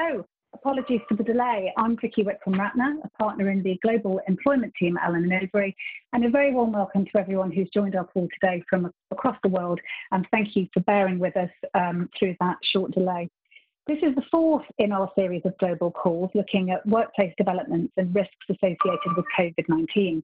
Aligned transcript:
Hello. 0.00 0.24
Apologies 0.54 1.00
for 1.08 1.16
the 1.16 1.24
delay. 1.24 1.72
I'm 1.76 1.96
Vicky 1.96 2.22
Wickram-Ratner, 2.22 2.98
a 3.02 3.08
partner 3.20 3.50
in 3.50 3.64
the 3.64 3.76
Global 3.82 4.20
Employment 4.28 4.72
Team 4.78 4.96
at 4.96 5.08
Allen 5.08 5.28
& 5.28 5.54
Overy, 5.54 5.74
and 6.12 6.24
a 6.24 6.30
very 6.30 6.52
warm 6.52 6.70
welcome 6.70 7.04
to 7.04 7.18
everyone 7.18 7.50
who's 7.50 7.68
joined 7.74 7.96
our 7.96 8.04
call 8.04 8.28
today 8.40 8.62
from 8.70 8.92
across 9.10 9.36
the 9.42 9.48
world, 9.48 9.80
and 10.12 10.24
thank 10.30 10.54
you 10.54 10.68
for 10.72 10.80
bearing 10.80 11.18
with 11.18 11.36
us 11.36 11.50
um, 11.74 12.08
through 12.16 12.36
that 12.38 12.58
short 12.62 12.92
delay. 12.92 13.28
This 13.88 13.98
is 14.02 14.14
the 14.14 14.22
fourth 14.30 14.64
in 14.78 14.92
our 14.92 15.10
series 15.16 15.42
of 15.44 15.58
global 15.58 15.90
calls 15.90 16.30
looking 16.32 16.70
at 16.70 16.86
workplace 16.86 17.34
developments 17.36 17.92
and 17.96 18.14
risks 18.14 18.46
associated 18.48 19.16
with 19.16 19.26
COVID-19. 19.36 20.22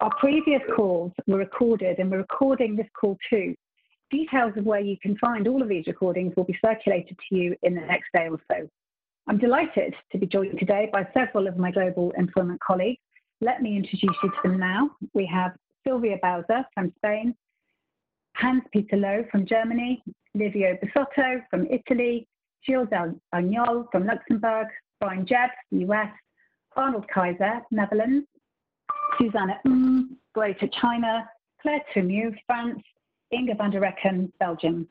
Our 0.00 0.14
previous 0.18 0.62
calls 0.74 1.12
were 1.28 1.38
recorded 1.38 2.00
and 2.00 2.10
we're 2.10 2.18
recording 2.18 2.74
this 2.74 2.88
call 3.00 3.16
too. 3.30 3.54
Details 4.10 4.54
of 4.56 4.64
where 4.64 4.80
you 4.80 4.96
can 5.00 5.16
find 5.18 5.46
all 5.46 5.62
of 5.62 5.68
these 5.68 5.86
recordings 5.86 6.34
will 6.36 6.44
be 6.44 6.58
circulated 6.64 7.16
to 7.28 7.36
you 7.36 7.56
in 7.62 7.76
the 7.76 7.80
next 7.80 8.08
day 8.12 8.28
or 8.28 8.40
so. 8.50 8.68
I'm 9.26 9.38
delighted 9.38 9.94
to 10.12 10.18
be 10.18 10.26
joined 10.26 10.58
today 10.58 10.90
by 10.92 11.08
several 11.14 11.46
of 11.46 11.56
my 11.56 11.70
global 11.70 12.12
employment 12.18 12.60
colleagues. 12.60 13.00
Let 13.40 13.62
me 13.62 13.76
introduce 13.76 14.14
you 14.22 14.30
to 14.30 14.48
them 14.48 14.58
now. 14.58 14.90
We 15.14 15.24
have 15.26 15.52
Silvia 15.86 16.18
Bauza 16.22 16.66
from 16.74 16.92
Spain, 16.98 17.34
Hans-Peter 18.36 18.96
Loh 18.96 19.24
from 19.30 19.46
Germany, 19.46 20.02
Livio 20.34 20.76
Bisotto 20.76 21.42
from 21.48 21.66
Italy, 21.70 22.28
Gilles 22.66 22.88
Agnol 23.34 23.86
from 23.90 24.06
Luxembourg, 24.06 24.68
Brian 25.00 25.24
Jebb, 25.24 25.50
US, 25.70 26.12
Arnold 26.76 27.06
Kaiser, 27.08 27.62
Netherlands, 27.70 28.26
Susanna 29.18 29.58
Mm, 29.66 30.16
Greater 30.34 30.68
China, 30.68 31.28
Claire 31.62 31.82
Tumu, 31.94 32.34
France, 32.46 32.82
Inga 33.32 33.54
van 33.54 33.70
der 33.70 33.80
Recken, 33.80 34.32
Belgium. 34.38 34.86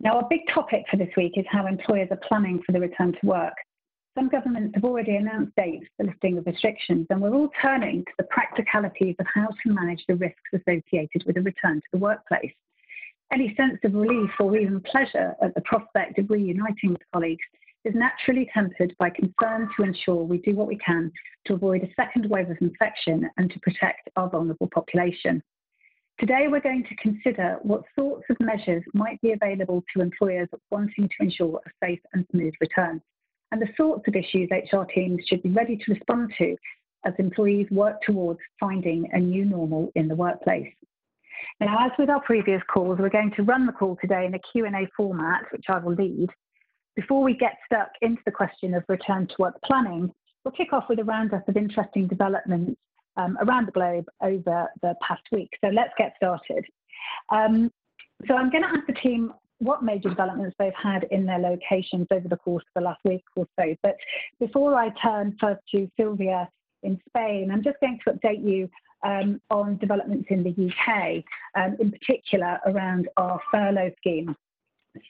Now, 0.00 0.16
our 0.16 0.26
big 0.28 0.40
topic 0.52 0.84
for 0.90 0.96
this 0.96 1.10
week 1.16 1.34
is 1.36 1.44
how 1.48 1.66
employers 1.66 2.08
are 2.10 2.20
planning 2.28 2.62
for 2.64 2.72
the 2.72 2.80
return 2.80 3.12
to 3.12 3.26
work. 3.26 3.54
Some 4.16 4.28
governments 4.28 4.74
have 4.74 4.84
already 4.84 5.16
announced 5.16 5.54
dates 5.56 5.86
for 5.96 6.04
lifting 6.04 6.36
of 6.38 6.46
restrictions, 6.46 7.06
and 7.10 7.20
we're 7.20 7.34
all 7.34 7.50
turning 7.62 8.04
to 8.04 8.12
the 8.18 8.24
practicalities 8.24 9.14
of 9.18 9.26
how 9.32 9.48
to 9.48 9.72
manage 9.72 10.04
the 10.08 10.16
risks 10.16 10.40
associated 10.52 11.24
with 11.26 11.36
a 11.36 11.42
return 11.42 11.76
to 11.76 11.86
the 11.92 11.98
workplace. 11.98 12.52
Any 13.32 13.54
sense 13.54 13.78
of 13.84 13.94
relief 13.94 14.30
or 14.40 14.56
even 14.56 14.80
pleasure 14.80 15.36
at 15.40 15.54
the 15.54 15.60
prospect 15.60 16.18
of 16.18 16.30
reuniting 16.30 16.90
with 16.90 17.02
colleagues 17.12 17.44
is 17.84 17.94
naturally 17.94 18.50
tempered 18.52 18.94
by 18.98 19.10
concern 19.10 19.68
to 19.76 19.84
ensure 19.84 20.24
we 20.24 20.38
do 20.38 20.54
what 20.54 20.66
we 20.66 20.76
can 20.76 21.12
to 21.46 21.54
avoid 21.54 21.82
a 21.82 21.94
second 21.94 22.28
wave 22.28 22.50
of 22.50 22.56
infection 22.60 23.30
and 23.36 23.50
to 23.50 23.60
protect 23.60 24.10
our 24.16 24.28
vulnerable 24.28 24.68
population. 24.74 25.42
Today, 26.20 26.48
we're 26.50 26.60
going 26.60 26.84
to 26.84 26.94
consider 26.96 27.56
what 27.62 27.82
sorts 27.98 28.26
of 28.28 28.36
measures 28.40 28.82
might 28.92 29.18
be 29.22 29.32
available 29.32 29.82
to 29.94 30.02
employers 30.02 30.50
wanting 30.70 31.08
to 31.08 31.24
ensure 31.24 31.58
a 31.64 31.70
safe 31.82 32.00
and 32.12 32.26
smooth 32.30 32.52
return, 32.60 33.00
and 33.52 33.62
the 33.62 33.68
sorts 33.74 34.06
of 34.06 34.14
issues 34.14 34.50
HR 34.50 34.82
teams 34.82 35.22
should 35.26 35.42
be 35.42 35.48
ready 35.48 35.78
to 35.78 35.92
respond 35.94 36.30
to 36.36 36.56
as 37.06 37.14
employees 37.18 37.68
work 37.70 38.02
towards 38.02 38.38
finding 38.60 39.08
a 39.14 39.18
new 39.18 39.46
normal 39.46 39.90
in 39.94 40.08
the 40.08 40.14
workplace. 40.14 40.70
Now, 41.58 41.86
as 41.86 41.92
with 41.98 42.10
our 42.10 42.20
previous 42.20 42.60
calls, 42.70 42.98
we're 42.98 43.08
going 43.08 43.32
to 43.36 43.42
run 43.42 43.64
the 43.64 43.72
call 43.72 43.96
today 43.98 44.26
in 44.26 44.34
a 44.34 44.40
Q&A 44.52 44.86
format, 44.94 45.44
which 45.52 45.64
I 45.70 45.78
will 45.78 45.94
lead. 45.94 46.28
Before 46.96 47.22
we 47.22 47.34
get 47.34 47.56
stuck 47.64 47.92
into 48.02 48.20
the 48.26 48.32
question 48.32 48.74
of 48.74 48.84
return 48.90 49.26
to 49.26 49.34
work 49.38 49.54
planning, 49.64 50.12
we'll 50.44 50.52
kick 50.52 50.74
off 50.74 50.84
with 50.90 50.98
a 50.98 51.04
roundup 51.04 51.48
of 51.48 51.56
interesting 51.56 52.08
developments 52.08 52.78
um, 53.20 53.38
around 53.40 53.66
the 53.66 53.72
globe 53.72 54.06
over 54.22 54.68
the 54.82 54.94
past 55.06 55.22
week. 55.32 55.50
So 55.62 55.68
let's 55.68 55.92
get 55.98 56.14
started. 56.16 56.64
Um, 57.30 57.70
so 58.26 58.34
I'm 58.34 58.50
going 58.50 58.62
to 58.62 58.68
ask 58.68 58.86
the 58.86 58.94
team 58.94 59.32
what 59.58 59.82
major 59.82 60.08
developments 60.08 60.56
they've 60.58 60.72
had 60.80 61.04
in 61.10 61.26
their 61.26 61.38
locations 61.38 62.06
over 62.10 62.28
the 62.28 62.36
course 62.36 62.64
of 62.74 62.80
the 62.80 62.86
last 62.86 63.00
week 63.04 63.24
or 63.36 63.46
so. 63.58 63.74
But 63.82 63.96
before 64.38 64.74
I 64.74 64.90
turn 65.02 65.36
first 65.40 65.60
to 65.72 65.90
Sylvia 65.98 66.48
in 66.82 66.98
Spain, 67.08 67.50
I'm 67.52 67.62
just 67.62 67.78
going 67.80 67.98
to 68.06 68.12
update 68.12 68.42
you 68.42 68.70
um, 69.04 69.40
on 69.50 69.76
developments 69.78 70.28
in 70.30 70.42
the 70.42 70.50
UK, 70.50 71.22
um, 71.56 71.76
in 71.78 71.90
particular 71.90 72.58
around 72.66 73.08
our 73.16 73.40
furlough 73.50 73.92
scheme. 73.98 74.34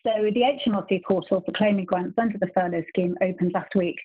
So 0.04 0.10
the 0.34 0.42
HMRC 0.66 1.04
portal 1.04 1.42
for 1.44 1.52
claiming 1.52 1.86
grants 1.86 2.18
under 2.18 2.38
the 2.38 2.48
furlough 2.54 2.84
scheme 2.88 3.16
opened 3.22 3.52
last 3.54 3.74
week 3.74 3.96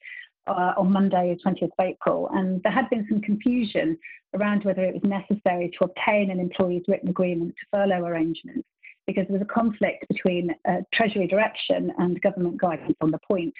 uh, 0.48 0.74
on 0.78 0.92
Monday, 0.92 1.38
20th 1.46 1.64
of 1.64 1.72
April, 1.80 2.30
and 2.34 2.62
there 2.64 2.72
had 2.72 2.90
been 2.90 3.06
some 3.10 3.22
confusion 3.22 3.98
around 4.34 4.64
whether 4.64 4.84
it 4.84 4.94
was 4.94 5.04
necessary 5.04 5.72
to 5.78 5.86
obtain 5.86 6.30
an 6.30 6.40
employee's 6.40 6.84
written 6.88 7.10
agreement 7.10 7.56
to 7.56 7.66
furlough 7.72 8.06
arrangements 8.06 8.68
because 9.08 9.26
there 9.28 9.38
was 9.38 9.48
a 9.48 9.54
conflict 9.54 10.06
between 10.08 10.54
uh, 10.68 10.78
Treasury 10.94 11.28
direction 11.28 11.92
and 11.98 12.22
government 12.22 12.60
guidance 12.60 12.96
on 13.02 13.12
the 13.12 13.20
point. 13.28 13.54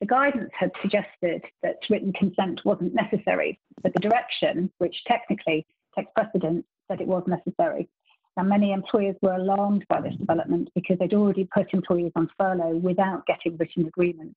The 0.00 0.06
guidance 0.06 0.50
had 0.58 0.70
suggested 0.82 1.42
that 1.62 1.76
written 1.88 2.12
consent 2.12 2.60
wasn't 2.64 2.94
necessary, 2.94 3.58
but 3.82 3.94
the 3.94 4.00
direction, 4.00 4.70
which 4.78 4.94
technically 5.06 5.66
takes 5.96 6.10
precedence, 6.14 6.64
said 6.88 7.00
it 7.00 7.06
was 7.06 7.24
necessary. 7.26 7.88
Now, 8.36 8.42
many 8.42 8.72
employers 8.72 9.16
were 9.22 9.32
alarmed 9.32 9.86
by 9.88 10.02
this 10.02 10.14
development 10.16 10.68
because 10.74 10.98
they'd 10.98 11.14
already 11.14 11.48
put 11.52 11.72
employees 11.72 12.12
on 12.16 12.28
furlough 12.38 12.76
without 12.76 13.24
getting 13.26 13.56
written 13.56 13.86
agreement. 13.86 14.36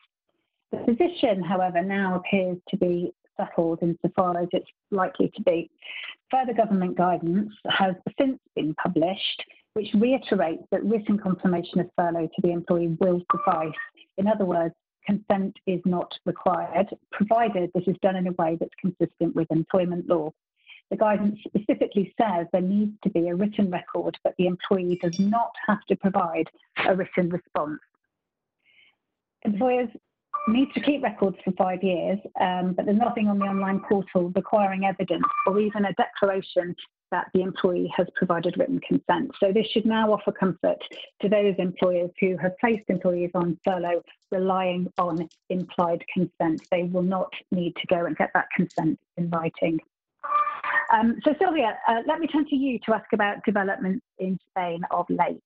The 0.72 0.78
position, 0.80 1.42
however, 1.42 1.82
now 1.82 2.16
appears 2.16 2.58
to 2.70 2.78
be 2.78 3.12
settled 3.38 3.80
insofar 3.82 4.40
as 4.42 4.50
it's 4.52 4.70
likely 4.92 5.32
to 5.36 5.42
be. 5.44 5.70
Further 6.30 6.54
government 6.54 6.98
guidance 6.98 7.52
has 7.70 7.96
since 8.20 8.40
been 8.56 8.76
published, 8.76 9.44
which 9.74 9.90
reiterates 9.96 10.64
that 10.72 10.84
written 10.84 11.18
confirmation 11.18 11.80
of 11.80 11.90
furlough 11.96 12.28
to 12.28 12.42
the 12.44 12.52
employee 12.52 12.96
will 13.00 13.22
suffice. 13.32 13.72
In 14.18 14.28
other 14.28 14.46
words, 14.46 14.76
consent 15.06 15.56
is 15.66 15.82
not 15.86 16.14
required, 16.26 16.88
provided 17.12 17.72
this 17.74 17.88
is 17.88 17.96
done 18.02 18.16
in 18.16 18.28
a 18.28 18.32
way 18.34 18.58
that's 18.60 18.74
consistent 18.80 19.36
with 19.36 19.48
employment 19.50 20.08
law. 20.08 20.32
The 20.92 20.98
guidance 20.98 21.40
specifically 21.48 22.14
says 22.20 22.48
there 22.52 22.62
needs 22.62 22.94
to 23.04 23.10
be 23.10 23.30
a 23.30 23.36
written 23.36 23.72
record, 23.72 24.18
but 24.24 24.34
the 24.38 24.48
employee 24.48 25.00
does 25.02 25.18
not 25.20 25.52
have 25.68 25.84
to 25.88 25.96
provide 25.96 26.48
a 26.88 26.96
written 26.96 27.30
response. 27.30 27.80
Employers 29.44 29.90
need 30.48 30.74
to 30.74 30.80
keep 30.82 31.04
records 31.04 31.38
for 31.44 31.52
five 31.52 31.84
years, 31.84 32.20
um, 32.40 32.74
but 32.74 32.86
there's 32.86 32.98
nothing 32.98 33.28
on 33.28 33.40
the 33.40 33.46
online 33.46 33.82
portal 33.88 34.32
requiring 34.36 34.86
evidence 34.86 35.24
or 35.46 35.60
even 35.60 35.86
a 35.86 35.94
declaration 35.94 36.76
that 37.12 37.28
the 37.34 37.42
employee 37.42 37.92
has 37.96 38.08
provided 38.16 38.56
written 38.58 38.80
consent. 38.88 39.32
So 39.40 39.52
this 39.52 39.66
should 39.68 39.86
now 39.86 40.14
offer 40.14 40.32
comfort 40.32 40.78
to 41.22 41.30
those 41.30 41.56
employers 41.58 42.12
who 42.20 42.38
have 42.38 42.58
placed 42.60 42.84
employees 42.88 43.32
on 43.34 43.60
furlough 43.66 44.04
relying 44.32 44.92
on 44.98 45.28
implied 45.50 46.04
consent. 46.14 46.62
They 46.72 46.84
will 46.84 47.04
not 47.04 47.32
need 47.52 47.76
to 47.78 47.88
go 47.88 48.06
and 48.06 48.16
get 48.16 48.30
that 48.34 48.46
consent 48.56 49.00
in 49.18 49.30
writing. 49.30 49.80
Um, 50.94 51.20
so 51.24 51.34
Sylvia, 51.40 51.78
uh, 51.88 52.02
let 52.08 52.20
me 52.20 52.28
turn 52.28 52.48
to 52.50 52.56
you 52.56 52.80
to 52.86 52.96
ask 52.96 53.12
about 53.14 53.44
developments 53.46 54.06
in 54.18 54.40
Spain 54.52 54.82
of 54.92 55.06
late. 55.10 55.42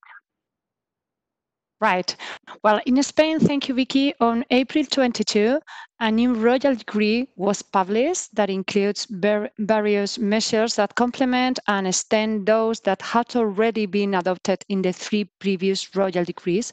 Right. 1.83 2.15
Well, 2.63 2.79
in 2.85 3.03
Spain, 3.03 3.41
thank 3.41 3.67
you, 3.67 3.75
Vicky, 3.75 4.13
on 4.21 4.45
April 4.51 4.85
22, 4.85 5.59
a 5.99 6.11
new 6.11 6.33
royal 6.33 6.75
decree 6.75 7.27
was 7.35 7.61
published 7.61 8.33
that 8.35 8.49
includes 8.49 9.05
various 9.09 10.17
measures 10.17 10.77
that 10.77 10.95
complement 10.95 11.59
and 11.67 11.85
extend 11.85 12.45
those 12.45 12.79
that 12.85 13.01
had 13.01 13.35
already 13.35 13.85
been 13.85 14.13
adopted 14.13 14.63
in 14.69 14.81
the 14.81 14.93
three 14.93 15.25
previous 15.25 15.93
royal 15.93 16.23
decrees. 16.23 16.71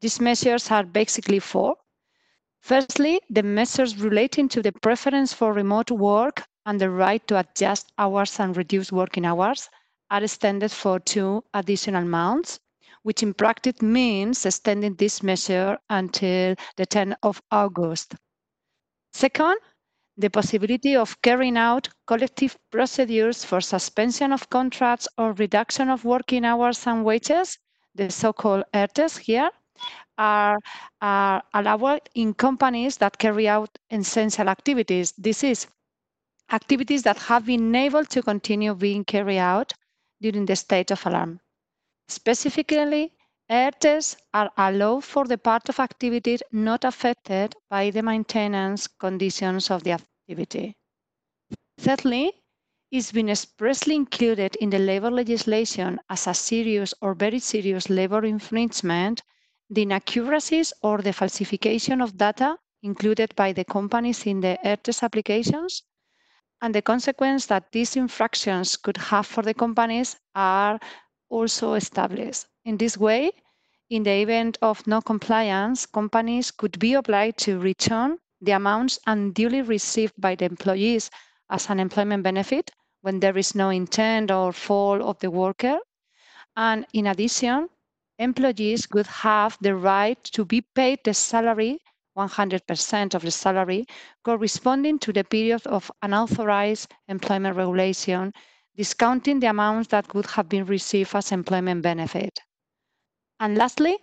These 0.00 0.20
measures 0.20 0.70
are 0.70 0.84
basically 0.84 1.40
four. 1.40 1.74
Firstly, 2.60 3.20
the 3.28 3.42
measures 3.42 3.96
relating 3.96 4.48
to 4.50 4.62
the 4.62 4.70
preference 4.70 5.32
for 5.32 5.52
remote 5.52 5.90
work 5.90 6.44
and 6.64 6.80
the 6.80 6.90
right 6.90 7.26
to 7.26 7.40
adjust 7.40 7.90
hours 7.98 8.38
and 8.38 8.56
reduce 8.56 8.92
working 8.92 9.26
hours 9.26 9.68
are 10.12 10.22
extended 10.22 10.70
for 10.70 11.00
two 11.00 11.42
additional 11.54 12.04
months 12.04 12.60
which 13.04 13.22
in 13.22 13.32
practice 13.32 13.80
means 13.80 14.44
extending 14.44 14.94
this 14.96 15.22
measure 15.22 15.78
until 15.88 16.56
the 16.76 16.86
10th 16.86 17.14
of 17.22 17.40
August. 17.50 18.16
Second, 19.12 19.56
the 20.16 20.30
possibility 20.30 20.96
of 20.96 21.20
carrying 21.22 21.56
out 21.56 21.88
collective 22.06 22.56
procedures 22.70 23.44
for 23.44 23.60
suspension 23.60 24.32
of 24.32 24.48
contracts 24.48 25.06
or 25.18 25.32
reduction 25.34 25.88
of 25.90 26.04
working 26.04 26.44
hours 26.44 26.86
and 26.86 27.04
wages, 27.04 27.58
the 27.94 28.10
so-called 28.10 28.64
ERTES 28.72 29.18
here, 29.18 29.50
are, 30.16 30.58
are 31.00 31.42
allowed 31.52 32.08
in 32.14 32.32
companies 32.32 32.96
that 32.98 33.18
carry 33.18 33.48
out 33.48 33.76
essential 33.90 34.48
activities. 34.48 35.12
This 35.18 35.44
is 35.44 35.66
activities 36.50 37.02
that 37.02 37.18
have 37.18 37.46
been 37.46 37.74
able 37.74 38.04
to 38.06 38.22
continue 38.22 38.74
being 38.74 39.04
carried 39.04 39.38
out 39.38 39.72
during 40.20 40.46
the 40.46 40.56
state 40.56 40.90
of 40.90 41.04
alarm. 41.06 41.40
Specifically, 42.08 43.12
ERTES 43.50 44.16
are 44.32 44.50
allowed 44.56 45.04
for 45.04 45.26
the 45.26 45.38
part 45.38 45.68
of 45.68 45.80
activity 45.80 46.38
not 46.52 46.84
affected 46.84 47.54
by 47.68 47.90
the 47.90 48.02
maintenance 48.02 48.86
conditions 48.86 49.70
of 49.70 49.84
the 49.84 49.92
activity. 49.92 50.76
Thirdly, 51.78 52.32
it's 52.90 53.12
been 53.12 53.28
expressly 53.28 53.94
included 53.96 54.56
in 54.56 54.70
the 54.70 54.78
labor 54.78 55.10
legislation 55.10 55.98
as 56.08 56.26
a 56.26 56.34
serious 56.34 56.94
or 57.00 57.14
very 57.14 57.38
serious 57.38 57.90
labor 57.90 58.24
infringement 58.24 59.22
the 59.70 59.82
inaccuracies 59.82 60.72
or 60.82 60.98
the 60.98 61.12
falsification 61.12 62.00
of 62.00 62.16
data 62.16 62.56
included 62.82 63.34
by 63.34 63.52
the 63.52 63.64
companies 63.64 64.26
in 64.26 64.40
the 64.40 64.58
ERTES 64.64 65.02
applications. 65.02 65.82
And 66.60 66.74
the 66.74 66.82
consequence 66.82 67.46
that 67.46 67.72
these 67.72 67.96
infractions 67.96 68.76
could 68.76 68.96
have 68.96 69.26
for 69.26 69.42
the 69.42 69.54
companies 69.54 70.16
are 70.34 70.78
also 71.28 71.74
established. 71.74 72.46
In 72.64 72.76
this 72.76 72.96
way, 72.96 73.32
in 73.90 74.02
the 74.02 74.22
event 74.22 74.58
of 74.62 74.86
non-compliance, 74.86 75.86
companies 75.86 76.50
could 76.50 76.78
be 76.78 76.94
obliged 76.94 77.38
to 77.40 77.58
return 77.58 78.18
the 78.40 78.52
amounts 78.52 78.98
unduly 79.06 79.62
received 79.62 80.14
by 80.18 80.34
the 80.34 80.44
employees 80.44 81.10
as 81.50 81.68
an 81.70 81.80
employment 81.80 82.22
benefit 82.22 82.70
when 83.02 83.20
there 83.20 83.36
is 83.36 83.54
no 83.54 83.70
intent 83.70 84.30
or 84.30 84.52
fault 84.52 85.02
of 85.02 85.18
the 85.20 85.30
worker. 85.30 85.78
And 86.56 86.86
in 86.92 87.06
addition, 87.06 87.68
employees 88.18 88.88
would 88.92 89.06
have 89.06 89.58
the 89.60 89.74
right 89.74 90.22
to 90.24 90.44
be 90.44 90.60
paid 90.60 91.00
the 91.04 91.14
salary, 91.14 91.78
100% 92.16 93.14
of 93.14 93.22
the 93.22 93.30
salary, 93.30 93.86
corresponding 94.24 94.98
to 95.00 95.12
the 95.12 95.24
period 95.24 95.66
of 95.66 95.90
unauthorized 96.02 96.92
employment 97.08 97.56
regulation, 97.56 98.32
discounting 98.76 99.40
the 99.40 99.48
amounts 99.48 99.88
that 99.88 100.12
would 100.14 100.26
have 100.26 100.48
been 100.48 100.66
received 100.66 101.14
as 101.14 101.32
employment 101.32 101.82
benefit. 101.82 102.38
And 103.40 103.56
lastly, 103.56 103.98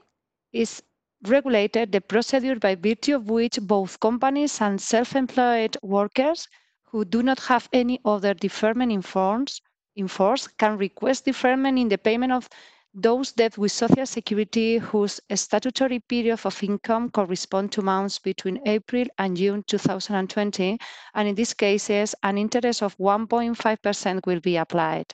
is 0.54 0.82
regulated 1.24 1.92
the 1.92 2.02
procedure 2.02 2.56
by 2.56 2.76
virtue 2.76 3.16
of 3.16 3.30
which 3.30 3.60
both 3.62 4.00
companies 4.00 4.62
and 4.62 4.82
self-employed 4.82 5.78
workers 5.84 6.48
who 6.86 7.06
do 7.06 7.24
not 7.24 7.40
have 7.42 7.70
any 7.74 8.00
other 8.06 8.34
deferment 8.34 8.92
in 8.92 9.02
force, 9.02 9.62
in 9.96 10.08
force 10.08 10.48
can 10.48 10.78
request 10.78 11.26
deferment 11.26 11.78
in 11.80 11.90
the 11.90 11.98
payment 11.98 12.32
of 12.32 12.50
those 12.94 13.32
debts 13.32 13.58
with 13.58 13.72
Social 13.72 14.06
Security 14.06 14.78
whose 14.78 15.22
statutory 15.34 16.00
period 16.00 16.40
of 16.44 16.64
income 16.64 17.10
correspond 17.10 17.72
to 17.72 17.82
months 17.82 18.20
between 18.20 18.60
April 18.66 19.06
and 19.18 19.38
June 19.38 19.64
2020, 19.68 20.78
and 21.16 21.28
in 21.28 21.36
these 21.36 21.54
cases, 21.54 22.14
an 22.24 22.38
interest 22.38 22.84
of 22.84 22.98
1.5% 22.98 24.26
will 24.26 24.40
be 24.42 24.58
applied. 24.58 25.06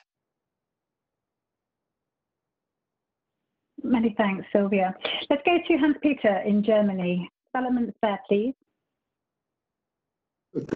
Many 3.82 4.14
thanks, 4.18 4.44
Sylvia. 4.52 4.94
Let's 5.30 5.42
go 5.46 5.56
to 5.66 5.76
Hans-Peter 5.78 6.38
in 6.44 6.64
Germany. 6.64 7.30
Developments 7.54 7.96
there, 8.02 8.20
please. 8.28 8.54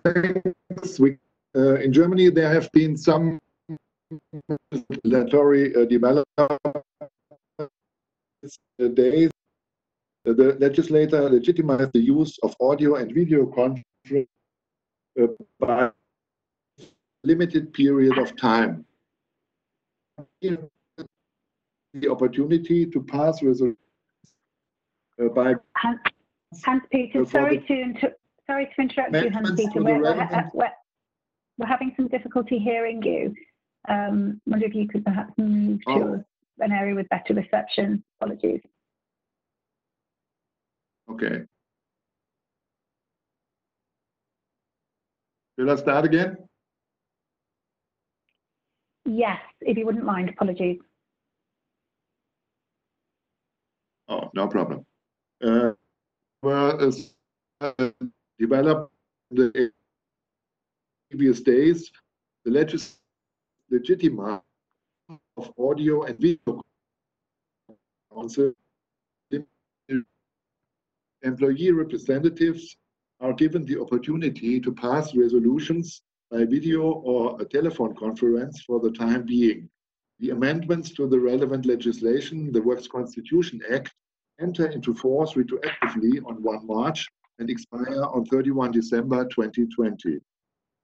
Thanks. 0.04 1.00
We, 1.00 1.18
uh, 1.56 1.74
in 1.74 1.92
Germany, 1.92 2.30
there 2.30 2.52
have 2.52 2.70
been 2.72 2.96
some 2.96 3.40
regulatory 4.72 5.74
uh, 5.74 5.84
developments 5.84 6.26
days. 8.94 9.30
The 10.24 10.56
legislator 10.60 11.28
legitimized 11.28 11.92
the 11.92 12.00
use 12.00 12.38
of 12.42 12.54
audio 12.60 12.94
and 12.94 13.12
video 13.12 13.46
conference 13.46 14.28
uh, 15.20 15.26
by 15.58 15.84
a 15.84 16.84
limited 17.24 17.72
period 17.72 18.18
of 18.18 18.36
time 18.36 18.84
the 21.94 22.10
opportunity 22.10 22.86
to 22.86 23.02
pass 23.02 23.42
resolutions 23.42 23.76
uh, 25.22 25.28
by 25.28 25.54
Hans, 25.76 26.00
Hans 26.64 26.82
Peter, 26.90 27.24
sorry 27.26 27.58
to 27.58 27.80
inter- 27.80 28.14
sorry 28.46 28.70
to 28.74 28.82
interrupt 28.82 29.14
you, 29.14 29.30
Hans 29.30 29.52
Peter. 29.52 29.82
We're, 29.82 30.00
we're, 30.02 30.50
we're, 30.54 30.70
we're, 31.58 31.66
having 31.66 31.92
some 31.96 32.08
difficulty 32.08 32.58
hearing 32.58 33.02
you. 33.02 33.34
Um, 33.88 34.40
wonder 34.46 34.66
if 34.66 34.74
you 34.74 34.88
could 34.88 35.04
perhaps 35.04 35.32
move 35.36 35.80
oh. 35.86 35.98
to 35.98 36.24
an 36.60 36.72
area 36.72 36.94
with 36.94 37.08
better 37.10 37.34
reception. 37.34 38.02
Apologies. 38.20 38.60
Okay. 41.10 41.42
Will 45.58 45.70
I 45.70 45.76
start 45.76 46.04
again? 46.04 46.36
Yes, 49.04 49.38
if 49.60 49.76
you 49.76 49.84
wouldn't 49.84 50.04
mind. 50.04 50.30
Apologies. 50.30 50.78
Oh, 54.08 54.30
no 54.34 54.46
problem. 54.48 54.86
Uh, 55.42 55.72
well, 56.42 56.92
uh, 57.60 57.90
developed 58.38 58.92
in 59.30 59.36
the 59.36 59.72
previous 61.10 61.40
days, 61.40 61.90
the 62.44 62.50
legis 62.50 62.98
legitimate 63.70 64.42
of 65.36 65.52
audio 65.58 66.02
and 66.02 66.18
video 66.18 66.62
council 68.14 68.52
employee 71.22 71.70
representatives 71.70 72.76
are 73.20 73.32
given 73.32 73.64
the 73.64 73.80
opportunity 73.80 74.60
to 74.60 74.72
pass 74.72 75.14
resolutions 75.14 76.02
by 76.30 76.44
video 76.44 76.82
or 76.82 77.40
a 77.40 77.44
telephone 77.44 77.94
conference 77.94 78.62
for 78.62 78.80
the 78.80 78.90
time 78.90 79.24
being. 79.24 79.68
The 80.18 80.30
amendments 80.30 80.90
to 80.92 81.06
the 81.06 81.20
relevant 81.20 81.66
legislation, 81.66 82.52
the 82.52 82.62
Works 82.62 82.88
Constitution 82.88 83.60
Act, 83.70 83.92
enter 84.40 84.66
into 84.66 84.94
force 84.94 85.34
retroactively 85.34 86.24
on 86.26 86.42
1 86.42 86.66
March 86.66 87.08
and 87.38 87.50
expire 87.50 88.02
on 88.02 88.24
31 88.26 88.72
December 88.72 89.24
2020. 89.26 90.20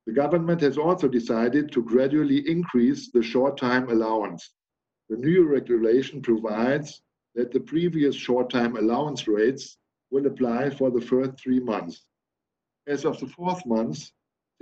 The 0.06 0.12
government 0.12 0.60
has 0.60 0.78
also 0.78 1.08
decided 1.08 1.70
to 1.72 1.82
gradually 1.82 2.48
increase 2.48 3.10
the 3.10 3.22
short-time 3.22 3.90
allowance. 3.90 4.50
The 5.08 5.16
new 5.16 5.46
regulation 5.46 6.22
provides 6.22 7.02
that 7.34 7.52
the 7.52 7.60
previous 7.60 8.14
short-time 8.14 8.76
allowance 8.76 9.28
rates 9.28 9.76
will 10.10 10.26
apply 10.26 10.70
for 10.70 10.90
the 10.90 11.00
first 11.00 11.38
three 11.38 11.60
months. 11.60 12.06
As 12.86 13.04
of 13.04 13.18
the 13.20 13.26
fourth 13.26 13.64
month, 13.66 14.10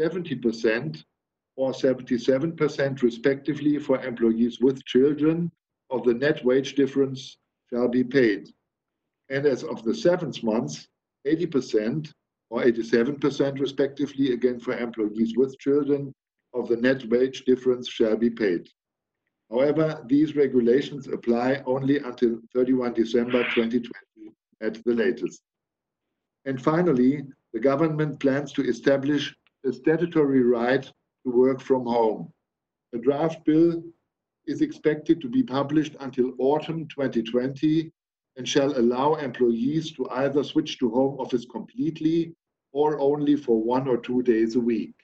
70% 0.01 1.05
or 1.57 1.73
77% 1.73 3.03
respectively 3.03 3.79
for 3.79 4.05
employees 4.05 4.61
with 4.61 4.85
children 4.85 5.51
of 5.91 6.05
the 6.05 6.15
net 6.15 6.45
wage 6.45 6.75
difference 6.75 7.39
shall 7.71 7.89
be 7.89 8.05
paid 8.05 8.49
and 9.29 9.47
as 9.47 9.65
of 9.65 9.83
the 9.83 9.95
seventh 9.95 10.43
month, 10.43 10.87
80% 11.27 12.13
or 12.51 12.63
87% 12.63 13.61
respectively, 13.61 14.33
again 14.33 14.61
for 14.61 14.77
employees 14.77 15.35
with 15.37 15.59
children, 15.59 16.15
of 16.55 16.69
the 16.69 16.77
net 16.77 17.05
wage 17.09 17.45
difference 17.45 17.89
shall 17.89 18.17
be 18.17 18.31
paid. 18.31 18.69
However, 19.51 20.05
these 20.09 20.37
regulations 20.37 21.09
apply 21.09 21.63
only 21.67 21.99
until 21.99 22.39
31 22.55 22.95
December 22.95 23.43
2020 23.55 23.93
at 24.61 24.83
the 24.85 24.95
latest. 24.95 25.43
And 26.45 26.63
finally, 26.63 27.25
the 27.53 27.61
government 27.61 28.21
plans 28.21 28.53
to 28.53 28.63
establish 28.63 29.35
a 29.65 29.73
statutory 29.73 30.43
right 30.43 30.85
to 31.25 31.31
work 31.33 31.61
from 31.61 31.85
home. 31.85 32.33
A 32.95 32.99
draft 32.99 33.45
bill 33.45 33.83
is 34.47 34.61
expected 34.61 35.21
to 35.21 35.29
be 35.29 35.43
published 35.43 35.97
until 36.01 36.35
autumn 36.39 36.87
2020 36.89 37.91
and 38.37 38.49
shall 38.49 38.79
allow 38.79 39.15
employees 39.15 39.93
to 39.93 40.09
either 40.11 40.45
switch 40.45 40.79
to 40.79 40.91
home 40.91 41.19
office 41.19 41.45
completely 41.47 42.33
or 42.73 43.01
only 43.01 43.35
for 43.35 43.63
one 43.63 43.89
or 43.89 43.97
two 43.97 44.23
days 44.23 44.55
a 44.55 44.61
week. 44.61 44.95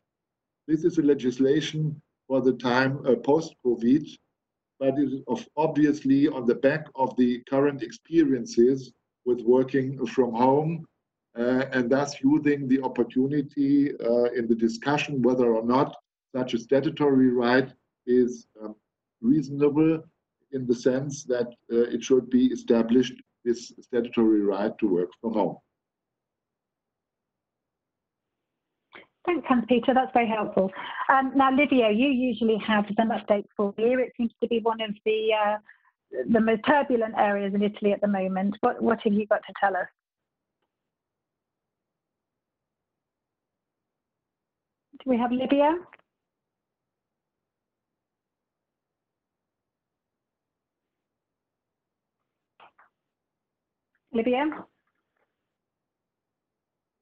This 0.68 0.84
is 0.84 0.98
a 0.98 1.02
legislation 1.02 2.00
for 2.28 2.40
the 2.40 2.52
time 2.52 3.04
uh, 3.06 3.16
post-COVID, 3.16 4.06
but 4.78 4.98
it 4.98 5.12
is 5.12 5.46
obviously 5.56 6.28
on 6.28 6.46
the 6.46 6.54
back 6.54 6.86
of 6.94 7.16
the 7.16 7.40
current 7.48 7.82
experiences 7.82 8.92
with 9.24 9.40
working 9.42 10.04
from 10.06 10.32
home 10.32 10.86
uh, 11.38 11.64
and 11.72 11.90
thus 11.90 12.20
using 12.22 12.68
the 12.68 12.80
opportunity 12.82 13.92
uh, 14.00 14.24
in 14.38 14.46
the 14.46 14.54
discussion 14.54 15.22
whether 15.22 15.54
or 15.54 15.64
not 15.64 15.96
such 16.36 16.54
a 16.54 16.58
statutory 16.58 17.30
right 17.30 17.72
is 18.06 18.46
um, 18.62 18.74
reasonable 19.20 20.02
in 20.52 20.66
the 20.66 20.74
sense 20.74 21.24
that 21.24 21.48
uh, 21.72 21.94
it 21.94 22.02
should 22.02 22.28
be 22.30 22.46
established 22.46 23.14
this 23.44 23.72
statutory 23.80 24.40
right 24.42 24.76
to 24.78 24.86
work 24.86 25.10
from 25.20 25.32
home. 25.32 25.56
Thanks, 29.24 29.46
Hans-Peter. 29.48 29.94
That's 29.94 30.12
very 30.12 30.28
helpful. 30.28 30.70
Um, 31.08 31.32
now, 31.36 31.50
Livio, 31.54 31.88
you 31.88 32.08
usually 32.08 32.58
have 32.66 32.84
some 32.96 33.10
updates 33.10 33.46
for 33.56 33.72
you. 33.78 34.00
It 34.00 34.12
seems 34.16 34.32
to 34.40 34.48
be 34.48 34.58
one 34.60 34.80
of 34.80 34.90
the 35.04 35.28
uh, 35.32 35.56
the 36.30 36.40
most 36.40 36.62
turbulent 36.66 37.14
areas 37.16 37.54
in 37.54 37.62
Italy 37.62 37.92
at 37.92 38.00
the 38.00 38.08
moment. 38.08 38.56
What 38.60 38.82
what 38.82 38.98
have 39.04 39.12
you 39.12 39.26
got 39.26 39.42
to 39.46 39.52
tell 39.60 39.76
us? 39.76 39.88
Do 45.04 45.10
we 45.10 45.18
have 45.18 45.32
Livio? 45.32 45.78
Livio? 54.12 54.68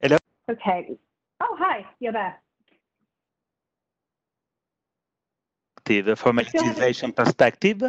Hello? 0.00 0.16
Okay. 0.48 0.96
Oh, 1.40 1.56
hi, 1.58 1.84
you're 1.98 2.12
there. 2.12 2.40
From 6.16 6.38
a 6.38 6.42
legislation 6.42 7.12
perspective. 7.12 7.82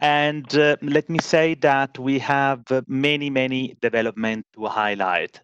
And 0.00 0.54
uh, 0.56 0.76
let 0.82 1.08
me 1.08 1.18
say 1.20 1.54
that 1.56 1.98
we 1.98 2.18
have 2.18 2.70
uh, 2.70 2.82
many, 2.88 3.30
many 3.30 3.76
developments 3.80 4.48
to 4.54 4.66
highlight. 4.66 5.40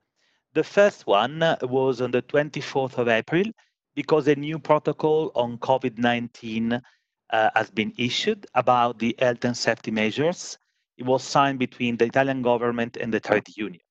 The 0.55 0.65
first 0.65 1.07
one 1.07 1.57
was 1.63 2.01
on 2.01 2.11
the 2.11 2.23
24th 2.23 2.99
of 2.99 3.09
April 3.09 3.45
because 3.95 4.27
a 4.27 4.35
new 4.35 4.59
protocol 4.59 5.31
on 5.35 5.59
COVID 5.59 5.99
19 5.99 6.81
uh, 7.31 7.51
has 7.55 7.71
been 7.71 7.93
issued 7.97 8.47
about 8.55 8.99
the 8.99 9.15
health 9.19 9.45
and 9.45 9.57
safety 9.57 9.91
measures. 9.91 10.59
It 10.97 11.07
was 11.07 11.23
signed 11.23 11.59
between 11.59 11.97
the 11.97 12.07
Italian 12.07 12.43
government 12.43 12.97
and 12.97 13.15
the 13.15 13.21
trade 13.21 13.49
unions. 13.57 13.85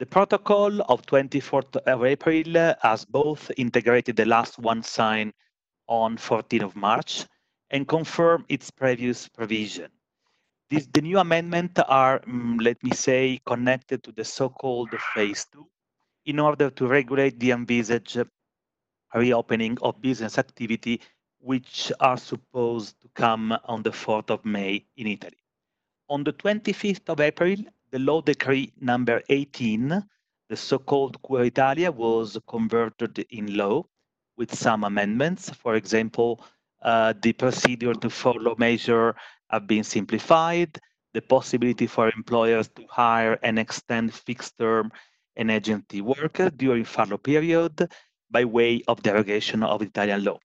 The 0.00 0.06
protocol 0.06 0.80
of 0.82 1.02
24th 1.06 1.76
of 1.76 2.04
April 2.04 2.74
has 2.82 3.04
both 3.04 3.50
integrated 3.56 4.16
the 4.16 4.24
last 4.24 4.58
one 4.58 4.82
signed 4.82 5.32
on 5.86 6.16
14th 6.16 6.62
of 6.62 6.76
March 6.76 7.26
and 7.70 7.86
confirm 7.86 8.44
its 8.48 8.70
previous 8.70 9.28
provision. 9.28 9.90
The 10.70 11.00
new 11.02 11.18
amendments 11.18 11.80
are, 11.88 12.20
um, 12.26 12.58
let 12.58 12.82
me 12.84 12.92
say, 12.92 13.40
connected 13.44 14.04
to 14.04 14.12
the 14.12 14.24
so-called 14.24 14.90
phase 15.14 15.46
two 15.52 15.66
in 16.26 16.38
order 16.38 16.70
to 16.70 16.86
regulate 16.86 17.40
the 17.40 17.50
envisaged 17.50 18.22
reopening 19.14 19.78
of 19.82 20.00
business 20.00 20.38
activity, 20.38 21.00
which 21.40 21.90
are 21.98 22.16
supposed 22.16 23.00
to 23.00 23.08
come 23.14 23.56
on 23.64 23.82
the 23.82 23.90
4th 23.90 24.30
of 24.30 24.44
May 24.44 24.84
in 24.96 25.08
Italy. 25.08 25.42
On 26.08 26.22
the 26.22 26.32
25th 26.32 27.08
of 27.08 27.20
April, 27.20 27.56
the 27.90 27.98
law 27.98 28.20
decree 28.20 28.72
number 28.80 29.22
18, 29.28 30.04
the 30.48 30.56
so-called 30.56 31.20
Cura 31.22 31.46
Italia, 31.46 31.90
was 31.90 32.38
converted 32.46 33.18
in 33.30 33.56
law 33.56 33.82
with 34.36 34.54
some 34.54 34.84
amendments. 34.84 35.50
For 35.50 35.74
example, 35.74 36.44
uh, 36.82 37.14
the 37.20 37.32
procedure 37.32 37.94
to 37.94 38.10
follow 38.10 38.54
measure 38.58 39.14
have 39.50 39.66
been 39.66 39.84
simplified, 39.84 40.78
the 41.12 41.22
possibility 41.22 41.86
for 41.86 42.08
employers 42.08 42.68
to 42.68 42.84
hire 42.88 43.38
and 43.42 43.58
extend 43.58 44.14
fixed 44.14 44.56
term 44.58 44.92
and 45.36 45.50
agency 45.50 46.00
workers 46.00 46.52
during 46.56 46.84
furlough 46.84 47.18
period 47.18 47.88
by 48.30 48.44
way 48.44 48.82
of 48.86 49.02
derogation 49.02 49.62
of 49.62 49.82
Italian 49.82 50.24
law. 50.24 50.38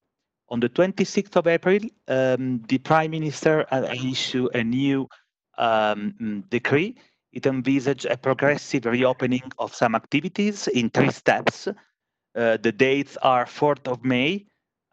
On 0.50 0.60
the 0.60 0.70
26th 0.70 1.36
of 1.36 1.48
April, 1.48 1.80
um, 2.08 2.62
the 2.68 2.77
Prime 2.77 3.12
Minister 3.12 3.65
issued 3.94 4.56
a 4.56 4.63
new 4.63 5.08
um, 5.58 6.44
decree. 6.50 6.96
It 7.32 7.46
envisaged 7.46 8.06
a 8.06 8.18
progressive 8.18 8.86
reopening 8.86 9.51
of 9.58 9.74
some 9.74 9.96
activities 9.96 10.68
in 10.68 10.89
three 10.89 11.12
steps. 11.12 11.68
Uh, 11.68 12.58
the 12.58 12.72
dates 12.72 13.18
are 13.18 13.46
4th 13.46 13.88
of 13.88 14.04
May, 14.04 14.46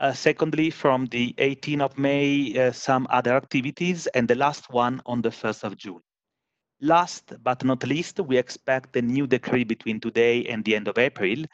uh, 0.02 0.12
secondly, 0.12 0.68
from 0.68 1.06
the 1.06 1.32
18th 1.38 1.80
of 1.80 1.96
May, 1.96 2.58
uh, 2.58 2.72
some 2.72 3.06
other 3.08 3.36
activities, 3.36 4.08
and 4.08 4.26
the 4.26 4.34
last 4.34 4.68
one 4.70 5.00
on 5.06 5.22
the 5.22 5.30
1st 5.30 5.62
of 5.62 5.76
June. 5.76 6.00
Last 6.80 7.32
but 7.44 7.64
not 7.64 7.86
least, 7.86 8.18
we 8.18 8.36
expect 8.36 8.96
a 8.96 9.02
new 9.02 9.28
decree 9.28 9.62
between 9.62 10.00
today 10.00 10.44
and 10.46 10.64
the 10.64 10.74
end 10.74 10.88
of 10.88 10.98
April, 10.98 11.44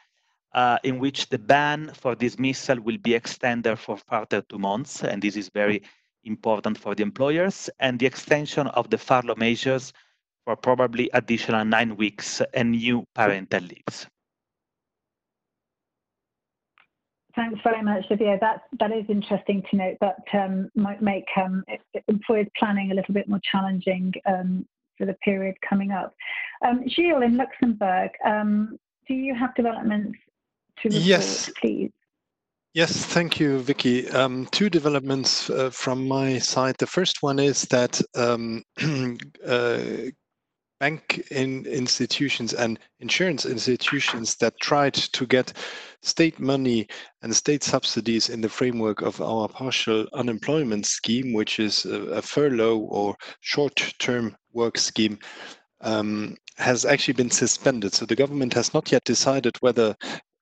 uh, 0.55 0.79
in 0.83 0.97
which 0.97 1.29
the 1.29 1.37
ban 1.37 1.91
for 1.93 2.15
dismissal 2.15 2.81
will 2.81 2.97
be 2.97 3.13
extended 3.13 3.77
for 3.77 3.97
further 4.09 4.41
two 4.41 4.57
months, 4.57 5.03
and 5.03 5.21
this 5.21 5.37
is 5.37 5.49
very 5.53 5.83
important 6.23 6.75
for 6.75 6.95
the 6.95 7.03
employers, 7.03 7.69
and 7.79 7.99
the 7.99 8.07
extension 8.07 8.65
of 8.67 8.89
the 8.89 8.97
furlough 8.97 9.35
measures 9.35 9.93
for 10.43 10.55
probably 10.55 11.07
additional 11.13 11.63
nine 11.63 11.95
weeks 11.95 12.41
and 12.55 12.71
new 12.71 13.05
parental 13.13 13.61
leaves. 13.61 14.07
Thanks 17.35 17.59
very 17.63 17.83
much, 17.83 18.05
Livio. 18.09 18.37
That 18.41 18.63
that 18.79 18.91
is 18.91 19.05
interesting 19.07 19.63
to 19.69 19.77
note. 19.77 19.97
That 20.01 20.23
um, 20.33 20.69
might 20.75 21.01
make 21.01 21.25
um, 21.37 21.63
employers 22.07 22.47
planning 22.57 22.91
a 22.91 22.95
little 22.95 23.13
bit 23.13 23.29
more 23.29 23.39
challenging 23.51 24.13
um, 24.25 24.65
for 24.97 25.05
the 25.05 25.13
period 25.25 25.55
coming 25.67 25.91
up. 25.91 26.13
Um, 26.65 26.83
Gilles, 26.87 27.21
in 27.23 27.37
Luxembourg, 27.37 28.09
um, 28.25 28.77
do 29.07 29.13
you 29.13 29.35
have 29.35 29.53
developments 29.55 30.17
to 30.81 30.89
report, 30.89 31.05
yes. 31.05 31.51
please? 31.61 31.91
Yes, 32.73 33.05
thank 33.05 33.39
you, 33.39 33.59
Vicky. 33.59 34.07
Um, 34.09 34.47
two 34.51 34.69
developments 34.69 35.49
uh, 35.49 35.71
from 35.71 36.07
my 36.07 36.37
side. 36.37 36.75
The 36.77 36.87
first 36.87 37.23
one 37.23 37.39
is 37.39 37.63
that 37.63 37.99
um, 38.15 38.63
uh, 39.47 39.87
bank 40.79 41.21
in 41.31 41.65
institutions 41.65 42.53
and 42.53 42.79
insurance 42.99 43.45
institutions 43.45 44.35
that 44.35 44.59
tried 44.61 44.93
to 44.93 45.25
get 45.25 45.53
state 46.01 46.39
money 46.39 46.87
and 47.21 47.35
state 47.35 47.63
subsidies 47.63 48.29
in 48.29 48.41
the 48.41 48.49
framework 48.49 49.01
of 49.01 49.21
our 49.21 49.47
partial 49.47 50.07
unemployment 50.13 50.85
scheme, 50.85 51.33
which 51.33 51.59
is 51.59 51.85
a, 51.85 52.01
a 52.05 52.21
furlough 52.21 52.79
or 52.79 53.15
short-term 53.41 54.35
work 54.53 54.77
scheme, 54.77 55.19
um, 55.81 56.35
has 56.57 56.85
actually 56.85 57.13
been 57.13 57.31
suspended. 57.31 57.93
So 57.93 58.05
the 58.05 58.15
government 58.15 58.53
has 58.53 58.73
not 58.73 58.91
yet 58.91 59.03
decided 59.03 59.57
whether 59.59 59.95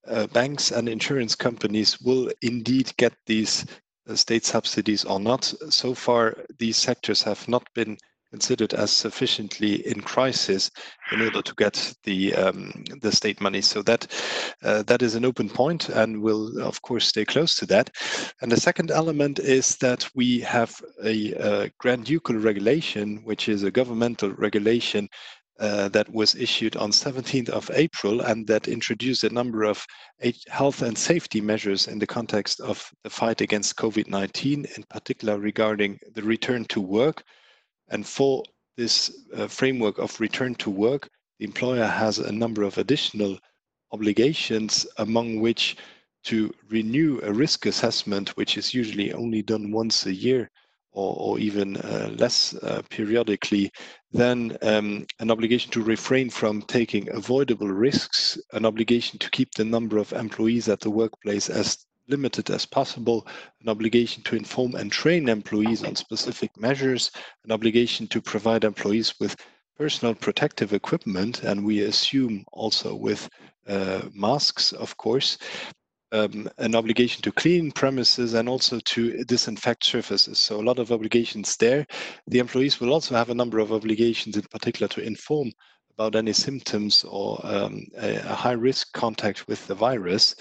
uh, 0.08 0.28
banks 0.28 0.72
and 0.72 0.88
insurance 0.88 1.36
companies 1.36 2.00
will 2.00 2.32
indeed 2.42 2.92
get 2.98 3.14
these 3.26 3.66
uh, 4.08 4.16
state 4.16 4.46
subsidies 4.46 5.04
or 5.04 5.20
not. 5.20 5.44
So 5.70 5.94
far, 5.94 6.38
these 6.60 6.78
sectors 6.78 7.22
have 7.24 7.48
not 7.48 7.68
been 7.74 7.98
considered 8.32 8.74
as 8.74 8.92
sufficiently 8.92 9.88
in 9.88 10.02
crisis 10.02 10.70
in 11.12 11.22
order 11.22 11.42
to 11.42 11.54
get 11.56 11.94
the 12.04 12.34
um, 12.36 12.84
the 13.02 13.12
state 13.12 13.40
money. 13.42 13.62
So 13.62 13.82
that 13.84 14.08
uh, 14.64 14.84
that 14.84 15.02
is 15.02 15.16
an 15.16 15.26
open 15.26 15.50
point, 15.50 15.90
and 15.90 16.22
we'll 16.22 16.62
of 16.62 16.82
course 16.82 17.08
stay 17.08 17.26
close 17.26 17.56
to 17.58 17.66
that. 17.68 17.90
And 18.42 18.52
the 18.52 18.60
second 18.60 18.92
element 18.92 19.40
is 19.40 19.78
that 19.78 20.08
we 20.16 20.40
have 20.42 20.76
a, 21.04 21.34
a 21.34 21.72
Grand 21.80 22.06
Ducal 22.06 22.36
regulation, 22.36 23.22
which 23.24 23.50
is 23.50 23.64
a 23.64 23.72
governmental 23.72 24.32
regulation. 24.32 25.10
Uh, 25.60 25.90
that 25.90 26.08
was 26.14 26.36
issued 26.36 26.78
on 26.78 26.92
17th 26.92 27.50
of 27.50 27.72
April 27.74 28.22
and 28.22 28.46
that 28.46 28.68
introduced 28.68 29.24
a 29.24 29.34
number 29.34 29.64
of 29.64 29.84
health 30.50 30.84
and 30.84 30.96
safety 30.96 31.42
measures 31.42 31.88
in 31.88 31.98
the 31.98 32.06
context 32.06 32.60
of 32.60 32.88
the 33.04 33.10
fight 33.10 33.42
against 33.42 33.76
COVID-19, 33.76 34.78
in 34.78 34.84
particular 34.92 35.40
regarding 35.40 35.98
the 36.14 36.22
return 36.22 36.64
to 36.66 36.80
work, 36.80 37.24
and 37.90 38.06
for 38.06 38.44
this 38.76 39.26
uh, 39.36 39.48
framework 39.48 39.98
of 39.98 40.20
return 40.20 40.56
to 40.56 40.70
work, 40.70 41.10
the 41.40 41.46
employer 41.46 41.86
has 41.86 42.20
a 42.20 42.32
number 42.32 42.64
of 42.64 42.78
additional 42.78 43.38
obligations, 43.92 44.86
among 44.98 45.40
which 45.40 45.78
to 46.26 46.54
renew 46.70 47.20
a 47.24 47.32
risk 47.32 47.66
assessment, 47.66 48.30
which 48.38 48.58
is 48.58 48.74
usually 48.74 49.14
only 49.14 49.42
done 49.42 49.72
once 49.72 50.06
a 50.06 50.14
year 50.14 50.50
or, 50.92 51.16
or 51.18 51.40
even 51.40 51.78
uh, 51.78 52.10
less 52.18 52.56
uh, 52.56 52.82
periodically, 52.90 53.72
then 54.12 54.58
um, 54.62 55.06
an 55.20 55.32
obligation 55.32 55.72
to 55.72 55.84
refrain 55.84 56.30
from 56.30 56.62
taking 56.64 57.08
avoidable 57.12 57.70
risks, 57.70 58.38
an 58.54 58.66
obligation 58.66 59.20
to 59.20 59.30
keep 59.30 59.54
the 59.54 59.64
number 59.64 59.98
of 59.98 60.12
employees 60.14 60.68
at 60.70 60.80
the 60.80 60.90
workplace 60.90 61.50
as 61.50 61.86
limited 62.08 62.50
as 62.50 62.66
possible, 62.66 63.28
an 63.62 63.70
obligation 63.70 64.24
to 64.24 64.36
inform 64.36 64.76
and 64.76 64.92
train 64.92 65.30
employees 65.30 65.84
on 65.84 65.96
specific 65.96 66.52
measures, 66.58 67.12
an 67.46 67.52
obligation 67.52 68.08
to 68.08 68.22
provide 68.22 68.64
employees 68.64 69.14
with 69.20 69.36
personal 69.78 70.16
protective 70.16 70.74
equipment, 70.74 71.44
and 71.44 71.64
we 71.64 71.82
assume 71.82 72.44
also 72.52 72.96
with 72.96 73.30
uh, 73.68 74.02
masks, 74.14 74.72
of 74.72 74.96
course, 74.98 75.38
um, 76.12 76.50
an 76.58 76.74
obligation 76.76 77.22
to 77.22 77.32
clean 77.32 77.72
premises 77.72 78.34
and 78.34 78.48
also 78.48 78.80
to 78.80 79.24
disinfect 79.26 79.84
surfaces. 79.84 80.40
So 80.40 80.60
a 80.60 80.64
lot 80.64 80.80
of 80.80 80.92
obligations 80.92 81.58
there. 81.58 81.86
The 82.28 82.40
employees 82.40 82.80
will 82.80 82.94
also 82.94 83.16
have 83.16 83.30
a 83.30 83.36
number 83.36 83.60
of 83.60 83.74
obligations 83.74 84.38
in 84.38 84.44
particular 84.44 84.88
to 84.90 85.02
inform 85.02 85.52
about 85.98 86.16
any 86.16 86.34
symptoms 86.34 87.04
or 87.04 87.40
um, 87.44 87.86
a, 87.98 88.18
a, 88.18 88.34
high 88.34 88.52
risk 88.52 88.94
contact 88.94 89.48
with 89.48 89.66
the 89.66 89.74
virus 89.74 90.36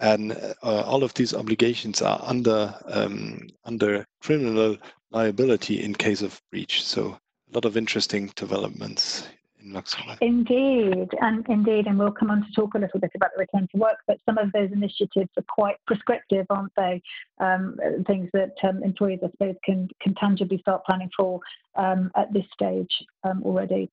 and 0.00 0.32
uh, 0.62 0.82
all 0.82 1.04
of 1.04 1.14
these 1.14 1.34
obligations 1.34 2.02
are 2.02 2.20
under 2.24 2.74
um, 2.86 3.48
under 3.64 4.04
criminal 4.22 4.76
liability 5.10 5.82
in 5.82 5.94
case 5.94 6.22
of 6.22 6.40
breach. 6.50 6.84
So 6.84 7.18
a 7.50 7.54
lot 7.54 7.64
of 7.64 7.76
interesting 7.76 8.32
developments 8.36 9.28
in 9.62 9.72
Luxembourg. 9.72 10.18
Indeed, 10.20 11.08
and 11.20 11.44
indeed, 11.48 11.86
and 11.86 11.98
we'll 11.98 12.12
come 12.12 12.30
on 12.30 12.44
to 12.44 12.52
talk 12.52 12.74
a 12.74 12.78
little 12.78 13.00
bit 13.00 13.10
about 13.14 13.30
the 13.34 13.40
return 13.40 13.68
to 13.72 13.78
work. 13.78 13.98
But 14.06 14.18
some 14.24 14.38
of 14.38 14.50
those 14.52 14.70
initiatives 14.72 15.30
are 15.36 15.44
quite 15.48 15.76
prescriptive, 15.86 16.46
aren't 16.48 16.72
they? 16.76 17.02
Um, 17.38 17.76
things 18.06 18.30
that 18.32 18.54
um, 18.62 18.82
employees, 18.82 19.20
I 19.22 19.30
suppose, 19.30 19.56
can 19.64 19.88
can 20.00 20.14
tangibly 20.14 20.58
start 20.58 20.84
planning 20.86 21.10
for 21.16 21.40
um, 21.76 22.10
at 22.16 22.32
this 22.32 22.46
stage 22.54 22.92
um, 23.24 23.42
already. 23.44 23.90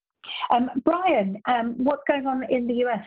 Um, 0.51 0.69
Brian, 0.83 1.41
um, 1.47 1.75
what's 1.77 2.03
going 2.07 2.27
on 2.27 2.43
in 2.49 2.67
the 2.67 2.85
US? 2.85 3.05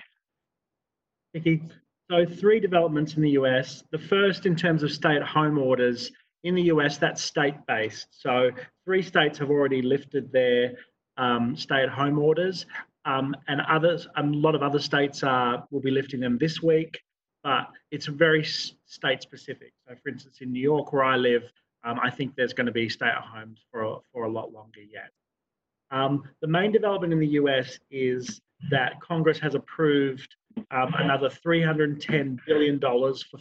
Vicky, 1.32 1.62
so, 2.10 2.26
three 2.26 2.58
developments 2.58 3.14
in 3.14 3.22
the 3.22 3.30
US. 3.30 3.84
The 3.92 3.98
first, 3.98 4.44
in 4.44 4.56
terms 4.56 4.82
of 4.82 4.90
stay 4.90 5.14
at 5.14 5.22
home 5.22 5.58
orders, 5.58 6.10
in 6.42 6.56
the 6.56 6.62
US, 6.62 6.98
that's 6.98 7.22
state 7.22 7.54
based. 7.68 8.08
So, 8.10 8.50
three 8.84 9.02
states 9.02 9.38
have 9.38 9.48
already 9.48 9.80
lifted 9.80 10.32
their 10.32 10.72
um, 11.16 11.54
stay 11.56 11.82
at 11.84 11.88
home 11.88 12.18
orders, 12.18 12.66
um, 13.04 13.36
and 13.46 13.60
others, 13.60 14.08
a 14.16 14.22
lot 14.24 14.56
of 14.56 14.62
other 14.62 14.80
states 14.80 15.22
are, 15.22 15.64
will 15.70 15.80
be 15.80 15.92
lifting 15.92 16.18
them 16.18 16.36
this 16.36 16.60
week, 16.60 17.00
but 17.44 17.68
it's 17.92 18.06
very 18.06 18.42
state 18.44 19.22
specific. 19.22 19.72
So, 19.86 19.94
for 20.02 20.08
instance, 20.08 20.38
in 20.40 20.50
New 20.50 20.62
York, 20.62 20.92
where 20.92 21.04
I 21.04 21.16
live, 21.16 21.44
um, 21.84 22.00
I 22.02 22.10
think 22.10 22.34
there's 22.34 22.52
going 22.52 22.66
to 22.66 22.72
be 22.72 22.88
stay 22.88 23.06
at 23.06 23.22
homes 23.22 23.60
for, 23.70 24.00
for 24.12 24.24
a 24.24 24.30
lot 24.30 24.52
longer 24.52 24.80
yet. 24.80 25.10
Um, 25.92 26.24
the 26.40 26.48
main 26.48 26.72
development 26.72 27.12
in 27.12 27.20
the 27.20 27.26
US 27.28 27.78
is 27.90 28.40
that 28.70 29.00
Congress 29.00 29.38
has 29.38 29.54
approved 29.54 30.36
um, 30.70 30.92
another 30.98 31.28
$310 31.28 32.38
billion 32.46 32.80
for 32.80 33.38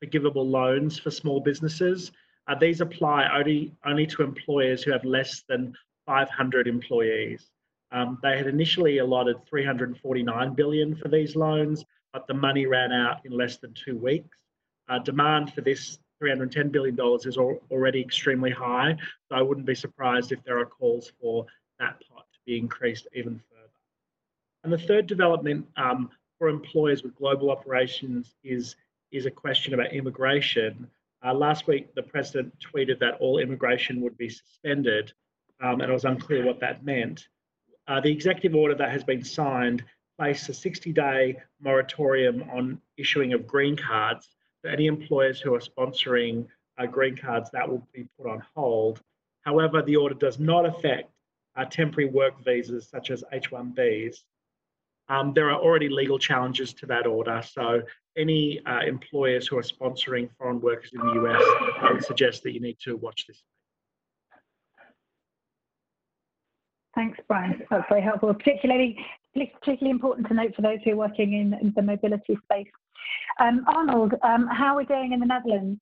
forgivable 0.00 0.48
loans 0.48 0.98
for 0.98 1.10
small 1.10 1.40
businesses. 1.40 2.12
Uh, 2.46 2.54
these 2.54 2.80
apply 2.80 3.28
only, 3.34 3.72
only 3.86 4.06
to 4.06 4.22
employers 4.22 4.82
who 4.82 4.92
have 4.92 5.04
less 5.04 5.44
than 5.48 5.74
500 6.06 6.66
employees. 6.66 7.50
Um, 7.90 8.18
they 8.22 8.36
had 8.36 8.46
initially 8.46 8.98
allotted 8.98 9.36
349 9.48 10.54
billion 10.54 10.96
for 10.96 11.08
these 11.08 11.36
loans, 11.36 11.84
but 12.12 12.26
the 12.26 12.34
money 12.34 12.66
ran 12.66 12.92
out 12.92 13.24
in 13.24 13.32
less 13.32 13.58
than 13.58 13.72
two 13.74 13.96
weeks. 13.96 14.36
Uh, 14.88 14.98
demand 14.98 15.52
for 15.52 15.60
this 15.60 15.98
310 16.18 16.70
billion 16.70 16.96
dollars 16.96 17.26
is 17.26 17.36
al 17.38 17.58
already 17.70 18.00
extremely 18.00 18.50
high, 18.50 18.96
so 19.28 19.36
I 19.36 19.42
wouldn't 19.42 19.66
be 19.66 19.74
surprised 19.74 20.32
if 20.32 20.42
there 20.44 20.58
are 20.58 20.66
calls 20.66 21.12
for 21.20 21.46
that 21.78 22.00
pot 22.08 22.26
to 22.32 22.38
be 22.44 22.58
increased 22.58 23.06
even 23.14 23.40
further. 23.50 23.57
And 24.68 24.78
the 24.78 24.86
third 24.86 25.06
development 25.06 25.66
um, 25.78 26.10
for 26.36 26.50
employers 26.50 27.02
with 27.02 27.14
global 27.14 27.50
operations 27.50 28.34
is 28.44 28.76
is 29.12 29.24
a 29.24 29.30
question 29.30 29.72
about 29.72 29.94
immigration. 29.94 30.90
Uh, 31.24 31.32
last 31.32 31.66
week, 31.66 31.94
the 31.94 32.02
president 32.02 32.52
tweeted 32.60 32.98
that 32.98 33.14
all 33.18 33.38
immigration 33.38 34.02
would 34.02 34.18
be 34.18 34.28
suspended, 34.28 35.10
um, 35.62 35.80
and 35.80 35.88
it 35.88 35.92
was 35.94 36.04
unclear 36.04 36.44
what 36.44 36.60
that 36.60 36.84
meant. 36.84 37.28
Uh, 37.86 37.98
the 38.02 38.12
executive 38.12 38.54
order 38.54 38.74
that 38.74 38.90
has 38.90 39.02
been 39.02 39.24
signed 39.24 39.82
placed 40.18 40.50
a 40.50 40.52
60 40.52 40.92
day 40.92 41.38
moratorium 41.62 42.42
on 42.50 42.78
issuing 42.98 43.32
of 43.32 43.46
green 43.46 43.74
cards 43.74 44.28
for 44.60 44.68
any 44.68 44.84
employers 44.84 45.40
who 45.40 45.54
are 45.54 45.60
sponsoring 45.60 46.46
uh, 46.76 46.84
green 46.84 47.16
cards 47.16 47.48
that 47.52 47.66
will 47.66 47.88
be 47.94 48.06
put 48.18 48.28
on 48.30 48.42
hold. 48.54 49.00
However, 49.46 49.80
the 49.80 49.96
order 49.96 50.14
does 50.14 50.38
not 50.38 50.66
affect 50.66 51.10
uh, 51.56 51.64
temporary 51.64 52.10
work 52.10 52.44
visas 52.44 52.86
such 52.86 53.10
as 53.10 53.24
H1Bs. 53.32 54.24
Um, 55.08 55.32
there 55.32 55.50
are 55.50 55.58
already 55.58 55.88
legal 55.88 56.18
challenges 56.18 56.74
to 56.74 56.86
that 56.86 57.06
order, 57.06 57.42
so 57.42 57.82
any 58.16 58.60
uh, 58.66 58.80
employers 58.86 59.46
who 59.46 59.56
are 59.56 59.62
sponsoring 59.62 60.28
foreign 60.36 60.60
workers 60.60 60.90
in 60.92 61.00
the 61.00 61.24
US, 61.24 61.42
I 61.80 61.92
would 61.92 62.04
suggest 62.04 62.42
that 62.42 62.52
you 62.52 62.60
need 62.60 62.78
to 62.84 62.96
watch 62.96 63.26
this. 63.26 63.42
Thanks, 66.94 67.18
Brian. 67.28 67.62
That's 67.70 67.86
very 67.88 68.02
helpful, 68.02 68.34
particularly 68.34 68.98
particularly 69.34 69.90
important 69.90 70.26
to 70.26 70.34
note 70.34 70.52
for 70.56 70.62
those 70.62 70.78
who 70.84 70.92
are 70.92 70.96
working 70.96 71.34
in, 71.34 71.54
in 71.60 71.72
the 71.76 71.82
mobility 71.82 72.36
space. 72.42 72.66
Um, 73.38 73.64
Arnold, 73.68 74.14
um, 74.22 74.48
how 74.48 74.74
are 74.74 74.78
we 74.78 74.84
doing 74.84 75.12
in 75.12 75.20
the 75.20 75.26
Netherlands? 75.26 75.80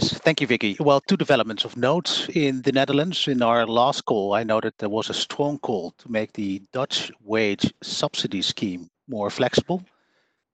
Yes, 0.00 0.14
thank 0.14 0.40
you, 0.40 0.46
Vicky. 0.46 0.74
Well, 0.80 1.02
two 1.02 1.18
developments 1.18 1.66
of 1.66 1.76
note 1.76 2.26
in 2.30 2.62
the 2.62 2.72
Netherlands. 2.72 3.28
In 3.28 3.42
our 3.42 3.66
last 3.66 4.06
call, 4.06 4.32
I 4.32 4.42
noted 4.42 4.72
there 4.78 4.88
was 4.88 5.10
a 5.10 5.14
strong 5.14 5.58
call 5.58 5.90
to 5.98 6.10
make 6.10 6.32
the 6.32 6.62
Dutch 6.72 7.12
wage 7.20 7.70
subsidy 7.82 8.40
scheme 8.40 8.88
more 9.06 9.28
flexible. 9.28 9.84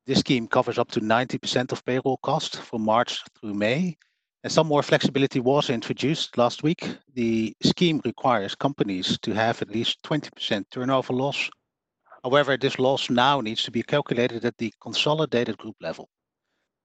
This 0.07 0.19
scheme 0.19 0.49
covers 0.49 0.77
up 0.77 0.91
to 0.91 1.01
90% 1.01 1.71
of 1.71 1.85
payroll 1.85 2.17
costs 2.17 2.59
from 2.59 2.83
March 2.83 3.23
through 3.39 3.55
May. 3.55 3.97
And 4.43 4.53
some 4.53 4.67
more 4.67 4.83
flexibility 4.83 5.39
was 5.39 5.71
introduced 5.71 6.37
last 6.37 6.65
week. 6.65 6.97
The 7.15 7.55
scheme 7.63 8.01
requires 8.05 8.57
companies 8.57 9.19
to 9.23 9.35
have 9.35 9.63
at 9.63 9.71
least 9.71 10.03
20% 10.03 10.65
turnover 10.71 11.13
loss. 11.13 11.49
However, 12.25 12.57
this 12.57 12.81
loss 12.81 13.09
now 13.09 13.41
needs 13.41 13.63
to 13.63 13.71
be 13.71 13.85
calculated 13.85 14.45
at 14.45 14.59
the 14.59 14.75
consolidated 14.81 15.59
group 15.59 15.77
level. 15.81 16.09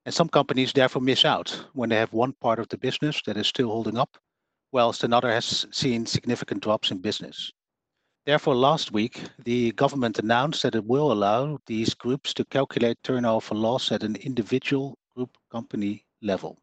And 0.05 0.13
some 0.13 0.27
companies 0.27 0.73
therefore 0.73 1.01
miss 1.01 1.23
out 1.23 1.65
when 1.73 1.89
they 1.89 1.95
have 1.95 2.11
one 2.11 2.33
part 2.33 2.59
of 2.59 2.67
the 2.67 2.77
business 2.77 3.21
that 3.25 3.37
is 3.37 3.47
still 3.47 3.69
holding 3.69 3.97
up, 3.97 4.17
whilst 4.71 5.03
another 5.03 5.31
has 5.31 5.65
seen 5.71 6.05
significant 6.05 6.61
drops 6.61 6.91
in 6.91 6.97
business. 6.97 7.51
Therefore, 8.25 8.55
last 8.55 8.91
week, 8.91 9.21
the 9.43 9.71
government 9.73 10.19
announced 10.19 10.63
that 10.63 10.75
it 10.75 10.85
will 10.85 11.11
allow 11.11 11.57
these 11.67 11.93
groups 11.93 12.33
to 12.33 12.45
calculate 12.45 12.97
turnover 13.03 13.55
loss 13.55 13.91
at 13.91 14.03
an 14.03 14.15
individual 14.17 14.97
group 15.15 15.37
company 15.51 16.05
level. 16.21 16.57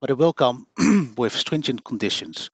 But 0.00 0.10
it 0.10 0.18
will 0.18 0.32
come 0.32 0.66
with 1.16 1.34
stringent 1.34 1.84
conditions. 1.84 2.50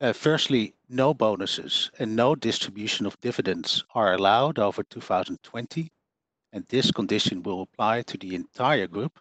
Uh, 0.00 0.12
firstly, 0.12 0.74
no 0.88 1.14
bonuses 1.14 1.90
and 1.98 2.14
no 2.14 2.34
distribution 2.34 3.06
of 3.06 3.20
dividends 3.20 3.84
are 3.94 4.14
allowed 4.14 4.58
over 4.58 4.82
2020, 4.82 5.90
and 6.52 6.66
this 6.68 6.90
condition 6.90 7.42
will 7.42 7.62
apply 7.62 8.02
to 8.02 8.18
the 8.18 8.34
entire 8.34 8.86
group 8.86 9.18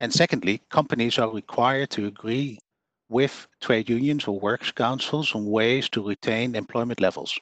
and 0.00 0.12
secondly, 0.12 0.60
companies 0.70 1.18
are 1.18 1.30
required 1.30 1.90
to 1.90 2.06
agree 2.06 2.58
with 3.08 3.46
trade 3.60 3.88
unions 3.88 4.26
or 4.26 4.38
works 4.38 4.70
councils 4.70 5.34
on 5.34 5.46
ways 5.46 5.88
to 5.90 6.06
retain 6.06 6.54
employment 6.54 7.00
levels. 7.00 7.38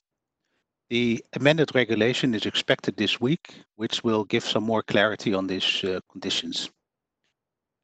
The 0.89 1.25
amended 1.33 1.75
regulation 1.75 2.35
is 2.35 2.47
expected 2.47 2.97
this 2.97 3.21
week, 3.21 3.53
which 3.75 4.05
will 4.05 4.25
give 4.25 4.45
some 4.45 4.63
more 4.63 4.83
clarity 4.83 5.35
on 5.35 5.49
these 5.49 5.83
uh, 5.83 6.01
conditions. 6.11 6.71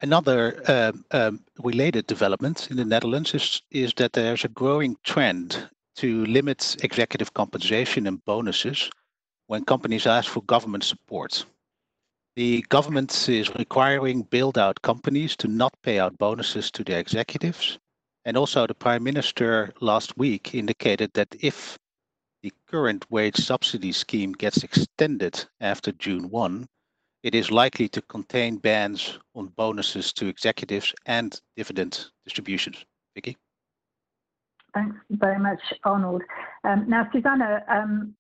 Another 0.01 0.63
uh, 0.69 0.93
um, 1.11 1.45
related 1.59 2.07
development 2.07 2.69
in 2.71 2.77
the 2.77 2.85
Netherlands 2.85 3.35
is, 3.35 3.63
is 3.71 3.93
that 3.95 4.13
there's 4.13 4.45
a 4.45 4.49
growing 4.49 4.97
trend 5.05 5.69
to 5.97 6.25
limit 6.27 6.77
executive 6.83 7.35
compensation 7.35 8.07
and 8.07 8.25
bonuses 8.25 8.91
when 9.47 9.65
companies 9.65 10.07
ask 10.07 10.31
for 10.31 10.43
government 10.45 10.85
support. 10.85 11.45
The 12.35 12.63
government 12.71 13.29
is 13.29 13.55
requiring 13.55 14.23
build 14.23 14.57
out 14.57 14.81
companies 14.81 15.37
to 15.37 15.49
not 15.49 15.75
pay 15.83 15.99
out 15.99 16.17
bonuses 16.17 16.71
to 16.71 16.83
their 16.85 16.99
executives. 16.99 17.79
And 18.25 18.39
also, 18.39 18.67
the 18.67 18.75
Prime 18.75 19.03
Minister 19.03 19.73
last 19.81 20.17
week 20.17 20.55
indicated 20.55 21.11
that 21.13 21.35
if 21.41 21.77
the 22.43 22.53
current 22.69 23.05
wage 23.11 23.37
subsidy 23.37 23.93
scheme 23.93 24.33
gets 24.33 24.65
extended 24.65 25.45
after 25.61 25.93
June 25.93 26.31
1, 26.31 26.67
it 27.23 27.35
is 27.35 27.51
likely 27.51 27.89
to 27.91 28.01
contain 28.03 28.57
bans 28.57 29.19
on 29.35 29.49
bonuses 29.49 30.13
to 30.15 30.27
executives 30.27 30.95
and 31.05 31.39
dividend 31.57 32.07
distributions. 32.25 32.85
Vicky? 33.15 33.37
Thanks 34.73 34.97
very 35.11 35.39
much, 35.39 35.61
Arnold. 35.85 36.23
Um, 36.65 36.89
now, 36.89 37.07
Susanna, 37.13 37.63
um, 37.69 38.15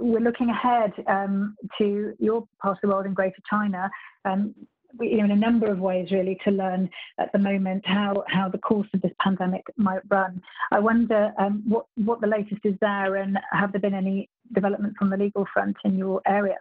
we're 0.00 0.20
looking 0.20 0.50
ahead 0.50 0.92
um, 1.06 1.56
to 1.78 2.14
your 2.18 2.46
part 2.60 2.76
of 2.76 2.80
the 2.82 2.88
world 2.88 3.06
in 3.06 3.14
Greater 3.14 3.42
China. 3.48 3.90
Um, 4.24 4.54
we, 4.98 5.08
you 5.08 5.18
know, 5.18 5.24
in 5.24 5.30
a 5.32 5.36
number 5.36 5.66
of 5.66 5.78
ways, 5.78 6.10
really, 6.12 6.38
to 6.44 6.50
learn 6.50 6.88
at 7.18 7.32
the 7.32 7.38
moment 7.38 7.82
how, 7.86 8.24
how 8.28 8.48
the 8.48 8.58
course 8.58 8.86
of 8.94 9.02
this 9.02 9.12
pandemic 9.20 9.64
might 9.76 10.02
run. 10.08 10.40
I 10.70 10.78
wonder 10.78 11.32
um, 11.38 11.62
what 11.66 11.86
what 11.96 12.20
the 12.20 12.26
latest 12.26 12.60
is 12.64 12.74
there, 12.80 13.16
and 13.16 13.38
have 13.52 13.72
there 13.72 13.80
been 13.80 13.94
any 13.94 14.28
developments 14.52 14.98
on 15.00 15.10
the 15.10 15.16
legal 15.16 15.46
front 15.52 15.76
in 15.84 15.96
your 15.96 16.20
area? 16.26 16.58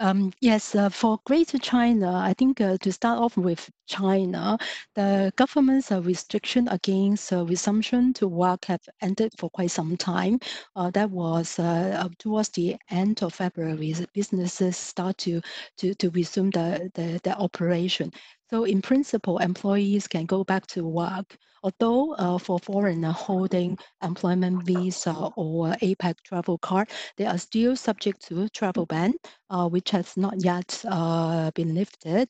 Um, 0.00 0.32
yes, 0.40 0.74
uh, 0.74 0.88
for 0.88 1.18
Greater 1.24 1.58
China, 1.58 2.12
I 2.14 2.34
think 2.34 2.60
uh, 2.60 2.76
to 2.78 2.92
start 2.92 3.18
off 3.18 3.36
with 3.36 3.70
China, 3.86 4.58
the 4.94 5.32
government's 5.36 5.90
uh, 5.92 6.02
restriction 6.02 6.68
against 6.68 7.32
uh, 7.32 7.44
resumption 7.46 8.12
to 8.14 8.28
work 8.28 8.66
have 8.66 8.80
ended 9.00 9.32
for 9.38 9.50
quite 9.50 9.70
some 9.70 9.96
time. 9.96 10.38
Uh, 10.76 10.90
that 10.90 11.10
was 11.10 11.58
uh, 11.58 12.08
towards 12.18 12.50
the 12.50 12.76
end 12.90 13.22
of 13.22 13.34
February, 13.34 13.94
businesses 14.14 14.76
start 14.76 15.18
to 15.18 15.40
to, 15.76 15.94
to 15.94 16.10
resume 16.10 16.50
the, 16.50 16.90
the, 16.94 17.20
the 17.24 17.34
operation. 17.36 18.10
So 18.52 18.64
in 18.64 18.82
principle, 18.82 19.38
employees 19.38 20.06
can 20.06 20.26
go 20.26 20.44
back 20.44 20.66
to 20.68 20.84
work. 20.84 21.38
Although 21.62 22.12
uh, 22.16 22.38
for 22.38 22.58
foreigner 22.58 23.10
holding 23.12 23.78
employment 24.02 24.64
visa 24.64 25.14
or 25.36 25.68
APEC 25.80 26.20
travel 26.22 26.58
card, 26.58 26.90
they 27.16 27.24
are 27.24 27.38
still 27.38 27.76
subject 27.76 28.20
to 28.28 28.48
travel 28.50 28.84
ban, 28.84 29.14
uh, 29.48 29.68
which 29.68 29.90
has 29.92 30.18
not 30.18 30.44
yet 30.44 30.84
uh, 30.86 31.50
been 31.52 31.74
lifted. 31.74 32.28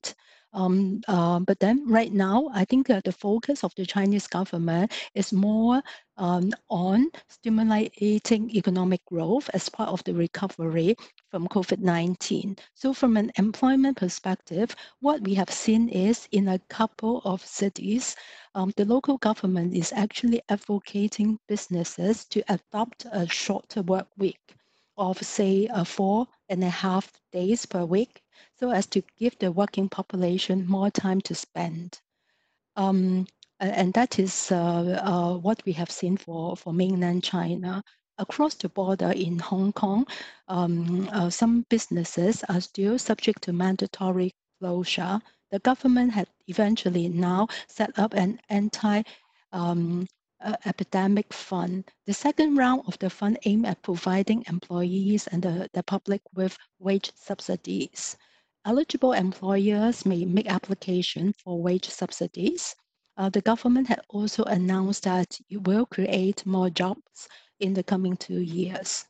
Um, 0.53 1.03
uh, 1.09 1.41
but 1.41 1.59
then 1.61 1.88
right 1.88 2.12
now, 2.12 2.51
I 2.53 2.65
think 2.65 2.87
that 2.88 3.05
the 3.05 3.12
focus 3.12 3.65
of 3.65 3.75
the 3.75 3.87
Chinese 3.87 4.27
government 4.27 4.93
is 5.15 5.33
more 5.33 5.83
um, 6.19 6.53
on 6.69 7.11
stimulating 7.29 8.51
economic 8.51 9.05
growth 9.07 9.49
as 9.55 9.69
part 9.69 9.88
of 9.88 10.05
the 10.05 10.15
recovery 10.15 10.95
from 11.31 11.49
COVID-19. 11.49 12.59
So 12.75 12.93
from 12.93 13.17
an 13.17 13.33
employment 13.37 13.97
perspective, 13.97 14.77
what 15.01 15.23
we 15.23 15.35
have 15.35 15.51
seen 15.51 15.88
is 15.88 16.29
in 16.33 16.49
a 16.49 16.59
couple 16.69 17.23
of 17.25 17.45
cities, 17.45 18.15
um, 18.55 18.73
the 18.77 18.85
local 18.85 19.19
government 19.19 19.75
is 19.75 19.93
actually 19.95 20.43
advocating 20.51 21.38
businesses 21.49 22.27
to 22.27 22.43
adopt 22.49 23.07
a 23.11 23.27
shorter 23.27 23.83
work 23.83 24.09
week 24.19 24.41
of 24.99 25.19
say 25.23 25.67
uh, 25.69 25.85
four 25.85 26.27
and 26.51 26.62
a 26.62 26.69
half 26.69 27.11
days 27.33 27.65
per 27.65 27.85
week 27.85 28.22
so 28.59 28.71
as 28.71 28.87
to 28.87 29.03
give 29.18 29.38
the 29.38 29.53
working 29.53 29.88
population 29.88 30.66
more 30.66 30.90
time 30.90 31.21
to 31.23 31.35
spend. 31.35 32.01
Um, 32.77 33.27
and 33.61 33.92
that 33.95 34.18
is 34.18 34.51
uh, 34.51 35.01
uh, 35.03 35.37
what 35.38 35.62
we 35.64 35.73
have 35.73 35.90
seen 35.90 36.16
for, 36.16 36.57
for 36.57 36.73
mainland 36.73 37.23
China. 37.23 37.83
Across 38.18 38.57
the 38.57 38.68
border 38.68 39.11
in 39.12 39.38
Hong 39.38 39.73
Kong, 39.73 40.07
um, 40.49 41.09
uh, 41.12 41.31
some 41.31 41.64
businesses 41.68 42.45
are 42.49 42.61
still 42.61 42.99
subject 42.99 43.42
to 43.45 43.53
mandatory 43.53 44.33
closure. 44.59 45.21
The 45.51 45.59
government 45.61 46.12
had 46.12 46.29
eventually 46.47 47.09
now 47.09 47.49
set 47.68 47.99
up 47.99 48.14
an 48.14 48.40
anti 48.49 49.03
um, 49.53 50.07
uh, 50.43 50.57
epidemic 50.65 51.33
fund. 51.33 51.85
The 52.07 52.13
second 52.13 52.57
round 52.57 52.83
of 52.87 52.99
the 52.99 53.11
fund 53.11 53.39
aimed 53.45 53.67
at 53.67 53.83
providing 53.83 54.45
employees 54.49 55.27
and 55.29 55.43
the, 55.43 55.69
the 55.73 55.83
public 55.83 56.23
with 56.35 56.59
wage 56.79 57.13
subsidies. 57.15 58.17
Eligible 58.65 59.13
employers 59.13 60.07
may 60.07 60.25
make 60.25 60.51
application 60.51 61.33
for 61.33 61.61
wage 61.61 61.89
subsidies. 61.89 62.75
Uh, 63.17 63.29
the 63.29 63.41
government 63.41 63.89
had 63.89 64.01
also 64.09 64.45
announced 64.45 65.05
that 65.05 65.39
it 65.51 65.63
will 65.65 65.87
create 65.87 66.47
more 66.47 66.71
jobs 66.71 67.29
in 67.61 67.75
the 67.75 67.83
coming 67.83 68.17
two 68.17 68.41
years. 68.41 69.05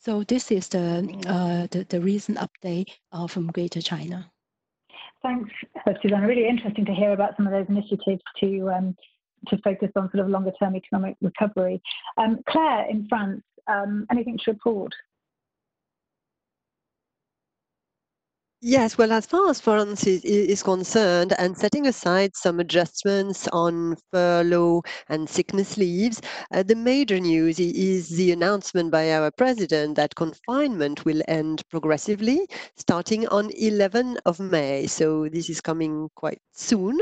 So 0.00 0.22
this 0.24 0.50
is 0.50 0.68
the, 0.68 1.00
uh, 1.26 1.66
the, 1.70 1.84
the, 1.88 2.00
recent 2.00 2.38
update 2.38 2.90
uh, 3.12 3.26
from 3.26 3.48
Greater 3.48 3.82
China. 3.82 4.30
Thanks, 5.22 5.50
Susanna. 6.00 6.26
Really 6.26 6.46
interesting 6.48 6.84
to 6.84 6.94
hear 6.94 7.12
about 7.12 7.36
some 7.36 7.46
of 7.46 7.52
those 7.52 7.66
initiatives 7.68 8.22
to 8.40 8.70
um, 8.70 8.96
to 9.48 9.58
focus 9.58 9.90
on 9.96 10.10
sort 10.10 10.24
of 10.24 10.30
longer 10.30 10.52
term 10.58 10.76
economic 10.76 11.16
recovery. 11.20 11.80
Um, 12.16 12.40
Claire 12.48 12.86
in 12.90 13.06
France, 13.08 13.42
um, 13.66 14.06
anything 14.10 14.38
to 14.44 14.52
report? 14.52 14.92
Yes, 18.60 18.98
well, 18.98 19.12
as 19.12 19.24
far 19.24 19.48
as 19.50 19.60
France 19.60 20.04
is, 20.04 20.24
is, 20.24 20.64
concerned, 20.64 21.32
and 21.38 21.56
setting 21.56 21.86
aside 21.86 22.34
some 22.34 22.58
adjustments 22.58 23.46
on 23.52 23.94
furlough 24.10 24.82
and 25.08 25.30
sickness 25.30 25.76
leaves, 25.76 26.20
uh, 26.52 26.64
the 26.64 26.74
major 26.74 27.20
news 27.20 27.60
is 27.60 28.08
the 28.08 28.32
announcement 28.32 28.90
by 28.90 29.12
our 29.12 29.30
president 29.30 29.94
that 29.94 30.16
confinement 30.16 31.04
will 31.04 31.22
end 31.28 31.62
progressively 31.70 32.48
starting 32.76 33.28
on 33.28 33.50
11 33.52 34.18
of 34.26 34.40
May. 34.40 34.88
So 34.88 35.28
this 35.28 35.48
is 35.48 35.60
coming 35.60 36.08
quite 36.16 36.40
soon. 36.52 36.98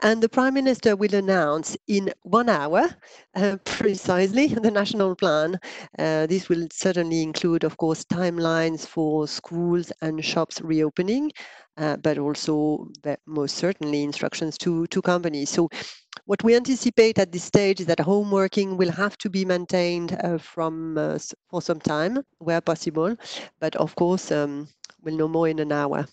And 0.00 0.22
the 0.22 0.28
prime 0.30 0.54
minister 0.54 0.96
will 0.96 1.14
announce 1.14 1.76
in 1.86 2.14
one 2.22 2.48
hour 2.48 2.88
uh, 3.34 3.58
precisely 3.64 4.46
the 4.62 4.70
national 4.70 5.16
plan. 5.16 5.60
Uh, 5.98 6.26
this 6.26 6.48
will 6.48 6.66
certainly 6.72 7.22
include, 7.22 7.62
of 7.62 7.76
course, 7.76 8.04
timelines 8.04 8.86
for 8.86 9.28
schools 9.28 9.92
and 10.00 10.24
shops 10.24 10.62
reopening 10.62 10.93
opening, 10.94 11.32
uh, 11.76 11.96
but 11.96 12.18
also 12.18 12.88
most 13.26 13.56
certainly 13.56 14.02
instructions 14.02 14.56
to, 14.58 14.86
to 14.88 15.02
companies. 15.02 15.50
So 15.50 15.68
what 16.26 16.42
we 16.44 16.54
anticipate 16.54 17.18
at 17.18 17.32
this 17.32 17.44
stage 17.44 17.80
is 17.80 17.86
that 17.86 18.00
home 18.00 18.30
working 18.30 18.76
will 18.76 18.92
have 18.92 19.18
to 19.18 19.30
be 19.30 19.44
maintained 19.44 20.16
uh, 20.22 20.38
from 20.38 20.96
uh, 20.96 21.18
for 21.50 21.60
some 21.60 21.80
time 21.80 22.22
where 22.38 22.60
possible, 22.60 23.16
but 23.60 23.74
of 23.76 23.94
course 23.96 24.30
um, 24.30 24.68
we'll 25.02 25.16
know 25.16 25.28
more 25.28 25.48
in 25.48 25.58
an 25.58 25.72
hour. 25.72 26.06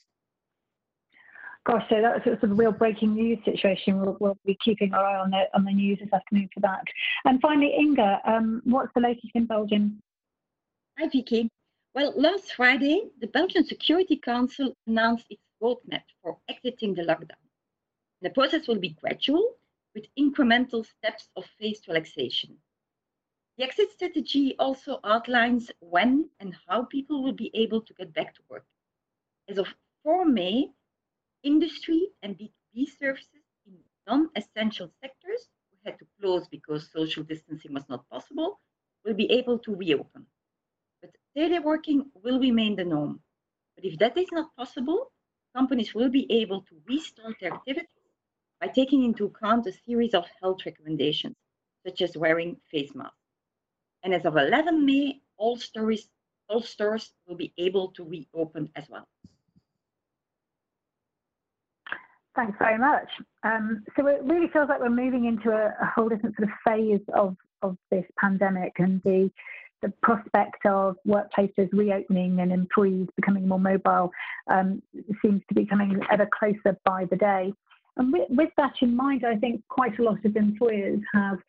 Gosh, 1.64 1.84
so 1.90 2.02
that's 2.02 2.26
a 2.26 2.40
sort 2.40 2.52
of 2.52 2.58
real 2.58 2.72
breaking 2.72 3.14
news 3.14 3.38
situation. 3.46 4.02
We'll, 4.02 4.18
we'll, 4.20 4.38
be 4.44 4.58
keeping 4.66 4.96
our 4.96 5.06
eye 5.06 5.20
on 5.20 5.30
the 5.30 5.44
on 5.54 5.64
the 5.64 5.72
news 5.72 6.00
this 6.00 6.12
afternoon 6.12 6.50
for 6.56 6.60
that. 6.62 6.82
And 7.26 7.40
finally, 7.40 7.72
Inga, 7.80 8.22
um, 8.26 8.62
what's 8.66 8.92
the 8.96 9.02
latest 9.02 9.36
in 9.36 9.46
Belgium? 9.46 10.02
Hi, 10.98 11.08
Vicky. 11.14 11.52
Well, 11.94 12.14
last 12.16 12.54
Friday, 12.54 13.12
the 13.20 13.28
Belgian 13.28 13.66
Security 13.66 14.16
Council 14.16 14.74
announced 14.88 15.26
its 15.30 15.44
roadmap 15.62 16.04
for 16.22 16.38
exiting 16.48 16.94
the 16.94 17.02
lockdown. 17.02 17.44
The 18.22 18.30
process 18.30 18.66
will 18.66 18.80
be 18.80 18.96
gradual, 19.02 19.58
with 19.94 20.08
incremental 20.18 20.86
steps 20.86 21.28
of 21.36 21.46
phased 21.60 21.90
relaxation. 21.90 22.58
The 23.58 23.66
exit 23.66 23.92
strategy 23.92 24.56
also 24.58 25.02
outlines 25.04 25.70
when 25.82 26.30
and 26.40 26.56
how 26.66 26.84
people 26.86 27.22
will 27.22 27.34
be 27.34 27.52
able 27.54 27.82
to 27.82 27.94
get 27.94 28.14
back 28.14 28.36
to 28.36 28.42
work. 28.48 28.66
As 29.50 29.58
of 29.58 29.68
4 30.04 30.24
May, 30.24 30.72
industry 31.44 32.08
and 32.24 32.38
B2B 32.38 32.88
services 32.98 33.44
in 33.66 33.78
non-essential 34.08 34.90
sectors 35.02 35.50
who 35.70 35.78
had 35.84 36.00
to 36.00 36.08
close 36.22 36.48
because 36.48 36.90
social 36.90 37.24
distancing 37.24 37.74
was 37.74 37.90
not 37.90 38.08
possible 38.10 38.62
will 39.04 39.14
be 39.14 39.30
able 39.30 39.60
to 39.60 39.76
reopen. 39.76 40.26
Teleworking 41.38 42.06
will 42.24 42.40
remain 42.40 42.76
the 42.76 42.84
norm. 42.84 43.22
But 43.76 43.86
if 43.86 43.98
that 44.00 44.18
is 44.18 44.28
not 44.32 44.56
possible, 44.56 45.12
companies 45.56 45.94
will 45.94 46.10
be 46.10 46.32
able 46.32 46.62
to 46.62 46.76
restart 46.88 47.36
their 47.40 47.54
activities 47.54 47.88
by 48.60 48.68
taking 48.68 49.04
into 49.04 49.26
account 49.26 49.66
a 49.68 49.74
series 49.86 50.14
of 50.14 50.26
health 50.42 50.66
recommendations, 50.66 51.36
such 51.86 52.02
as 52.02 52.18
wearing 52.18 52.58
face 52.70 52.94
masks. 52.94 53.16
And 54.04 54.14
as 54.14 54.26
of 54.26 54.38
11 54.38 54.86
May, 54.86 55.22
all 55.38 55.58
stores, 55.58 56.08
all 56.48 56.62
stores 56.62 57.14
will 57.28 57.36
be 57.36 57.54
able 57.58 57.90
to 57.90 58.04
reopen 58.04 58.70
as 58.76 58.86
well. 58.90 59.08
Thanks 62.36 62.58
very 62.60 62.78
much. 62.78 63.10
Um, 63.44 63.84
so 63.96 64.08
it 64.08 64.22
really 64.24 64.48
feels 64.48 64.70
like 64.70 64.80
we're 64.80 64.90
moving 64.90 65.26
into 65.26 65.52
a, 65.52 65.68
a, 65.82 65.86
whole 65.94 66.08
different 66.08 66.36
sort 66.38 66.50
of 66.50 66.56
phase 66.66 67.02
of, 67.14 67.36
of 67.62 67.78
this 67.90 68.06
pandemic 68.18 68.74
and 68.78 69.02
the 69.04 69.30
the 69.82 69.94
prospect 70.02 70.66
of 70.66 70.96
workplaces 71.08 71.70
reopening 71.72 72.40
and 72.40 72.52
employees 72.52 73.08
becoming 73.16 73.48
more 73.48 73.60
mobile 73.60 74.12
um, 74.50 74.82
seems 75.22 75.42
to 75.50 75.56
be 75.56 75.66
coming 75.66 76.00
ever 76.12 76.28
closer 76.38 76.78
by 76.86 77.06
the 77.10 77.16
day. 77.16 77.54
And 77.98 78.14
with, 78.14 78.28
with, 78.30 78.50
that 78.58 78.74
in 78.82 78.96
mind, 78.96 79.26
I 79.26 79.36
think 79.36 79.62
quite 79.68 79.98
a 80.00 80.04
lot 80.04 80.24
of 80.24 80.36
employers 80.36 81.00
have 81.14 81.40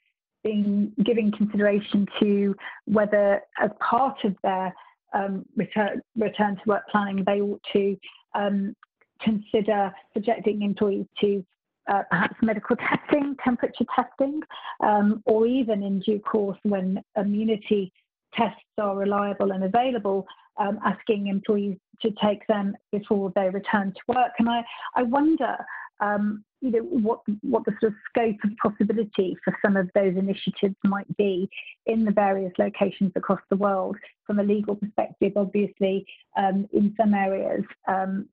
been 0.42 0.92
giving 1.04 1.30
consideration 1.32 2.06
to 2.20 2.54
whether, 2.86 3.40
as 3.60 3.70
part 3.78 4.18
of 4.24 4.34
their 4.42 4.74
um, 5.14 5.44
return, 5.56 6.00
return 6.16 6.56
to 6.56 6.62
work 6.66 6.82
planning, 6.90 7.22
they 7.24 7.40
ought 7.40 7.62
to 7.72 7.96
um, 8.34 8.74
consider 9.20 9.92
subjecting 10.14 10.62
employees 10.62 11.06
to 11.20 11.44
uh, 11.88 12.02
perhaps 12.10 12.34
medical 12.42 12.76
testing, 12.88 13.36
temperature 13.44 13.84
testing, 13.94 14.40
um, 14.80 15.22
or 15.26 15.46
even 15.46 15.82
in 15.82 16.00
due 16.00 16.20
course 16.20 16.58
when 16.62 17.02
immunity 17.16 17.92
tests 18.34 18.60
are 18.78 18.96
reliable 18.96 19.52
and 19.52 19.64
available, 19.64 20.26
um, 20.58 20.78
asking 20.84 21.26
employees 21.26 21.76
to 22.02 22.10
take 22.22 22.46
them 22.46 22.76
before 22.90 23.32
they 23.34 23.48
return 23.48 23.92
to 23.92 24.00
work. 24.08 24.32
And 24.38 24.48
I, 24.48 24.64
I 24.96 25.02
wonder, 25.02 25.56
um, 26.00 26.44
you 26.60 26.70
know, 26.70 26.80
what 26.80 27.20
what 27.42 27.64
the 27.64 27.72
sort 27.80 27.92
of 27.92 27.98
scope 28.08 28.36
of 28.44 28.50
possibility 28.62 29.36
for 29.44 29.56
some 29.64 29.76
of 29.76 29.90
those 29.94 30.16
initiatives 30.16 30.76
might 30.84 31.16
be 31.16 31.48
in 31.86 32.04
the 32.04 32.12
various 32.12 32.52
locations 32.58 33.12
across 33.14 33.40
the 33.50 33.56
world. 33.56 33.96
From 34.26 34.38
a 34.38 34.44
legal 34.44 34.76
perspective, 34.76 35.32
obviously, 35.36 36.06
um, 36.36 36.68
in 36.72 36.94
some 36.98 37.14
areas, 37.14 37.64
um, 37.88 38.28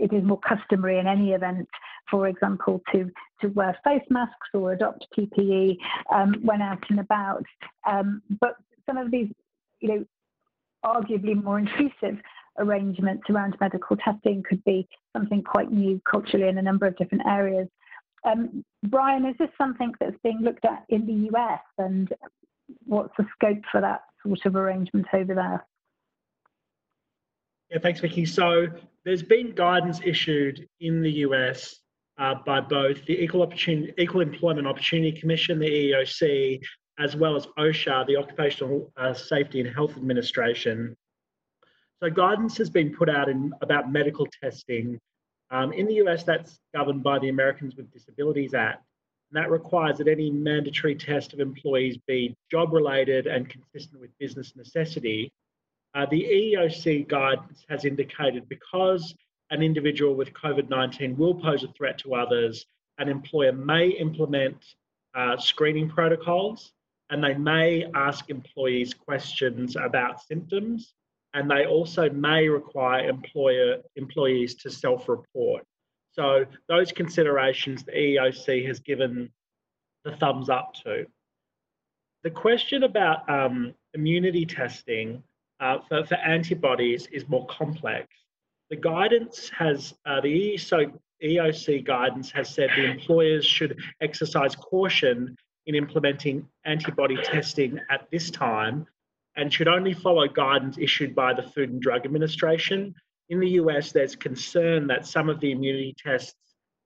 it 0.00 0.12
is 0.12 0.24
more 0.24 0.40
customary 0.40 0.98
in 0.98 1.06
any 1.06 1.32
event, 1.32 1.68
for 2.10 2.26
example, 2.28 2.80
to, 2.92 3.10
to 3.40 3.48
wear 3.48 3.78
face 3.84 4.02
masks 4.08 4.48
or 4.54 4.72
adopt 4.72 5.06
PPE 5.16 5.76
um, 6.12 6.34
when 6.42 6.62
out 6.62 6.82
and 6.88 7.00
about. 7.00 7.44
Um, 7.86 8.22
but 8.40 8.56
some 8.90 8.98
of 8.98 9.10
these, 9.10 9.28
you 9.80 9.88
know, 9.88 10.04
arguably 10.84 11.42
more 11.42 11.58
intrusive 11.58 12.20
arrangements 12.58 13.22
around 13.30 13.56
medical 13.60 13.96
testing 13.96 14.42
could 14.48 14.62
be 14.64 14.88
something 15.16 15.42
quite 15.42 15.70
new 15.70 16.00
culturally 16.10 16.48
in 16.48 16.58
a 16.58 16.62
number 16.62 16.86
of 16.86 16.96
different 16.96 17.24
areas. 17.26 17.68
Um, 18.24 18.64
Brian, 18.84 19.24
is 19.24 19.36
this 19.38 19.48
something 19.56 19.92
that's 20.00 20.16
being 20.22 20.40
looked 20.42 20.64
at 20.64 20.84
in 20.88 21.06
the 21.06 21.30
US 21.32 21.60
and 21.78 22.12
what's 22.86 23.12
the 23.16 23.26
scope 23.34 23.62
for 23.70 23.80
that 23.80 24.02
sort 24.22 24.44
of 24.44 24.56
arrangement 24.56 25.06
over 25.12 25.34
there? 25.34 25.66
Yeah, 27.70 27.78
thanks, 27.78 28.00
Vicky. 28.00 28.26
So 28.26 28.66
there's 29.04 29.22
been 29.22 29.52
guidance 29.54 30.00
issued 30.04 30.66
in 30.80 31.00
the 31.02 31.12
US 31.26 31.80
uh, 32.18 32.34
by 32.44 32.60
both 32.60 33.04
the 33.06 33.22
Equal, 33.22 33.50
Equal 33.96 34.20
Employment 34.20 34.66
Opportunity 34.66 35.12
Commission, 35.12 35.58
the 35.58 35.66
EEOC, 35.66 36.60
as 37.00 37.16
well 37.16 37.34
as 37.34 37.46
OSHA, 37.58 38.06
the 38.06 38.16
Occupational 38.16 38.92
uh, 38.96 39.14
Safety 39.14 39.60
and 39.60 39.74
Health 39.74 39.96
Administration. 39.96 40.94
So 42.02 42.10
guidance 42.10 42.58
has 42.58 42.68
been 42.68 42.94
put 42.94 43.08
out 43.08 43.28
in 43.28 43.52
about 43.62 43.90
medical 43.90 44.26
testing. 44.42 44.98
Um, 45.50 45.72
in 45.72 45.86
the 45.86 45.94
US, 45.94 46.24
that's 46.24 46.58
governed 46.74 47.02
by 47.02 47.18
the 47.18 47.30
Americans 47.30 47.74
with 47.74 47.90
Disabilities 47.90 48.54
Act. 48.54 48.84
And 49.30 49.42
that 49.42 49.50
requires 49.50 49.98
that 49.98 50.08
any 50.08 50.30
mandatory 50.30 50.94
test 50.94 51.32
of 51.32 51.40
employees 51.40 51.96
be 52.06 52.36
job 52.50 52.72
related 52.72 53.26
and 53.26 53.48
consistent 53.48 54.00
with 54.00 54.10
business 54.18 54.54
necessity. 54.54 55.32
Uh, 55.94 56.06
the 56.10 56.22
EEOC 56.22 57.08
guidance 57.08 57.64
has 57.68 57.84
indicated 57.84 58.48
because 58.48 59.14
an 59.50 59.62
individual 59.62 60.14
with 60.14 60.32
COVID 60.34 60.68
19 60.68 61.16
will 61.16 61.34
pose 61.34 61.64
a 61.64 61.68
threat 61.68 61.98
to 61.98 62.14
others, 62.14 62.66
an 62.98 63.08
employer 63.08 63.52
may 63.52 63.88
implement 63.88 64.56
uh, 65.14 65.36
screening 65.36 65.88
protocols 65.88 66.72
and 67.10 67.22
they 67.22 67.34
may 67.34 67.84
ask 67.94 68.30
employees 68.30 68.94
questions 68.94 69.76
about 69.76 70.22
symptoms 70.22 70.94
and 71.34 71.50
they 71.50 71.66
also 71.66 72.10
may 72.10 72.48
require 72.48 73.08
employer 73.08 73.78
employees 73.96 74.54
to 74.56 74.70
self-report. 74.70 75.64
So 76.12 76.44
those 76.68 76.90
considerations 76.92 77.84
the 77.84 77.92
EEOC 77.92 78.66
has 78.66 78.80
given 78.80 79.30
the 80.04 80.12
thumbs 80.16 80.50
up 80.50 80.74
to. 80.84 81.06
The 82.24 82.30
question 82.30 82.82
about 82.82 83.28
um, 83.30 83.74
immunity 83.94 84.44
testing 84.44 85.22
uh, 85.60 85.78
for, 85.88 86.04
for, 86.04 86.16
antibodies 86.16 87.06
is 87.12 87.28
more 87.28 87.46
complex. 87.46 88.08
The 88.70 88.76
guidance 88.76 89.50
has, 89.56 89.94
uh, 90.06 90.20
the 90.20 90.58
EEOC 91.22 91.84
guidance 91.84 92.30
has 92.30 92.52
said 92.52 92.70
the 92.74 92.90
employers 92.90 93.44
should 93.44 93.78
exercise 94.00 94.54
caution 94.56 95.36
in 95.70 95.76
implementing 95.76 96.44
antibody 96.64 97.16
testing 97.22 97.78
at 97.90 98.10
this 98.10 98.28
time 98.28 98.84
and 99.36 99.52
should 99.52 99.68
only 99.68 99.94
follow 99.94 100.26
guidance 100.26 100.76
issued 100.78 101.14
by 101.14 101.32
the 101.32 101.44
Food 101.44 101.70
and 101.70 101.80
Drug 101.80 102.04
Administration. 102.04 102.92
In 103.28 103.38
the 103.38 103.50
US, 103.50 103.92
there's 103.92 104.16
concern 104.16 104.88
that 104.88 105.06
some 105.06 105.28
of 105.28 105.38
the 105.38 105.52
immunity 105.52 105.94
tests 105.96 106.34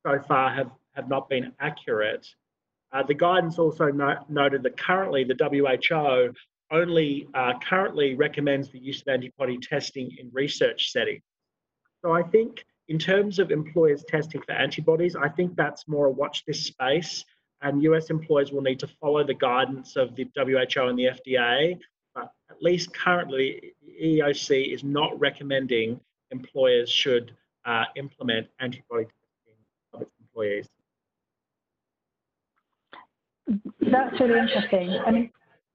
so 0.07 0.21
far 0.29 0.51
have, 0.51 0.71
have 0.93 1.09
not 1.09 1.31
been 1.31 1.53
accurate. 1.61 2.27
Uh, 2.93 3.03
the 3.03 3.15
guidance 3.15 3.59
also 3.59 3.87
no 3.87 4.17
noted 4.29 4.63
that 4.65 4.77
currently 4.77 5.25
the 5.25 5.35
WHO 5.35 6.35
only 6.71 7.27
uh, 7.33 7.55
currently 7.67 8.15
recommends 8.15 8.71
the 8.71 8.79
use 8.79 9.01
of 9.01 9.09
antibody 9.09 9.57
testing 9.57 10.15
in 10.19 10.29
research 10.31 10.93
settings. 10.93 11.23
So 12.05 12.13
I 12.13 12.23
think 12.23 12.63
in 12.89 12.99
terms 12.99 13.39
of 13.39 13.51
employers 13.51 14.05
testing 14.07 14.43
for 14.43 14.53
antibodies, 14.53 15.17
I 15.17 15.31
think 15.31 15.57
that's 15.57 15.89
more 15.89 16.05
a 16.07 16.11
watch 16.11 16.45
this 16.47 16.67
space 16.67 17.25
and 17.63 17.83
US 17.83 18.11
employers 18.11 18.53
will 18.53 18.63
need 18.63 18.79
to 18.81 18.87
follow 19.01 19.25
the 19.25 19.35
guidance 19.35 19.97
of 19.97 20.15
the 20.15 20.29
WHO 20.37 20.89
and 20.89 20.99
the 20.99 21.05
FDA. 21.05 21.79
But 22.15 22.31
at 22.51 22.63
least 22.63 22.95
currently, 22.95 23.75
EEOC 24.01 24.73
is 24.73 24.85
not 24.85 25.19
recommending 25.19 26.01
employers 26.31 26.91
should 26.91 27.35
uh, 27.65 27.85
implement 27.97 28.47
antibody 28.61 29.07
testing 29.07 29.57
of 29.95 30.03
its 30.03 30.11
employees. 30.21 30.69
That's 33.81 34.21
really 34.21 34.39
interesting. 34.39 34.99
I 35.07 35.11
mean, 35.11 35.31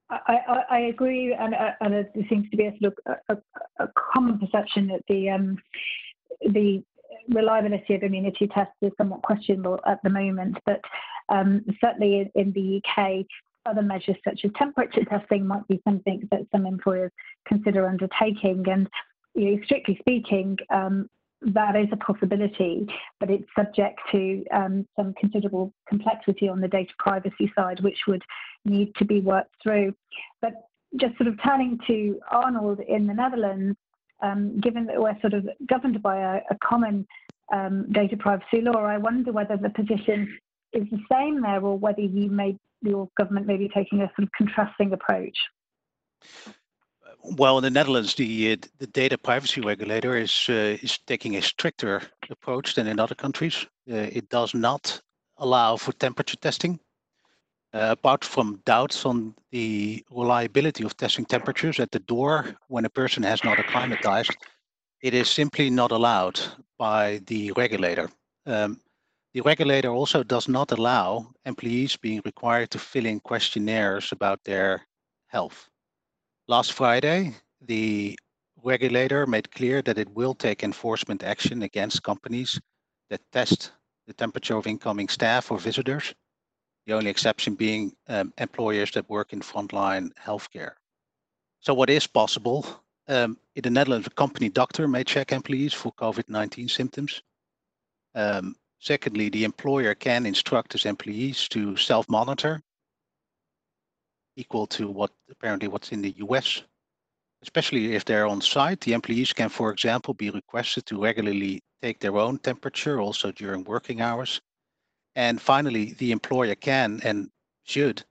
I, 0.10 0.20
I, 0.28 0.64
I 0.70 0.80
agree, 0.94 1.34
and, 1.34 1.54
uh, 1.54 1.72
and 1.82 1.94
there 1.94 2.10
seems 2.30 2.50
to 2.50 2.58
be 2.58 2.66
a 2.66 2.76
sort 2.82 2.94
of 3.06 3.16
a, 3.30 3.34
a, 3.34 3.86
a 3.86 3.88
common 4.14 4.40
perception 4.40 4.88
that 4.88 5.02
the 5.08 5.30
um, 5.30 5.58
the 6.42 6.84
reliability 7.30 7.94
of 7.96 8.04
immunity 8.04 8.48
tests 8.48 8.74
is 8.82 8.92
somewhat 8.98 9.22
questionable 9.22 9.80
at 9.86 10.00
the 10.04 10.10
moment, 10.10 10.58
but 10.66 10.82
um, 11.30 11.64
certainly 11.82 12.32
in, 12.36 12.52
the 12.52 12.82
UK, 12.84 13.26
other 13.66 13.82
measures 13.82 14.18
such 14.24 14.42
as 14.44 14.52
temperature 14.58 15.06
testing 15.06 15.46
might 15.46 15.68
be 15.68 15.82
something 15.84 16.28
that 16.32 16.42
some 16.52 16.66
employers 16.66 17.12
consider 17.48 17.88
undertaking. 17.88 18.66
And 18.70 18.90
you 19.36 19.56
know, 19.56 19.64
strictly 19.64 19.98
speaking, 20.00 20.58
um, 20.70 21.10
that 21.42 21.76
is 21.76 21.88
a 21.92 21.98
possibility, 21.98 22.86
but 23.20 23.30
it's 23.30 23.48
subject 23.58 24.00
to 24.12 24.44
um, 24.52 24.86
some 24.98 25.14
considerable 25.20 25.72
complexity 25.88 26.50
on 26.50 26.60
the 26.60 26.68
data 26.68 26.92
privacy 27.00 27.52
side, 27.56 27.80
which 27.82 28.00
would 28.08 28.24
need 28.66 28.94
to 28.96 29.06
be 29.06 29.22
worked 29.22 29.54
through. 29.64 29.94
But 30.42 30.54
just 30.98 31.18
sort 31.18 31.28
of 31.28 31.42
turning 31.44 31.80
to 31.88 32.20
Arnold 32.32 32.80
in 32.82 33.08
the 33.08 33.14
Netherlands, 33.14 33.78
um, 34.22 34.60
given 34.60 34.86
that 34.88 35.02
we're 35.02 35.20
sort 35.22 35.34
of 35.34 35.48
governed 35.68 36.02
by 36.02 36.18
a, 36.18 36.42
a 36.50 36.58
common 36.64 37.08
um, 37.54 37.90
data 37.92 38.18
privacy 38.18 38.62
law, 38.62 38.84
I 38.84 38.98
wonder 38.98 39.32
whether 39.32 39.56
the 39.56 39.70
position 39.70 40.38
is 40.74 40.88
the 40.92 41.00
same 41.12 41.42
there 41.42 41.62
or 41.62 41.78
whether 41.78 42.02
you 42.02 42.30
may, 42.30 42.58
your 42.82 43.10
government 43.18 43.48
may 43.48 43.58
be 43.58 43.70
taking 43.70 44.02
a 44.02 44.12
sort 44.16 44.24
of 44.24 44.30
contrasting 44.38 44.94
approach. 44.94 45.38
Well, 47.24 47.58
in 47.58 47.64
the 47.64 47.70
Netherlands, 47.70 48.16
the 48.16 48.54
uh, 48.54 48.68
the 48.78 48.88
data 48.88 49.18
privacy 49.18 49.62
regulator 49.62 50.16
is 50.16 50.46
uh, 50.50 50.78
is 50.82 51.00
taking 51.06 51.36
a 51.36 51.42
stricter 51.42 52.02
approach 52.30 52.76
than 52.76 52.88
in 52.88 53.00
other 53.00 53.16
countries. 53.16 53.66
Uh, 53.92 53.96
it 53.96 54.30
does 54.30 54.54
not 54.54 55.02
allow 55.38 55.78
for 55.78 55.92
temperature 55.94 56.38
testing. 56.38 56.80
Uh, 57.72 57.90
apart 57.92 58.26
from 58.26 58.60
doubts 58.66 59.06
on 59.06 59.36
the 59.52 60.04
reliability 60.10 60.84
of 60.84 60.98
testing 60.98 61.24
temperatures 61.24 61.80
at 61.80 61.92
the 61.92 62.00
door 62.00 62.56
when 62.68 62.86
a 62.86 62.90
person 62.90 63.22
has 63.22 63.44
not 63.44 63.60
acclimatized, 63.60 64.36
it 65.04 65.14
is 65.14 65.30
simply 65.30 65.70
not 65.70 65.92
allowed 65.92 66.40
by 66.80 67.22
the 67.28 67.52
regulator. 67.52 68.10
Um, 68.48 68.80
the 69.34 69.42
regulator 69.42 69.90
also 69.90 70.24
does 70.24 70.48
not 70.48 70.72
allow 70.72 71.28
employees 71.46 71.96
being 71.96 72.22
required 72.26 72.72
to 72.72 72.80
fill 72.80 73.06
in 73.06 73.20
questionnaires 73.20 74.12
about 74.12 74.44
their 74.44 74.86
health. 75.28 75.70
Last 76.48 76.74
Friday, 76.74 77.36
the 77.62 78.18
regulator 78.64 79.28
made 79.28 79.52
clear 79.52 79.82
that 79.84 79.98
it 79.98 80.10
will 80.10 80.34
take 80.34 80.64
enforcement 80.64 81.24
action 81.24 81.62
against 81.64 82.04
companies 82.04 82.60
that 83.10 83.22
test 83.32 83.72
the 84.08 84.14
temperature 84.14 84.58
of 84.58 84.68
incoming 84.68 85.08
staff 85.08 85.52
or 85.52 85.60
visitors 85.60 86.14
the 86.90 86.96
only 86.96 87.12
exception 87.12 87.54
being 87.54 87.96
um, 88.08 88.34
employers 88.40 88.90
that 88.92 89.08
work 89.10 89.32
in 89.32 89.42
frontline 89.42 90.10
healthcare. 90.20 90.72
So 91.60 91.72
what 91.76 91.90
is 91.90 92.08
possible? 92.08 92.66
Um, 93.08 93.38
in 93.56 93.62
the 93.62 93.70
Netherlands, 93.70 94.08
a 94.08 94.10
company 94.10 94.50
doctor 94.50 94.88
may 94.88 95.04
check 95.04 95.32
employees 95.32 95.72
for 95.72 95.92
COVID-19 95.94 96.68
symptoms. 96.68 97.22
Um, 98.16 98.56
secondly, 98.80 99.30
the 99.30 99.44
employer 99.44 99.96
can 99.96 100.26
instruct 100.26 100.74
his 100.74 100.86
employees 100.86 101.48
to 101.50 101.76
self-monitor, 101.78 102.62
equal 104.36 104.68
to 104.68 104.90
what 104.90 105.12
apparently 105.30 105.68
what's 105.68 105.92
in 105.92 106.02
the 106.02 106.16
US. 106.18 106.64
Especially 107.42 107.96
if 107.96 108.04
they're 108.04 108.28
on 108.28 108.42
site, 108.42 108.82
the 108.82 108.94
employees 108.94 109.32
can, 109.32 109.50
for 109.50 109.72
example, 109.72 110.14
be 110.14 110.30
requested 110.30 110.86
to 110.88 111.02
regularly 111.02 111.62
take 111.82 112.00
their 112.00 112.18
own 112.18 112.38
temperature 112.40 113.00
also 113.00 113.32
during 113.32 113.64
working 113.64 114.02
hours 114.02 114.42
and 115.16 115.42
finally, 115.42 115.94
the 115.94 116.12
employer 116.12 116.56
can 116.56 117.02
and 117.04 117.30
should 117.64 118.06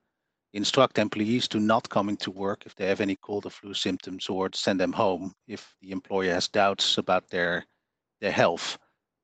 instruct 0.52 0.98
employees 0.98 1.48
to 1.48 1.60
not 1.60 1.88
come 1.88 2.08
into 2.08 2.30
work 2.30 2.64
if 2.66 2.74
they 2.74 2.86
have 2.86 3.00
any 3.00 3.16
cold 3.16 3.46
or 3.46 3.50
flu 3.50 3.72
symptoms 3.74 4.28
or 4.28 4.50
send 4.52 4.80
them 4.80 4.92
home 4.92 5.32
if 5.46 5.74
the 5.80 5.90
employer 5.90 6.34
has 6.34 6.48
doubts 6.48 6.98
about 6.98 7.28
their, 7.30 7.64
their 8.20 8.32
health. 8.32 8.78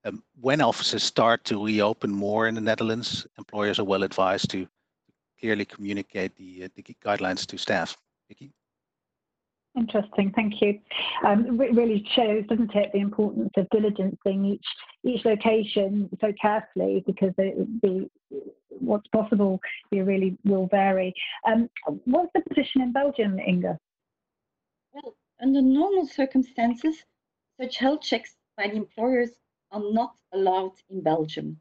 Um, 0.05 0.23
when 0.41 0.61
offices 0.61 1.03
start 1.03 1.45
to 1.45 1.65
reopen 1.65 2.11
more 2.11 2.47
in 2.47 2.55
the 2.55 2.61
Netherlands, 2.61 3.27
employers 3.39 3.79
are 3.79 3.85
well 3.85 4.03
advised 4.03 4.51
to 4.51 4.69
clearly 5.41 5.65
communicate 5.65 6.37
the, 6.37 6.65
uh, 6.65 6.69
the 6.75 6.83
guidelines 7.05 7.47
to 7.47 7.57
staff. 7.57 7.97
Vicky? 8.29 8.53
Interesting, 9.77 10.33
thank 10.37 10.61
you. 10.61 10.79
Um, 11.27 11.61
it 11.61 11.75
really 11.75 12.07
shows, 12.15 12.45
doesn't 12.49 12.75
it, 12.75 12.93
the 12.93 13.01
importance 13.01 13.51
of 13.57 13.67
diligencing 13.71 14.47
each 14.47 14.67
each 15.03 15.25
location 15.25 16.09
so 16.21 16.33
carefully 16.41 17.03
because 17.07 17.33
the, 17.37 17.67
the 17.83 18.09
what's 18.71 19.09
possible 19.09 19.61
you 19.91 20.05
really 20.05 20.39
will 20.45 20.69
vary. 20.69 21.13
Um, 21.47 21.69
what's 22.05 22.31
the 22.35 22.43
position 22.49 22.83
in 22.83 22.93
Belgium, 22.93 23.39
Inga? 23.41 23.77
Well, 24.93 25.17
under 25.43 25.61
normal 25.61 26.07
circumstances, 26.07 27.05
such 27.61 27.77
health 27.77 28.03
checks 28.03 28.37
by 28.57 28.69
the 28.69 28.77
employers 28.77 29.31
are 29.75 29.93
not 29.93 30.15
allowed 30.33 30.77
in 30.89 31.03
Belgium. 31.03 31.61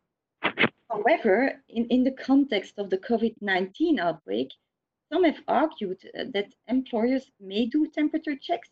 However, 0.89 1.63
in, 1.67 1.87
in 1.87 2.03
the 2.03 2.11
context 2.11 2.77
of 2.77 2.91
the 2.91 2.99
COVID-19 2.99 3.99
outbreak, 3.99 4.53
some 5.11 5.23
have 5.23 5.41
argued 5.47 5.99
uh, 6.17 6.25
that 6.33 6.53
employers 6.67 7.31
may 7.39 7.65
do 7.65 7.87
temperature 7.87 8.35
checks, 8.35 8.69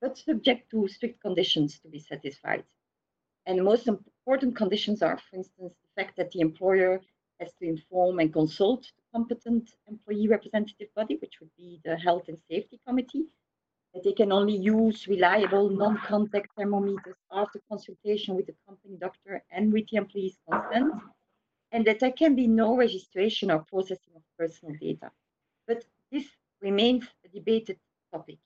but 0.00 0.18
subject 0.18 0.70
to 0.70 0.86
strict 0.88 1.20
conditions 1.22 1.78
to 1.80 1.88
be 1.88 1.98
satisfied. 1.98 2.64
And 3.46 3.58
the 3.58 3.62
most 3.62 3.88
important 3.88 4.54
conditions 4.56 5.02
are, 5.02 5.18
for 5.18 5.36
instance, 5.36 5.72
the 5.82 6.02
fact 6.02 6.16
that 6.18 6.30
the 6.32 6.40
employer 6.40 7.00
has 7.40 7.52
to 7.60 7.66
inform 7.66 8.18
and 8.18 8.32
consult 8.32 8.82
the 8.82 9.02
competent 9.14 9.70
employee 9.88 10.28
representative 10.28 10.88
body, 10.94 11.16
which 11.16 11.40
would 11.40 11.54
be 11.56 11.80
the 11.84 11.96
Health 11.96 12.28
and 12.28 12.38
Safety 12.50 12.78
Committee, 12.86 13.26
that 13.94 14.02
they 14.02 14.12
can 14.12 14.32
only 14.32 14.56
use 14.56 15.06
reliable 15.06 15.70
non-contact 15.70 16.48
thermometers 16.56 17.16
after 17.30 17.60
consultation 17.68 18.34
with 18.34 18.46
the 18.46 18.54
doctor 18.98 19.42
and 19.50 19.72
with 19.72 19.88
the 19.88 19.96
employee's 19.96 20.38
consent, 20.48 20.94
and 21.72 21.84
that 21.86 22.00
there 22.00 22.12
can 22.12 22.34
be 22.34 22.46
no 22.46 22.76
registration 22.76 23.50
or 23.50 23.64
processing 23.70 24.14
of 24.16 24.22
personal 24.38 24.74
data 24.80 25.10
but 25.66 25.84
this 26.10 26.26
remains 26.60 27.04
a 27.24 27.28
debated 27.28 27.78
topic. 28.12 28.38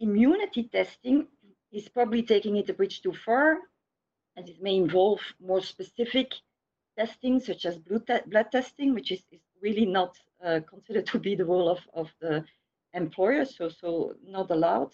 Immunity 0.00 0.64
testing 0.64 1.26
is 1.72 1.88
probably 1.88 2.22
taking 2.22 2.56
it 2.56 2.68
a 2.70 2.74
bridge 2.74 3.02
too 3.02 3.12
far, 3.12 3.58
and 4.36 4.48
it 4.48 4.62
may 4.62 4.76
involve 4.76 5.20
more 5.40 5.62
specific 5.62 6.34
testing, 6.98 7.40
such 7.40 7.64
as 7.64 7.78
blood, 7.78 8.06
te 8.06 8.18
blood 8.26 8.50
testing, 8.52 8.94
which 8.94 9.10
is, 9.10 9.22
is 9.30 9.40
really 9.62 9.86
not 9.86 10.18
uh, 10.44 10.60
considered 10.68 11.06
to 11.06 11.18
be 11.18 11.34
the 11.34 11.44
role 11.44 11.68
of, 11.68 11.80
of 11.94 12.12
the 12.20 12.44
employer, 12.92 13.44
so, 13.44 13.68
so 13.68 14.14
not 14.26 14.50
allowed. 14.50 14.92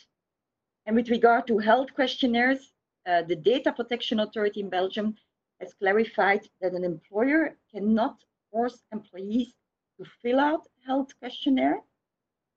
And 0.87 0.96
with 0.96 1.11
regard 1.11 1.46
to 1.48 1.58
health 1.58 1.94
questionnaires, 1.94 2.72
uh, 3.06 3.22
the 3.22 3.36
Data 3.36 3.72
Protection 3.72 4.20
Authority 4.20 4.60
in 4.60 4.68
Belgium 4.68 5.14
has 5.60 5.74
clarified 5.74 6.46
that 6.60 6.72
an 6.72 6.84
employer 6.84 7.56
cannot 7.72 8.16
force 8.50 8.82
employees 8.92 9.54
to 9.98 10.04
fill 10.20 10.40
out 10.40 10.66
health 10.86 11.08
questionnaire. 11.18 11.80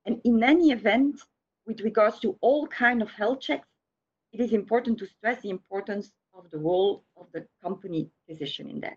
And 0.04 0.20
in 0.24 0.42
any 0.42 0.70
event, 0.70 1.20
with 1.66 1.80
regards 1.80 2.20
to 2.20 2.36
all 2.40 2.66
kind 2.68 3.02
of 3.02 3.10
health 3.10 3.40
checks, 3.40 3.68
it 4.32 4.40
is 4.40 4.52
important 4.52 4.98
to 4.98 5.06
stress 5.06 5.40
the 5.42 5.50
importance 5.50 6.12
of 6.34 6.50
the 6.50 6.58
role 6.58 7.04
of 7.16 7.26
the 7.32 7.46
company 7.62 8.08
physician 8.28 8.68
in 8.68 8.80
that. 8.80 8.96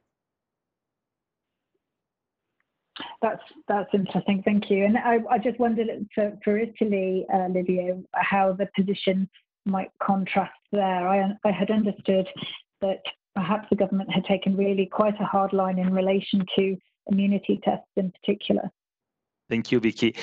That's 3.22 3.44
that's 3.68 3.90
interesting. 3.94 4.44
Thank 4.44 4.70
you. 4.70 4.86
And 4.86 4.98
I, 4.98 5.20
I 5.30 5.38
just 5.38 5.58
wondered 5.60 5.90
for, 6.14 6.38
for 6.44 6.58
Italy, 6.58 7.26
uh, 7.34 7.48
Livio, 7.48 8.04
how 8.14 8.54
the 8.54 8.68
position 8.76 9.30
might 9.70 9.92
contrast 10.02 10.60
there. 10.72 11.08
I, 11.08 11.32
I 11.44 11.52
had 11.52 11.72
understood 11.72 12.28
that 12.82 13.02
perhaps 13.36 13.68
the 13.70 13.76
government 13.76 14.12
had 14.12 14.26
taken 14.26 14.58
really 14.58 14.86
quite 14.86 15.20
a 15.20 15.26
hard 15.26 15.54
line 15.54 15.80
in 15.80 15.94
relation 15.94 16.46
to 16.58 16.78
immunity 17.12 17.60
tests 17.64 17.88
in 17.96 18.12
particular? 18.12 18.70
Thank 19.50 19.72
you, 19.72 19.80
Vicky. 19.80 20.16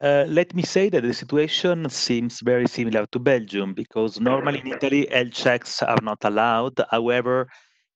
Uh, 0.00 0.24
let 0.28 0.54
me 0.54 0.62
say 0.62 0.88
that 0.88 1.02
the 1.02 1.12
situation 1.12 1.88
seems 1.90 2.40
very 2.40 2.66
similar 2.66 3.06
to 3.12 3.18
Belgium 3.18 3.74
because 3.74 4.18
normally 4.18 4.60
in 4.60 4.68
Italy, 4.68 5.06
health 5.10 5.32
checks 5.32 5.82
are 5.82 6.00
not 6.02 6.24
allowed. 6.24 6.80
However, 6.90 7.48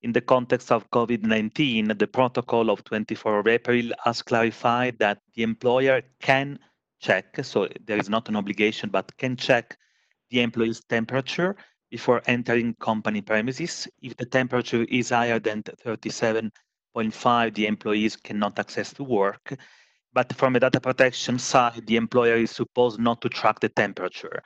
in 0.02 0.12
the 0.12 0.20
context 0.20 0.70
of 0.70 0.90
COVID-19, 0.90 1.98
the 1.98 2.06
protocol 2.06 2.68
of 2.68 2.84
24 2.84 3.38
of 3.38 3.46
April 3.46 3.90
has 4.04 4.20
clarified 4.20 4.98
that 4.98 5.18
the 5.34 5.42
employer 5.42 6.02
can 6.20 6.58
check, 7.00 7.42
so 7.42 7.68
there 7.86 7.96
is 7.96 8.10
not 8.10 8.28
an 8.28 8.36
obligation, 8.36 8.90
but 8.90 9.16
can 9.16 9.34
check 9.36 9.78
the 10.34 10.42
employee's 10.42 10.82
temperature 10.88 11.56
before 11.90 12.20
entering 12.26 12.74
company 12.80 13.20
premises. 13.20 13.86
If 14.02 14.16
the 14.16 14.26
temperature 14.26 14.84
is 14.88 15.10
higher 15.10 15.38
than 15.38 15.62
37.5, 15.62 17.54
the 17.54 17.66
employees 17.66 18.16
cannot 18.16 18.58
access 18.58 18.92
to 18.94 19.04
work. 19.04 19.56
But 20.12 20.32
from 20.34 20.56
a 20.56 20.60
data 20.60 20.80
protection 20.80 21.38
side, 21.38 21.86
the 21.86 21.96
employer 21.96 22.36
is 22.36 22.50
supposed 22.50 22.98
not 22.98 23.20
to 23.22 23.28
track 23.28 23.60
the 23.60 23.68
temperature. 23.68 24.42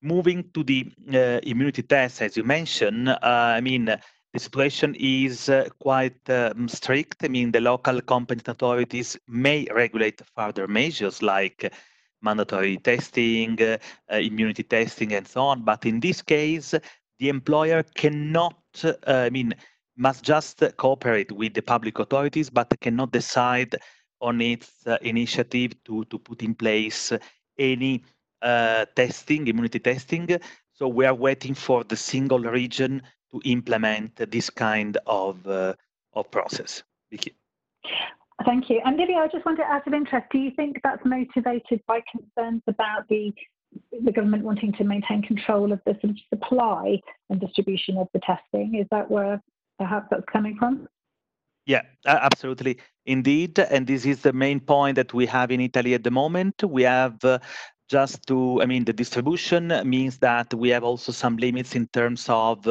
Moving 0.00 0.50
to 0.54 0.62
the 0.62 0.92
uh, 1.12 1.40
immunity 1.42 1.82
test, 1.82 2.22
as 2.22 2.36
you 2.36 2.44
mentioned, 2.44 3.08
uh, 3.08 3.18
I 3.22 3.60
mean, 3.60 3.84
the 3.86 4.38
situation 4.38 4.96
is 4.98 5.48
uh, 5.48 5.68
quite 5.80 6.28
um, 6.30 6.68
strict. 6.68 7.24
I 7.24 7.28
mean, 7.28 7.52
the 7.52 7.60
local 7.60 8.00
competent 8.00 8.48
authorities 8.48 9.16
may 9.28 9.66
regulate 9.72 10.22
further 10.36 10.66
measures 10.68 11.20
like 11.20 11.72
mandatory 12.22 12.76
testing, 12.78 13.60
uh, 13.60 13.78
immunity 14.10 14.62
testing, 14.62 15.12
and 15.12 15.26
so 15.26 15.42
on. 15.42 15.62
But 15.62 15.84
in 15.86 16.00
this 16.00 16.22
case, 16.22 16.74
the 17.18 17.28
employer 17.28 17.82
cannot, 17.94 18.56
uh, 18.84 18.94
I 19.06 19.30
mean, 19.30 19.54
must 19.96 20.24
just 20.24 20.62
cooperate 20.76 21.30
with 21.30 21.54
the 21.54 21.62
public 21.62 21.98
authorities, 21.98 22.50
but 22.50 22.72
cannot 22.80 23.12
decide 23.12 23.76
on 24.20 24.40
its 24.40 24.86
uh, 24.86 24.96
initiative 25.02 25.72
to, 25.84 26.04
to 26.06 26.18
put 26.18 26.42
in 26.42 26.54
place 26.54 27.12
any 27.58 28.02
uh, 28.40 28.86
testing, 28.96 29.46
immunity 29.46 29.78
testing. 29.78 30.28
So 30.72 30.88
we 30.88 31.04
are 31.04 31.14
waiting 31.14 31.54
for 31.54 31.84
the 31.84 31.96
single 31.96 32.40
region 32.40 33.02
to 33.32 33.40
implement 33.44 34.16
this 34.30 34.50
kind 34.50 34.96
of, 35.06 35.46
uh, 35.46 35.74
of 36.14 36.30
process. 36.30 36.82
Vicky. 37.10 37.34
Thank 38.44 38.70
you. 38.70 38.80
And 38.84 38.96
Livio, 38.96 39.18
I 39.18 39.28
just 39.28 39.44
wonder, 39.44 39.62
out 39.62 39.86
of 39.86 39.92
interest, 39.92 40.26
do 40.30 40.38
you 40.38 40.50
think 40.56 40.80
that's 40.82 41.04
motivated 41.04 41.82
by 41.86 42.00
concerns 42.10 42.62
about 42.66 43.08
the 43.08 43.32
the 44.04 44.12
government 44.12 44.44
wanting 44.44 44.70
to 44.74 44.84
maintain 44.84 45.22
control 45.22 45.72
of 45.72 45.80
the 45.86 45.96
sort 46.02 46.10
of 46.10 46.18
supply 46.28 47.00
and 47.30 47.40
distribution 47.40 47.96
of 47.96 48.06
the 48.12 48.20
testing? 48.20 48.74
Is 48.74 48.86
that 48.90 49.10
where 49.10 49.42
perhaps 49.78 50.08
that's 50.10 50.26
coming 50.30 50.56
from? 50.58 50.86
Yeah, 51.64 51.82
absolutely. 52.06 52.78
Indeed. 53.06 53.58
And 53.58 53.86
this 53.86 54.04
is 54.04 54.22
the 54.22 54.32
main 54.32 54.60
point 54.60 54.96
that 54.96 55.14
we 55.14 55.26
have 55.26 55.50
in 55.50 55.60
Italy 55.60 55.94
at 55.94 56.04
the 56.04 56.10
moment. 56.10 56.62
We 56.62 56.82
have 56.82 57.24
uh, 57.24 57.38
just 57.88 58.26
to, 58.26 58.60
I 58.62 58.66
mean, 58.66 58.84
the 58.84 58.92
distribution 58.92 59.72
means 59.84 60.18
that 60.18 60.52
we 60.52 60.70
have 60.70 60.84
also 60.84 61.12
some 61.12 61.36
limits 61.36 61.74
in 61.74 61.86
terms 61.88 62.26
of, 62.28 62.66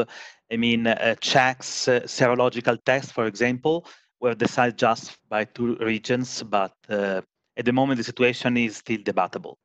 I 0.51 0.57
mean, 0.57 0.87
uh, 0.87 1.15
checks, 1.21 1.87
uh, 1.87 2.01
serological 2.01 2.77
tests, 2.85 3.11
for 3.11 3.25
example, 3.25 3.87
were 4.21 4.35
decided 4.35 4.77
just 4.77 5.17
by 5.29 5.43
two 5.43 5.75
regions, 5.77 6.43
but 6.43 6.73
uh, 6.89 7.21
at 7.57 7.65
the 7.65 7.73
moment 7.73 7.97
the 7.97 8.03
situation 8.03 8.55
is 8.55 8.77
still 8.77 9.01
debatable. 9.03 9.57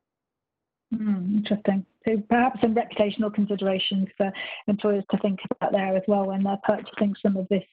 Mm, 0.95 1.38
interesting. 1.38 1.85
So 2.07 2.23
perhaps 2.29 2.61
some 2.61 2.75
reputational 2.75 3.33
considerations 3.35 4.09
for 4.16 4.33
employers 4.66 5.05
to 5.11 5.19
think 5.19 5.40
about 5.51 5.73
there 5.73 5.97
as 5.97 6.03
well 6.09 6.27
when 6.27 6.42
they're 6.42 6.61
purchasing 6.64 7.14
some 7.23 7.37
of 7.37 7.47
this 7.49 7.64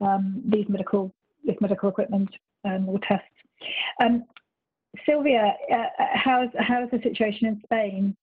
um, 0.00 0.42
these 0.46 0.66
medical 0.68 1.14
this 1.44 1.56
medical 1.60 1.88
equipment 1.88 2.30
um, 2.64 2.88
or 2.88 2.98
tests. 3.00 3.26
Um, 4.02 4.24
Sylvia, 5.06 5.54
uh, 5.72 5.84
how's 6.14 6.48
how's 6.58 6.90
the 6.90 7.00
situation 7.02 7.46
in 7.46 7.60
Spain? 7.64 8.16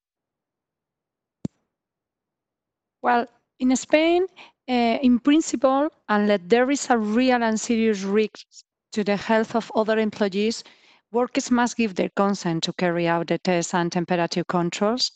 Well, 3.01 3.27
in 3.61 3.75
Spain, 3.75 4.25
uh, 4.67 4.97
in 5.01 5.19
principle, 5.19 5.89
unless 6.09 6.41
there 6.47 6.69
is 6.71 6.89
a 6.89 6.97
real 6.97 7.43
and 7.43 7.59
serious 7.59 8.01
risk 8.01 8.45
to 8.91 9.03
the 9.03 9.15
health 9.15 9.55
of 9.55 9.71
other 9.75 9.99
employees, 9.99 10.63
workers 11.11 11.51
must 11.51 11.77
give 11.77 11.93
their 11.95 12.09
consent 12.09 12.63
to 12.63 12.73
carry 12.73 13.07
out 13.07 13.27
the 13.27 13.37
tests 13.37 13.73
and 13.73 13.91
temperature 13.91 14.43
controls. 14.43 15.11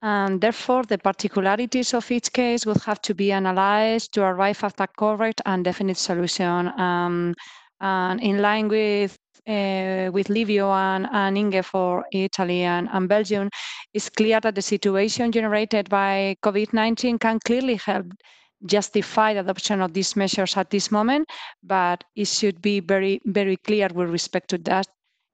And 0.00 0.40
therefore, 0.40 0.84
the 0.84 0.98
particularities 0.98 1.92
of 1.92 2.10
each 2.10 2.32
case 2.32 2.64
will 2.64 2.78
have 2.86 3.02
to 3.02 3.14
be 3.14 3.32
analyzed 3.32 4.14
to 4.14 4.22
arrive 4.22 4.62
at 4.64 4.80
a 4.80 4.86
correct 4.86 5.42
and 5.44 5.64
definite 5.64 5.98
solution. 5.98 6.68
Um, 6.80 7.34
and 7.80 8.20
in 8.20 8.40
line 8.40 8.68
with 8.68 9.18
uh, 9.48 10.10
with 10.12 10.28
Livio 10.28 10.70
and, 10.70 11.08
and 11.12 11.36
Inge 11.36 11.64
for 11.64 12.04
Italy 12.12 12.62
and, 12.62 12.88
and 12.92 13.08
Belgium, 13.08 13.50
it's 13.92 14.08
clear 14.08 14.40
that 14.40 14.54
the 14.54 14.62
situation 14.62 15.32
generated 15.32 15.88
by 15.88 16.36
COVID-19 16.42 17.20
can 17.20 17.38
clearly 17.44 17.76
help 17.76 18.06
justify 18.64 19.34
the 19.34 19.40
adoption 19.40 19.80
of 19.80 19.92
these 19.92 20.14
measures 20.14 20.56
at 20.56 20.70
this 20.70 20.90
moment, 20.90 21.28
but 21.62 22.04
it 22.14 22.28
should 22.28 22.62
be 22.62 22.80
very, 22.80 23.20
very 23.24 23.56
clear 23.56 23.88
with 23.92 24.10
respect 24.10 24.48
to 24.50 24.58
that 24.58 24.86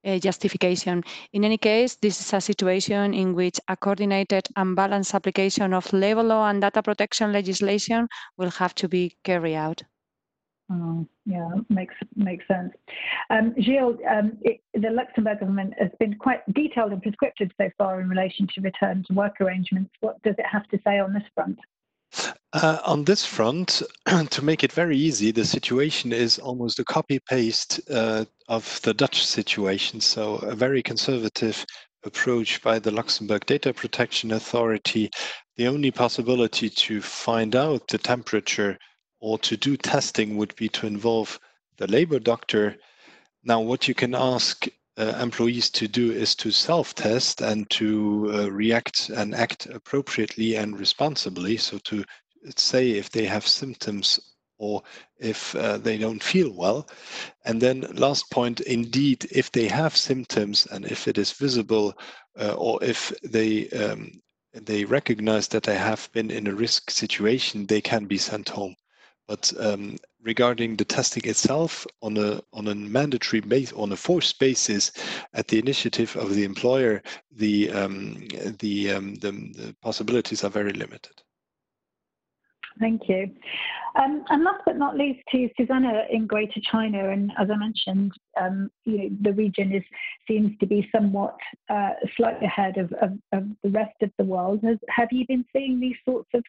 uh, 0.05 0.19
justification. 0.19 1.03
In 1.33 1.45
any 1.45 1.59
case, 1.59 1.97
this 1.97 2.21
is 2.21 2.33
a 2.33 2.41
situation 2.41 3.13
in 3.13 3.35
which 3.35 3.61
a 3.69 3.77
coordinated 3.77 4.49
and 4.57 4.75
balanced 4.75 5.15
application 5.15 5.75
of 5.75 5.93
labor 5.93 6.23
law 6.23 6.49
and 6.49 6.61
data 6.61 6.83
protection 6.83 7.33
legislation 7.33 8.09
will 8.37 8.51
have 8.51 8.75
to 8.77 8.89
be 8.89 9.17
carried 9.25 9.57
out. 9.57 9.83
Oh, 10.71 11.07
yeah, 11.25 11.49
makes 11.71 11.95
makes 12.15 12.47
sense. 12.47 12.73
Um, 13.31 13.55
Gilles, 13.59 13.99
um, 14.09 14.37
it, 14.43 14.61
the 14.75 14.91
Luxembourg 14.91 15.41
government 15.41 15.73
has 15.79 15.91
been 15.99 16.15
quite 16.15 16.41
detailed 16.53 16.93
and 16.93 17.03
prescriptive 17.03 17.51
so 17.59 17.71
far 17.79 18.01
in 18.03 18.09
relation 18.09 18.47
to 18.55 18.61
return 18.61 19.03
to 19.07 19.15
work 19.15 19.41
arrangements. 19.41 19.91
What 20.01 20.21
does 20.23 20.35
it 20.37 20.45
have 20.45 20.69
to 20.69 20.79
say 20.87 20.99
on 20.99 21.15
this 21.15 21.23
front? 21.35 21.59
Uh, 22.53 22.79
on 22.85 23.05
this 23.05 23.25
front, 23.25 23.83
to 24.31 24.45
make 24.45 24.63
it 24.63 24.73
very 24.73 24.97
easy, 24.97 25.31
the 25.31 25.45
situation 25.45 26.13
is 26.13 26.39
almost 26.39 26.79
a 26.79 26.85
copy 26.85 27.19
paste 27.29 27.81
uh, 27.91 28.25
of 28.49 28.81
the 28.83 28.93
Dutch 28.93 29.25
situation. 29.25 30.01
So, 30.01 30.37
a 30.37 30.55
very 30.55 30.83
conservative 30.83 31.65
approach 32.05 32.63
by 32.63 32.79
the 32.79 32.91
Luxembourg 32.91 33.45
Data 33.47 33.73
Protection 33.73 34.33
Authority. 34.33 35.11
The 35.57 35.67
only 35.67 35.91
possibility 35.91 36.71
to 36.71 37.01
find 37.01 37.57
out 37.57 37.89
the 37.89 37.99
temperature 37.99 38.79
or 39.21 39.39
to 39.39 39.57
do 39.57 39.77
testing 39.77 40.37
would 40.37 40.55
be 40.57 40.69
to 40.69 40.87
involve 40.87 41.39
the 41.77 41.87
labor 41.87 42.19
doctor. 42.19 42.77
Now, 43.45 43.61
what 43.61 43.89
you 43.89 43.95
can 43.95 44.15
ask 44.15 44.67
uh, 44.97 45.17
employees 45.21 45.71
to 45.71 45.87
do 45.87 46.11
is 46.11 46.35
to 46.37 46.51
self-test 46.51 47.41
and 47.41 47.69
to 47.71 48.31
uh, 48.33 48.51
react 48.51 49.11
and 49.11 49.35
act 49.35 49.67
appropriately 49.67 50.57
and 50.57 50.79
responsibly. 50.79 51.57
So 51.57 51.79
to 51.85 52.05
say 52.57 52.91
if 52.91 53.11
they 53.11 53.25
have 53.25 53.47
symptoms 53.47 54.19
or 54.59 54.83
if 55.19 55.55
uh, 55.55 55.79
they 55.79 55.99
don't 55.99 56.23
feel 56.23 56.53
well. 56.53 56.89
And 57.45 57.61
then 57.61 57.87
last 57.95 58.31
point, 58.31 58.61
indeed, 58.61 59.27
if 59.31 59.53
they 59.53 59.69
have 59.69 59.97
symptoms 59.97 60.67
and 60.67 60.85
if 60.85 61.07
it 61.07 61.17
is 61.17 61.33
visible 61.33 61.97
uh, 62.39 62.55
or 62.55 62.83
if 62.83 63.13
they 63.23 63.69
um, 63.71 64.21
they 64.53 64.85
recognize 64.85 65.47
that 65.49 65.63
they 65.63 65.77
have 65.77 66.09
been 66.13 66.31
in 66.31 66.47
a 66.47 66.55
risk 66.55 66.91
situation, 66.91 67.67
they 67.67 67.81
can 67.81 68.07
be 68.07 68.19
sent 68.19 68.49
home. 68.49 68.75
But 69.29 69.53
um, 69.61 69.99
regarding 70.23 70.77
the 70.77 70.85
testing 70.85 71.25
itself 71.27 71.87
on 72.03 72.17
a 72.17 72.41
on 72.53 72.67
a 72.67 72.75
mandatory 72.75 73.41
base 73.41 73.73
on 73.73 73.93
a 73.93 73.97
forced 73.97 74.39
basis 74.39 74.91
at 75.35 75.49
the 75.49 75.59
initiative 75.59 76.17
of 76.17 76.35
the 76.35 76.45
employer, 76.45 77.03
the 77.31 77.71
um, 77.71 78.27
the, 78.59 78.91
um, 78.93 79.15
the, 79.17 79.31
the 79.31 79.77
possibilities 79.83 80.45
are 80.45 80.51
very 80.51 80.73
limited. 80.73 81.23
Thank 82.81 83.09
you. 83.09 83.31
Um, 83.97 84.25
and 84.29 84.45
last 84.45 84.63
but 84.65 84.77
not 84.77 84.97
least, 84.97 85.21
to 85.33 85.49
Susanna 85.57 86.05
in 86.11 86.27
Greater 86.27 86.61
China, 86.61 87.11
and 87.11 87.33
as 87.39 87.51
I 87.51 87.57
mentioned, 87.57 88.13
um, 88.41 88.71
you 88.85 88.99
know, 88.99 89.17
the 89.23 89.33
region 89.33 89.73
is 89.73 89.83
seems 90.29 90.57
to 90.61 90.67
be 90.67 90.89
somewhat 90.95 91.37
uh, 91.69 91.95
slightly 92.17 92.47
ahead 92.47 92.79
of, 92.79 92.93
of, 93.03 93.19
of, 93.33 93.45
the 93.65 93.71
rest 93.71 93.97
of 94.03 94.11
the 94.19 94.25
world. 94.25 94.61
Has, 94.63 94.79
have 94.89 95.09
you 95.11 95.27
been 95.27 95.45
seeing 95.53 95.81
these 95.81 95.97
sorts 96.05 96.29
of 96.35 96.45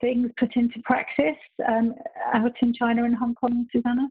things 0.00 0.30
put 0.38 0.56
into 0.56 0.80
practice 0.84 1.36
um, 1.68 1.94
out 2.32 2.52
in 2.62 2.72
China 2.72 3.04
and 3.04 3.14
Hong 3.14 3.34
Kong, 3.34 3.66
Susanna? 3.72 4.08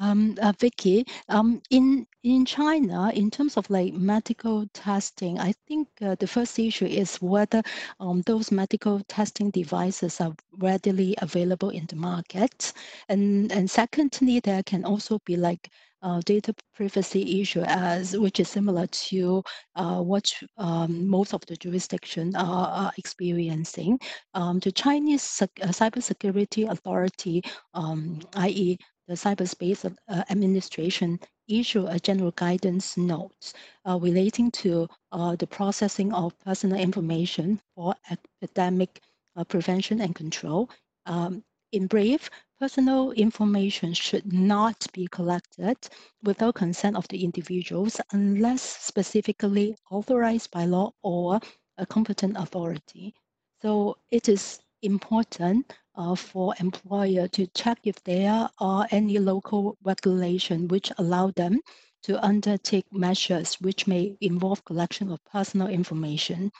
Um, 0.00 0.36
uh, 0.42 0.52
Vicky, 0.58 1.06
um, 1.28 1.62
in 1.70 2.06
in 2.24 2.44
China, 2.44 3.12
in 3.14 3.30
terms 3.30 3.56
of 3.56 3.70
like 3.70 3.94
medical 3.94 4.66
testing, 4.72 5.38
I 5.38 5.52
think 5.68 5.88
uh, 6.02 6.16
the 6.18 6.26
first 6.26 6.58
issue 6.58 6.86
is 6.86 7.16
whether 7.22 7.62
um, 8.00 8.22
those 8.26 8.50
medical 8.50 9.00
testing 9.08 9.50
devices 9.50 10.20
are 10.20 10.34
readily 10.58 11.14
available 11.22 11.70
in 11.70 11.86
the 11.86 11.96
market, 11.96 12.72
and 13.08 13.52
and 13.52 13.70
secondly, 13.70 14.40
there 14.40 14.64
can 14.64 14.84
also 14.84 15.20
be 15.24 15.36
like 15.36 15.70
uh, 16.06 16.20
data 16.24 16.54
privacy 16.74 17.40
issue 17.40 17.62
as 17.66 18.16
which 18.16 18.38
is 18.38 18.48
similar 18.48 18.86
to 18.86 19.42
uh, 19.74 20.00
what 20.00 20.32
um, 20.56 21.08
most 21.08 21.34
of 21.34 21.44
the 21.46 21.56
jurisdictions 21.56 22.34
are, 22.36 22.68
are 22.82 22.92
experiencing. 22.96 23.98
Um, 24.34 24.60
the 24.60 24.70
Chinese 24.70 25.42
uh, 25.42 25.46
Cybersecurity 25.80 26.70
Authority, 26.70 27.42
um, 27.74 28.20
i.e. 28.34 28.78
the 29.08 29.14
Cyberspace 29.14 29.84
uh, 29.84 30.22
Administration 30.30 31.18
issue 31.48 31.86
a 31.86 31.98
general 31.98 32.32
guidance 32.32 32.96
note 32.96 33.52
uh, 33.88 33.98
relating 34.00 34.50
to 34.50 34.88
uh, 35.12 35.34
the 35.36 35.46
processing 35.46 36.12
of 36.12 36.38
personal 36.40 36.78
information 36.78 37.60
for 37.74 37.94
epidemic 38.10 39.00
uh, 39.36 39.44
prevention 39.44 40.00
and 40.00 40.14
control. 40.14 40.70
Um, 41.06 41.42
in 41.72 41.86
brief, 41.86 42.30
personal 42.58 43.10
information 43.12 43.92
should 43.92 44.32
not 44.32 44.86
be 44.92 45.06
collected 45.08 45.76
without 46.22 46.54
consent 46.54 46.96
of 46.96 47.06
the 47.08 47.24
individuals 47.24 48.00
unless 48.12 48.62
specifically 48.62 49.76
authorized 49.90 50.50
by 50.50 50.64
law 50.64 50.92
or 51.02 51.40
a 51.76 51.86
competent 51.86 52.36
authority. 52.36 53.14
So 53.62 53.98
it 54.10 54.28
is 54.28 54.60
important 54.82 55.72
uh, 55.94 56.14
for 56.14 56.54
employer 56.60 57.28
to 57.28 57.46
check 57.48 57.78
if 57.84 58.02
there 58.04 58.48
are 58.58 58.86
any 58.90 59.18
local 59.18 59.76
regulation 59.82 60.68
which 60.68 60.92
allow 60.98 61.30
them 61.30 61.60
to 62.02 62.24
undertake 62.24 62.86
measures 62.92 63.54
which 63.60 63.86
may 63.86 64.16
involve 64.20 64.64
collection 64.64 65.10
of 65.10 65.24
personal 65.24 65.68
information. 65.68 66.52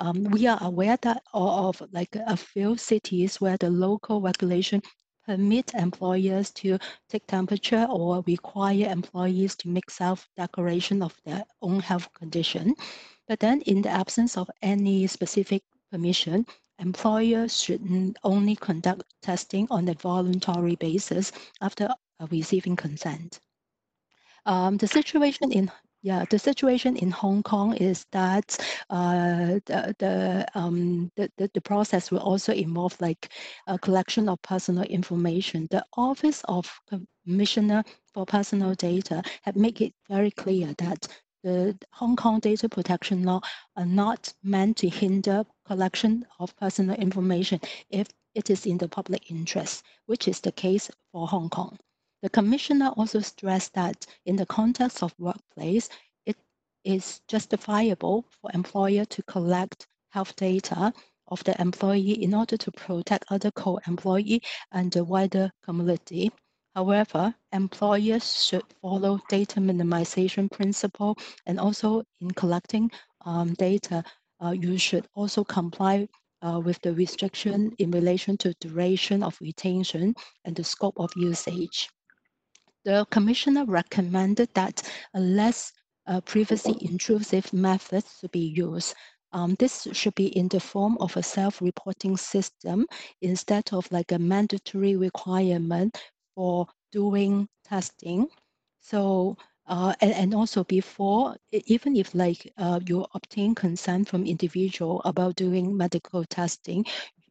Um, 0.00 0.24
we 0.24 0.46
are 0.46 0.58
aware 0.62 0.96
that 1.02 1.22
of 1.34 1.82
like 1.92 2.16
a 2.16 2.34
few 2.34 2.78
cities 2.78 3.38
where 3.38 3.58
the 3.58 3.68
local 3.68 4.22
regulation 4.22 4.80
permit 5.26 5.74
employers 5.74 6.50
to 6.52 6.78
take 7.10 7.26
temperature 7.26 7.86
or 7.90 8.24
require 8.26 8.88
employees 8.90 9.54
to 9.56 9.68
make 9.68 9.90
self-declaration 9.90 11.02
of 11.02 11.14
their 11.26 11.44
own 11.60 11.80
health 11.80 12.08
condition. 12.14 12.74
But 13.28 13.40
then 13.40 13.60
in 13.62 13.82
the 13.82 13.90
absence 13.90 14.38
of 14.38 14.50
any 14.62 15.06
specific 15.06 15.62
permission, 15.92 16.46
employers 16.78 17.60
should 17.62 18.16
only 18.24 18.56
conduct 18.56 19.04
testing 19.20 19.66
on 19.70 19.86
a 19.86 19.94
voluntary 19.94 20.76
basis 20.76 21.30
after 21.60 21.90
receiving 22.30 22.74
consent. 22.74 23.38
Um, 24.46 24.78
the 24.78 24.88
situation 24.88 25.52
in 25.52 25.70
yeah, 26.02 26.24
the 26.30 26.38
situation 26.38 26.96
in 26.96 27.10
Hong 27.10 27.42
Kong 27.42 27.74
is 27.76 28.06
that 28.12 28.56
uh, 28.88 29.60
the 29.66 29.94
the, 29.98 30.46
um, 30.54 31.10
the, 31.16 31.30
the 31.36 31.50
the 31.52 31.60
process 31.60 32.10
will 32.10 32.20
also 32.20 32.52
involve 32.54 32.98
like 33.00 33.28
a 33.66 33.78
collection 33.78 34.28
of 34.28 34.40
personal 34.42 34.84
information. 34.84 35.68
The 35.70 35.84
Office 35.96 36.42
of 36.48 36.70
Commissioner 37.24 37.84
for 38.14 38.24
Personal 38.24 38.74
Data 38.74 39.22
have 39.42 39.56
made 39.56 39.80
it 39.82 39.92
very 40.08 40.30
clear 40.30 40.74
that 40.78 41.06
the 41.42 41.76
Hong 41.92 42.16
Kong 42.16 42.40
data 42.40 42.68
protection 42.68 43.24
law 43.24 43.40
are 43.76 43.86
not 43.86 44.32
meant 44.42 44.78
to 44.78 44.88
hinder 44.88 45.44
collection 45.66 46.26
of 46.38 46.56
personal 46.56 46.96
information 46.96 47.60
if 47.90 48.08
it 48.34 48.48
is 48.50 48.66
in 48.66 48.78
the 48.78 48.88
public 48.88 49.30
interest, 49.30 49.82
which 50.06 50.28
is 50.28 50.40
the 50.40 50.52
case 50.52 50.90
for 51.12 51.26
Hong 51.26 51.50
Kong. 51.50 51.78
The 52.22 52.28
commissioner 52.28 52.88
also 52.98 53.20
stressed 53.20 53.72
that 53.72 54.04
in 54.26 54.36
the 54.36 54.44
context 54.44 55.02
of 55.02 55.14
workplace, 55.18 55.88
it 56.26 56.36
is 56.84 57.22
justifiable 57.26 58.26
for 58.28 58.50
employer 58.52 59.06
to 59.06 59.22
collect 59.22 59.86
health 60.10 60.36
data 60.36 60.92
of 61.28 61.42
the 61.44 61.58
employee 61.58 62.22
in 62.22 62.34
order 62.34 62.58
to 62.58 62.70
protect 62.72 63.24
other 63.30 63.50
co-employee 63.50 64.42
and 64.70 64.92
the 64.92 65.02
wider 65.02 65.50
community. 65.62 66.30
However, 66.74 67.34
employers 67.52 68.44
should 68.44 68.64
follow 68.82 69.18
data 69.30 69.58
minimization 69.58 70.50
principle 70.50 71.16
and 71.46 71.58
also 71.58 72.04
in 72.20 72.32
collecting 72.32 72.90
um, 73.24 73.54
data, 73.54 74.04
uh, 74.44 74.50
you 74.50 74.76
should 74.76 75.08
also 75.14 75.42
comply 75.42 76.06
uh, 76.42 76.60
with 76.62 76.82
the 76.82 76.92
restriction 76.92 77.74
in 77.78 77.90
relation 77.90 78.36
to 78.38 78.52
duration 78.60 79.22
of 79.22 79.38
retention 79.40 80.14
and 80.44 80.54
the 80.54 80.64
scope 80.64 81.00
of 81.00 81.10
usage 81.16 81.88
the 82.84 83.06
commissioner 83.10 83.64
recommended 83.64 84.48
that 84.54 84.82
less 85.14 85.72
uh, 86.06 86.20
privacy 86.22 86.76
intrusive 86.80 87.52
methods 87.52 88.18
to 88.20 88.28
be 88.28 88.40
used. 88.40 88.94
Um, 89.32 89.54
this 89.58 89.86
should 89.92 90.14
be 90.16 90.26
in 90.36 90.48
the 90.48 90.58
form 90.58 90.96
of 90.98 91.16
a 91.16 91.22
self-reporting 91.22 92.16
system 92.16 92.86
instead 93.22 93.72
of 93.72 93.90
like 93.92 94.10
a 94.12 94.18
mandatory 94.18 94.96
requirement 94.96 95.96
for 96.34 96.66
doing 96.90 97.48
testing. 97.64 98.26
So 98.80 99.36
uh, 99.66 99.94
and, 100.00 100.12
and 100.12 100.34
also 100.34 100.64
before, 100.64 101.36
even 101.52 101.94
if 101.94 102.12
like 102.12 102.52
uh, 102.58 102.80
you 102.86 103.06
obtain 103.14 103.54
consent 103.54 104.08
from 104.08 104.26
individual 104.26 105.00
about 105.04 105.36
doing 105.36 105.76
medical 105.76 106.24
testing, 106.24 106.84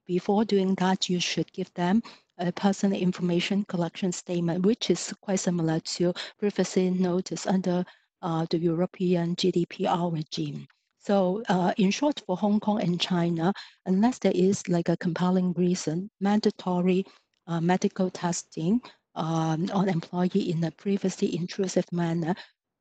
before 0.06 0.46
doing 0.46 0.74
that, 0.76 1.10
you 1.10 1.20
should 1.20 1.52
give 1.52 1.72
them 1.74 2.02
a 2.40 2.52
personal 2.52 3.00
information 3.00 3.64
collection 3.66 4.12
statement, 4.12 4.66
which 4.66 4.90
is 4.90 5.14
quite 5.22 5.40
similar 5.40 5.80
to 5.82 6.14
privacy 6.40 6.90
notice 6.90 7.46
under 7.46 7.86
uh, 8.22 8.46
the 8.50 8.58
European 8.58 9.36
GDPR 9.36 10.12
regime. 10.12 10.68
So 11.00 11.44
uh, 11.50 11.74
in 11.78 11.92
short, 11.92 12.22
for 12.26 12.36
Hong 12.38 12.60
Kong 12.60 12.82
and 12.82 13.00
China, 13.00 13.54
unless 13.86 14.20
there 14.20 14.34
is 14.36 14.68
like 14.68 14.90
a 14.90 14.98
compelling 14.98 15.54
reason, 15.54 16.10
mandatory 16.20 17.06
uh, 17.48 17.62
medical 17.62 18.10
testing 18.10 18.82
um, 19.16 19.70
on 19.74 19.90
employee 19.90 20.52
in 20.52 20.64
a 20.64 20.72
privacy 20.72 21.36
intrusive 21.36 21.92
manner 21.92 22.36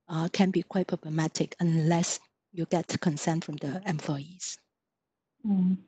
uh, 0.09 0.29
can 0.33 0.51
be 0.51 0.63
quite 0.63 0.89
problematic 0.89 1.55
unless 1.61 2.19
you 2.53 2.67
get 2.67 3.01
consent 3.01 3.45
from 3.45 3.57
the 3.57 3.81
employees. 3.87 4.59
Mm. 5.47 5.78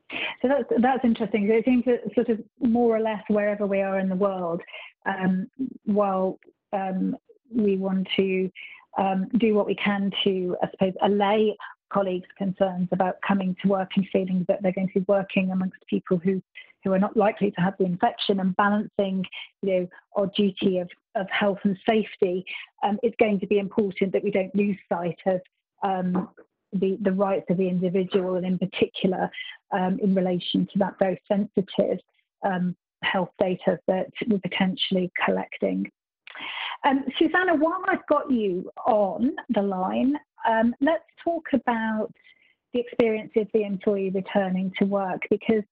So 0.41 0.47
that's 0.47 0.81
that's 0.81 1.03
interesting. 1.03 1.49
It 1.49 1.65
seems 1.65 1.85
that 1.85 2.01
sort 2.15 2.29
of 2.29 2.39
more 2.59 2.95
or 2.95 2.99
less 2.99 3.21
wherever 3.27 3.65
we 3.65 3.81
are 3.81 3.99
in 3.99 4.09
the 4.09 4.15
world, 4.15 4.61
um, 5.05 5.49
while 5.85 6.39
um, 6.73 7.17
we 7.53 7.77
want 7.77 8.07
to 8.15 8.49
um, 8.97 9.27
do 9.37 9.53
what 9.53 9.65
we 9.65 9.75
can 9.75 10.11
to, 10.23 10.55
I 10.63 10.69
suppose, 10.71 10.93
allay 11.01 11.55
colleagues' 11.91 12.27
concerns 12.37 12.87
about 12.91 13.15
coming 13.27 13.55
to 13.61 13.67
work 13.67 13.91
and 13.97 14.07
feeling 14.11 14.45
that 14.47 14.61
they're 14.61 14.71
going 14.71 14.87
to 14.93 14.99
be 15.01 15.05
working 15.07 15.51
amongst 15.51 15.77
people 15.89 16.17
who 16.17 16.41
who 16.83 16.93
are 16.93 16.99
not 16.99 17.15
likely 17.15 17.51
to 17.51 17.61
have 17.61 17.75
the 17.77 17.85
infection 17.85 18.39
and 18.39 18.55
balancing, 18.55 19.23
you 19.61 19.69
know, 19.69 19.87
our 20.15 20.27
duty 20.35 20.79
of, 20.79 20.89
of 21.13 21.27
health 21.29 21.59
and 21.63 21.77
safety, 21.87 22.43
um, 22.83 22.97
it's 23.03 23.15
going 23.19 23.39
to 23.39 23.45
be 23.45 23.59
important 23.59 24.11
that 24.11 24.23
we 24.23 24.31
don't 24.31 24.55
lose 24.55 24.77
sight 24.89 25.19
of 25.27 25.41
um, 25.83 26.29
the, 26.73 26.97
the 27.01 27.11
rights 27.11 27.45
of 27.49 27.57
the 27.57 27.67
individual 27.67 28.35
and 28.35 28.45
in 28.45 28.57
particular 28.57 29.29
um, 29.71 29.99
in 30.01 30.15
relation 30.15 30.67
to 30.71 30.79
that 30.79 30.97
very 30.99 31.21
sensitive 31.27 31.99
um, 32.43 32.75
health 33.03 33.31
data 33.39 33.79
that 33.87 34.07
we're 34.27 34.39
potentially 34.39 35.11
collecting. 35.25 35.89
Um, 36.83 37.03
Susanna, 37.19 37.55
while 37.55 37.83
I've 37.87 38.05
got 38.07 38.31
you 38.31 38.71
on 38.87 39.35
the 39.49 39.61
line, 39.61 40.15
um, 40.49 40.73
let's 40.81 41.03
talk 41.23 41.45
about 41.53 42.11
the 42.73 42.79
experience 42.79 43.31
of 43.35 43.47
the 43.53 43.63
employee 43.63 44.09
returning 44.09 44.71
to 44.79 44.85
work 44.85 45.21
because 45.29 45.63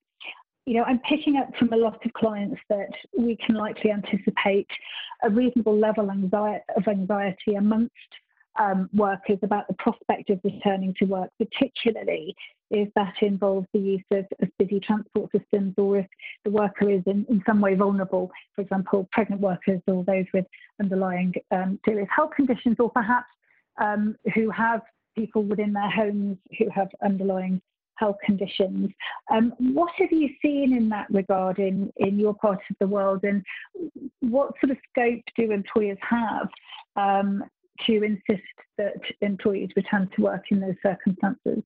you 0.65 0.75
know, 0.75 0.83
I'm 0.83 0.99
picking 0.99 1.37
up 1.37 1.49
from 1.57 1.73
a 1.73 1.75
lot 1.75 2.05
of 2.05 2.13
clients 2.13 2.61
that 2.69 2.91
we 3.17 3.35
can 3.43 3.55
likely 3.55 3.89
anticipate 3.89 4.67
a 5.23 5.29
reasonable 5.29 5.75
level 5.75 6.11
of 6.11 6.87
anxiety 6.87 7.55
amongst 7.57 7.95
um, 8.59 8.89
workers 8.93 9.39
about 9.41 9.67
the 9.67 9.73
prospect 9.75 10.29
of 10.29 10.39
returning 10.43 10.93
to 10.99 11.05
work, 11.05 11.29
particularly 11.39 12.35
if 12.69 12.89
that 12.95 13.13
involves 13.21 13.67
the 13.73 13.79
use 13.79 14.03
of, 14.11 14.25
of 14.41 14.49
busy 14.59 14.79
transport 14.79 15.31
systems 15.31 15.73
or 15.77 15.99
if 15.99 16.05
the 16.43 16.51
worker 16.51 16.89
is 16.89 17.01
in, 17.07 17.25
in 17.29 17.41
some 17.47 17.61
way 17.61 17.73
vulnerable, 17.73 18.29
for 18.53 18.61
example, 18.61 19.07
pregnant 19.11 19.41
workers 19.41 19.81
or 19.87 20.03
those 20.03 20.25
with 20.33 20.45
underlying 20.79 21.33
um, 21.51 21.79
serious 21.85 22.09
health 22.15 22.31
conditions, 22.35 22.75
or 22.79 22.91
perhaps 22.91 23.27
um, 23.81 24.15
who 24.35 24.51
have 24.51 24.81
people 25.17 25.43
within 25.43 25.73
their 25.73 25.89
homes 25.89 26.37
who 26.57 26.69
have 26.69 26.89
underlying 27.03 27.61
health 27.95 28.17
conditions. 28.25 28.89
Um, 29.31 29.53
what 29.59 29.91
have 29.97 30.11
you 30.11 30.29
seen 30.41 30.73
in 30.75 30.89
that 30.89 31.07
regard 31.09 31.59
in, 31.59 31.91
in 31.97 32.19
your 32.19 32.33
part 32.33 32.59
of 32.69 32.75
the 32.79 32.87
world, 32.87 33.23
and 33.23 33.43
what 34.21 34.53
sort 34.61 34.71
of 34.71 34.77
scope 34.89 35.23
do 35.35 35.51
employers 35.51 35.97
have 36.01 36.47
um, 36.95 37.43
to 37.87 38.03
insist 38.03 38.43
that 38.77 39.01
employees 39.21 39.69
return 39.75 40.09
to 40.15 40.21
work 40.21 40.43
in 40.51 40.59
those 40.59 40.75
circumstances? 40.83 41.63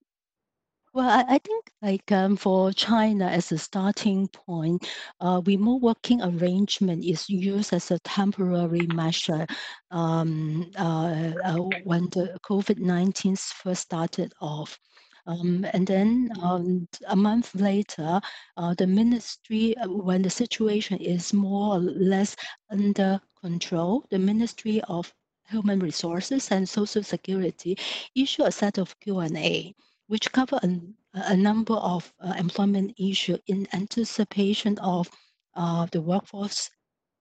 Well, 0.94 1.26
I, 1.28 1.40
think 1.40 1.72
like 1.82 2.12
um, 2.12 2.38
for 2.38 2.72
China 2.72 3.26
as 3.26 3.52
a 3.52 3.58
starting 3.58 4.28
point, 4.28 4.88
uh, 5.20 5.42
remote 5.44 5.82
working 5.82 6.22
arrangement 6.22 7.04
is 7.04 7.28
used 7.28 7.74
as 7.74 7.90
a 7.90 7.98
temporary 8.00 8.86
measure 8.94 9.48
um, 9.90 10.70
uh, 10.78 11.32
uh, 11.44 11.58
when 11.84 12.04
the 12.12 12.38
COVID-19 12.48 13.40
first 13.40 13.82
started 13.82 14.34
off. 14.40 14.78
Um, 15.26 15.66
and 15.74 15.88
then 15.88 16.30
um, 16.40 16.88
a 17.08 17.16
month 17.16 17.56
later, 17.56 18.22
uh, 18.58 18.76
the 18.78 18.86
ministry, 18.86 19.76
uh, 19.78 19.88
when 19.90 20.22
the 20.22 20.30
situation 20.30 21.00
is 21.00 21.34
more 21.34 21.78
or 21.78 21.80
less 21.80 22.36
under 22.70 23.20
control, 23.42 24.06
the 24.12 24.20
Ministry 24.20 24.82
of 24.88 25.12
Human 25.54 25.80
Resources 25.80 26.50
and 26.52 26.68
Social 26.68 27.04
Security 27.04 27.78
issue 28.16 28.44
a 28.44 28.52
set 28.52 28.80
of 28.80 29.00
Q&A 29.00 29.76
which 30.08 30.32
cover 30.32 30.60
a, 30.64 30.80
a 31.14 31.38
number 31.38 31.76
of 31.76 32.12
uh, 32.20 32.34
employment 32.38 32.94
issues 32.98 33.40
in 33.48 33.68
anticipation 33.74 34.78
of 34.80 35.10
uh, 35.56 35.86
the 35.92 36.02
workforce 36.02 36.70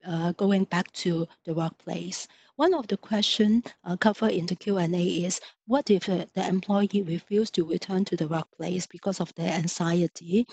uh, 0.06 0.32
going 0.32 0.64
back 0.64 0.90
to 0.92 1.26
the 1.44 1.54
workplace. 1.54 2.26
One 2.56 2.74
of 2.74 2.86
the 2.88 2.96
questions 2.96 3.64
uh, 3.84 3.96
covered 3.96 4.32
in 4.32 4.46
the 4.46 4.56
Q&A 4.56 5.04
is, 5.24 5.40
what 5.66 5.90
if 5.90 6.08
uh, 6.08 6.26
the 6.34 6.46
employee 6.46 7.02
refuses 7.02 7.50
to 7.52 7.64
return 7.64 8.04
to 8.06 8.16
the 8.16 8.28
workplace 8.28 8.86
because 8.86 9.20
of 9.20 9.34
their 9.34 9.52
anxiety? 9.52 10.46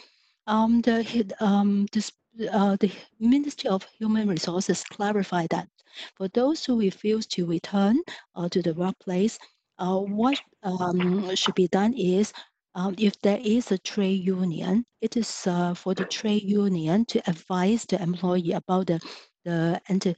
Um, 0.48 0.82
the, 0.82 1.34
um, 1.40 1.88
this, 1.92 2.12
uh, 2.52 2.78
the 2.80 2.92
Ministry 3.20 3.70
of 3.70 3.84
Human 3.98 4.28
Resources 4.28 4.84
clarified 4.84 5.50
that 5.50 5.68
for 6.16 6.28
those 6.30 6.66
who 6.66 6.80
refuse 6.80 7.26
to 7.28 7.46
return 7.46 7.98
uh, 8.36 8.50
to 8.50 8.62
the 8.62 8.74
workplace, 8.74 9.38
uh, 9.78 9.98
what 9.98 10.40
um, 10.64 11.36
should 11.36 11.56
be 11.56 11.68
done 11.68 11.94
is 11.94 12.34
um, 12.76 12.96
if 12.98 13.20
there 13.22 13.40
is 13.44 13.72
a 13.72 13.78
trade 13.78 14.24
union, 14.26 14.86
it 15.02 15.18
is 15.18 15.48
uh, 15.48 15.74
for 15.74 15.94
the 15.94 16.06
trade 16.06 16.44
union 16.44 17.06
to 17.06 17.20
advise 17.30 17.86
the 17.86 18.02
employee 18.02 18.52
about 18.52 18.88
the 18.88 19.00
the 19.46 19.82
anti 19.88 20.16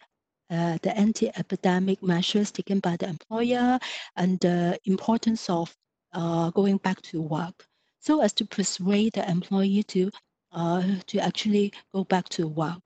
uh, 0.49 0.77
the 0.81 0.95
anti-epidemic 0.97 2.03
measures 2.03 2.51
taken 2.51 2.79
by 2.79 2.97
the 2.97 3.07
employer 3.07 3.79
and 4.17 4.37
the 4.41 4.77
importance 4.83 5.49
of 5.49 5.73
uh, 6.13 6.49
going 6.51 6.77
back 6.77 7.01
to 7.01 7.21
work, 7.21 7.65
so 7.99 8.21
as 8.21 8.33
to 8.33 8.45
persuade 8.45 9.13
the 9.13 9.29
employee 9.29 9.83
to 9.83 10.11
uh, 10.51 10.83
to 11.07 11.19
actually 11.19 11.71
go 11.93 12.03
back 12.03 12.27
to 12.27 12.47
work. 12.47 12.81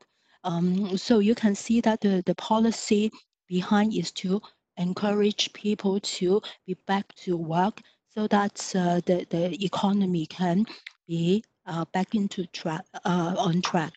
Um, 0.45 0.95
so 0.95 1.19
you 1.19 1.33
can 1.33 1.55
see 1.55 1.81
that 1.81 2.01
the, 2.01 2.21
the 2.25 2.35
policy 2.35 3.11
behind 3.47 3.95
is 3.95 4.11
to 4.13 4.41
encourage 4.77 5.51
people 5.53 5.99
to 5.99 6.41
be 6.67 6.75
back 6.85 7.13
to 7.15 7.35
work 7.35 7.81
so 8.09 8.27
that 8.27 8.73
uh, 8.75 9.01
the, 9.07 9.25
the 9.31 9.65
economy 9.65 10.27
can 10.27 10.65
be 11.07 11.43
uh, 11.65 11.85
back 11.93 12.13
into 12.13 12.45
track 12.47 12.85
uh, 13.05 13.35
on 13.39 13.61
track. 13.63 13.93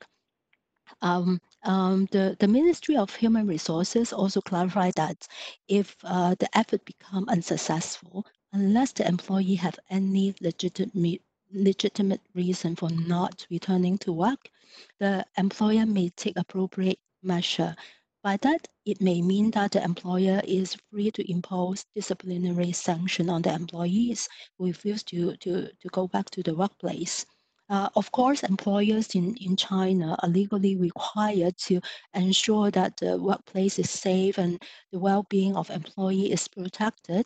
Um, 1.02 1.40
um, 1.64 2.08
the, 2.12 2.34
the 2.40 2.48
Ministry 2.48 2.96
of 2.96 3.14
Human 3.14 3.46
Resources 3.46 4.12
also 4.12 4.40
clarified 4.40 4.94
that 4.94 5.28
if 5.68 5.96
uh, 6.02 6.34
the 6.38 6.48
effort 6.56 6.82
become 6.86 7.28
unsuccessful, 7.28 8.24
unless 8.54 8.92
the 8.92 9.06
employee 9.06 9.56
have 9.56 9.78
any 9.90 10.34
legitimate 10.40 11.20
legitimate 11.52 12.20
reason 12.34 12.76
for 12.76 12.90
not 12.90 13.46
returning 13.50 13.98
to 13.98 14.12
work, 14.12 14.50
the 14.98 15.24
employer 15.36 15.86
may 15.86 16.10
take 16.10 16.36
appropriate 16.36 16.98
measure 17.22 17.74
by 18.24 18.36
that, 18.38 18.66
it 18.84 19.00
may 19.00 19.22
mean 19.22 19.52
that 19.52 19.72
the 19.72 19.82
employer 19.82 20.42
is 20.44 20.76
free 20.90 21.10
to 21.12 21.30
impose 21.30 21.86
disciplinary 21.94 22.72
sanction 22.72 23.30
on 23.30 23.42
the 23.42 23.54
employees 23.54 24.28
who 24.58 24.66
refuse 24.66 25.04
to, 25.04 25.36
to, 25.36 25.68
to 25.80 25.88
go 25.92 26.08
back 26.08 26.28
to 26.30 26.42
the 26.42 26.54
workplace. 26.54 27.24
Uh, 27.70 27.88
of 27.94 28.10
course, 28.12 28.42
employers 28.42 29.14
in, 29.14 29.36
in 29.36 29.56
China 29.56 30.16
are 30.22 30.28
legally 30.28 30.76
required 30.76 31.56
to 31.58 31.80
ensure 32.12 32.70
that 32.72 32.96
the 32.96 33.16
workplace 33.16 33.78
is 33.78 33.88
safe 33.88 34.36
and 34.36 34.60
the 34.90 34.98
well-being 34.98 35.56
of 35.56 35.70
employee 35.70 36.32
is 36.32 36.48
protected. 36.48 37.24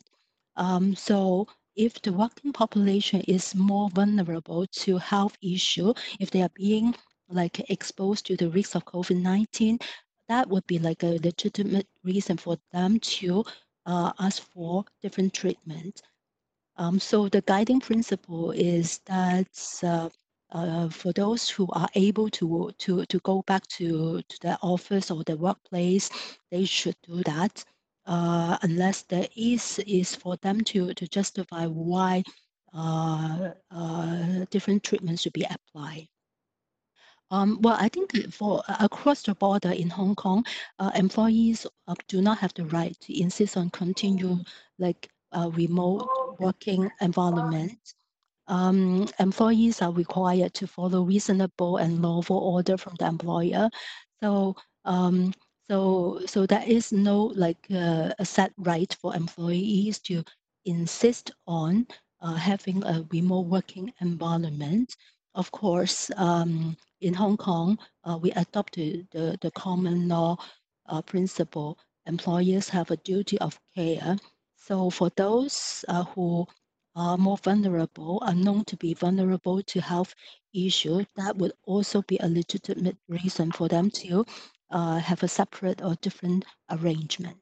Um, 0.57 0.95
so 0.95 1.49
if 1.75 2.03
the 2.03 2.13
working 2.13 2.53
population 2.53 3.23
is 3.23 3.55
more 3.55 3.89
vulnerable 3.89 4.67
to 4.67 4.99
health 4.99 5.39
issue, 5.43 5.95
if 6.21 6.31
they 6.31 6.43
are 6.43 6.55
being 6.55 6.95
like 7.33 7.71
exposed 7.71 8.27
to 8.27 8.37
the 8.37 8.51
risk 8.51 8.75
of 8.75 8.85
COVID-19, 8.85 9.83
that 10.29 10.49
would 10.49 10.67
be 10.67 10.79
like 10.79 11.03
a 11.03 11.19
legitimate 11.23 11.89
reason 12.05 12.37
for 12.37 12.57
them 12.73 12.99
to 13.01 13.45
uh, 13.87 14.13
ask 14.19 14.43
for 14.53 14.85
different 15.03 15.35
treatment. 15.35 16.03
Um, 16.77 16.99
so 16.99 17.29
the 17.29 17.43
guiding 17.43 17.81
principle 17.81 18.51
is 18.53 19.01
that 19.07 19.49
uh, 19.83 20.09
uh, 20.53 20.89
for 20.89 21.13
those 21.13 21.49
who 21.49 21.69
are 21.73 21.89
able 21.95 22.29
to 22.31 22.71
to 22.79 23.05
to 23.07 23.19
go 23.21 23.43
back 23.43 23.67
to 23.79 24.23
to 24.23 24.39
their 24.41 24.59
office 24.63 25.11
or 25.11 25.23
their 25.25 25.37
workplace, 25.37 26.11
they 26.51 26.65
should 26.65 26.97
do 27.03 27.23
that. 27.25 27.65
Uh, 28.07 28.59
unless 28.63 29.03
there 29.03 29.29
is 29.37 29.79
is 29.87 30.15
for 30.17 30.37
them 30.39 30.61
to 30.63 30.93
to 30.95 31.07
justify 31.07 31.67
why 31.67 32.23
uh, 32.75 33.51
uh, 33.71 34.45
different 34.51 34.83
treatments 34.83 35.23
should 35.23 35.33
be 35.33 35.45
applied. 35.45 36.09
Um, 37.33 37.59
well, 37.63 37.77
I 37.81 37.89
think 37.89 38.31
for 38.31 38.63
uh, 38.69 38.77
across 38.81 39.23
the 39.23 39.35
border 39.35 39.71
in 39.71 39.89
Hong 39.89 40.15
Kong, 40.15 40.45
uh, 40.79 40.91
employees 40.95 41.67
uh, 41.89 41.95
do 42.07 42.21
not 42.21 42.39
have 42.39 42.53
the 42.55 42.67
right 42.67 42.95
to 43.01 43.21
insist 43.21 43.57
on 43.57 43.71
continue 43.71 44.37
like 44.79 45.09
uh, 45.33 45.51
remote 45.55 46.11
working 46.39 46.91
environment. 47.01 47.95
Um, 48.49 49.09
employees 49.19 49.81
are 49.81 49.93
required 49.93 50.53
to 50.55 50.67
follow 50.67 51.05
reasonable 51.05 51.79
and 51.79 52.03
lawful 52.03 52.37
order 52.37 52.77
from 52.77 52.97
the 52.99 53.07
employer. 53.07 53.71
So, 54.23 54.57
um, 54.85 55.33
so, 55.71 56.21
so 56.27 56.45
there 56.45 56.65
is 56.67 56.93
no 56.93 57.33
like 57.35 57.67
uh, 57.73 58.13
a 58.19 58.27
set 58.27 58.53
right 58.59 58.95
for 59.01 59.17
employees 59.17 60.01
to 60.01 60.23
insist 60.67 61.31
on 61.47 61.87
having 62.39 62.85
a 62.85 63.07
remote 63.11 63.47
working 63.47 63.93
environment. 64.01 64.97
Of 65.35 65.51
course, 65.51 66.11
um, 66.17 66.77
in 67.03 67.15
Hong 67.15 67.37
Kong, 67.37 67.79
uh, 68.05 68.19
we 68.21 68.31
adopted 68.33 69.09
the, 69.11 69.37
the 69.41 69.51
common 69.51 70.09
law 70.09 70.37
uh, 70.87 71.03
principle. 71.03 71.79
Employers 72.07 72.69
have 72.69 72.91
a 72.91 72.97
duty 72.99 73.39
of 73.39 73.59
care. 73.75 74.17
So 74.57 74.89
for 74.91 75.11
those 75.17 75.85
uh, 75.89 76.05
who 76.05 76.47
are 76.95 77.19
more 77.19 77.39
vulnerable, 77.39 78.23
are 78.25 78.35
known 78.35 78.65
to 78.67 78.77
be 78.77 78.95
vulnerable 78.95 79.63
to 79.63 79.81
health 79.81 80.15
issues, 80.55 81.07
that 81.17 81.37
would 81.37 81.53
also 81.65 82.03
be 82.03 82.19
a 82.21 82.29
legitimate 82.29 82.97
reason 83.09 83.51
for 83.51 83.69
them 83.69 83.91
to 83.91 84.25
uh, 84.71 84.99
have 84.99 85.23
a 85.23 85.29
separate 85.29 85.83
or 85.83 85.97
different 85.97 86.45
arrangement. 86.71 87.39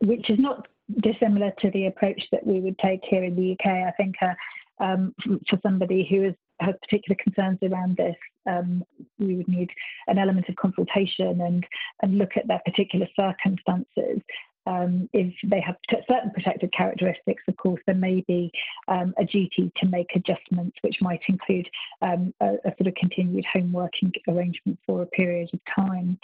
Which 0.00 0.30
is 0.30 0.38
not 0.38 0.68
dissimilar 1.00 1.52
to 1.60 1.70
the 1.70 1.86
approach 1.86 2.22
that 2.32 2.46
we 2.46 2.60
would 2.60 2.78
take 2.78 3.00
here 3.08 3.24
in 3.24 3.34
the 3.34 3.52
UK. 3.52 3.66
I 3.66 3.92
think 3.96 4.16
uh, 4.20 4.34
um, 4.78 5.14
for 5.48 5.58
somebody 5.62 6.06
who 6.08 6.24
is 6.24 6.34
has 6.60 6.74
particular 6.82 7.16
concerns 7.22 7.58
around 7.62 7.96
this, 7.96 8.16
um, 8.46 8.84
we 9.18 9.34
would 9.36 9.48
need 9.48 9.70
an 10.06 10.18
element 10.18 10.48
of 10.48 10.56
consultation 10.56 11.40
and, 11.40 11.66
and 12.02 12.18
look 12.18 12.36
at 12.36 12.46
their 12.46 12.60
particular 12.64 13.06
circumstances. 13.16 14.20
Um, 14.66 15.08
if 15.12 15.32
they 15.44 15.60
have 15.60 15.76
certain 16.08 16.32
protected 16.32 16.72
characteristics, 16.72 17.42
of 17.46 17.56
course, 17.56 17.80
there 17.86 17.94
may 17.94 18.24
be 18.26 18.50
um, 18.88 19.14
a 19.16 19.24
duty 19.24 19.70
to 19.76 19.86
make 19.86 20.08
adjustments, 20.16 20.76
which 20.80 20.96
might 21.00 21.20
include 21.28 21.68
um, 22.02 22.34
a, 22.40 22.54
a, 22.64 22.74
sort 22.76 22.88
of 22.88 22.94
continued 22.96 23.44
home 23.44 23.72
working 23.72 24.10
arrangement 24.26 24.78
for 24.84 25.02
a 25.02 25.06
period 25.06 25.50
of 25.52 25.60
time. 25.72 26.18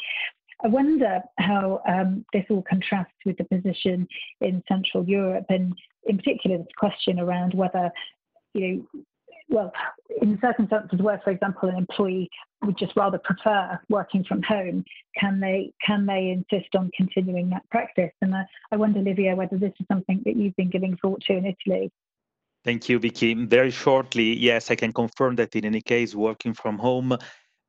I 0.65 0.69
wonder 0.69 1.21
how 1.39 1.83
um, 1.89 2.25
this 2.33 2.45
all 2.51 2.65
contrasts 2.69 3.15
with 3.25 3.37
the 3.37 3.45
position 3.45 4.09
in 4.41 4.63
Central 4.67 5.05
Europe, 5.09 5.47
and 5.49 5.75
in 6.07 6.17
particular, 6.17 6.59
this 6.59 6.67
question 6.77 7.21
around 7.21 7.55
whether 7.55 7.91
you 8.55 8.61
know 8.95 9.03
well, 9.53 9.71
in 10.21 10.39
circumstances 10.41 11.01
where, 11.01 11.21
for 11.23 11.31
example, 11.31 11.69
an 11.69 11.77
employee 11.77 12.31
would 12.63 12.79
just 12.79 12.97
rather 12.97 13.19
prefer 13.19 13.79
working 13.89 14.25
from 14.25 14.43
home, 14.43 14.85
can 15.19 15.39
they 15.41 15.73
can 15.85 16.07
they 16.07 16.31
insist 16.31 16.75
on 16.75 16.91
continuing 16.97 17.51
that 17.51 17.69
practice? 17.71 18.11
And 18.23 18.35
I, 18.35 18.45
I 18.73 18.77
wonder, 18.77 19.01
Livio, 19.01 19.37
whether 19.37 19.59
this 19.59 19.73
is 19.79 19.87
something 19.87 20.23
that 20.25 20.37
you've 20.37 20.57
been 20.57 20.71
giving 20.71 20.97
thought 20.97 21.23
to 21.27 21.35
in 21.35 21.47
Italy. 21.47 21.93
Thank 22.65 22.89
you, 22.89 22.99
Vicky. 22.99 23.35
Very 23.35 23.71
shortly, 23.71 24.37
yes, 24.39 24.71
I 24.71 24.77
can 24.77 24.93
confirm 24.93 25.37
that 25.37 25.55
in 25.55 25.65
any 25.65 25.83
case, 25.83 26.15
working 26.15 26.55
from 26.55 26.79
home 26.79 27.17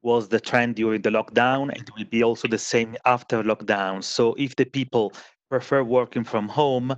was 0.03 0.27
the 0.27 0.39
trend 0.39 0.75
during 0.75 1.01
the 1.01 1.09
lockdown 1.09 1.73
and 1.75 1.89
will 1.97 2.05
be 2.05 2.23
also 2.23 2.47
the 2.47 2.57
same 2.57 2.95
after 3.05 3.41
lockdown. 3.41 4.03
So 4.03 4.36
if 4.38 4.55
the 4.55 4.65
people 4.65 5.13
prefer 5.54 5.84
working 5.84 6.24
from 6.24 6.49
home, 6.49 6.89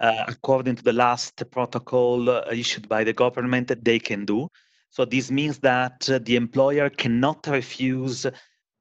uh, 0.00 0.24
according 0.34 0.74
to 0.74 0.82
the 0.82 0.92
last 0.92 1.34
protocol 1.52 2.28
uh, 2.28 2.42
issued 2.50 2.88
by 2.88 3.04
the 3.04 3.12
government, 3.12 3.68
that 3.68 3.84
they 3.84 4.00
can 4.00 4.24
do. 4.24 4.48
So 4.90 5.04
this 5.04 5.30
means 5.30 5.60
that 5.60 5.96
uh, 6.10 6.18
the 6.26 6.34
employer 6.34 6.90
cannot 6.90 7.46
refuse 7.46 8.26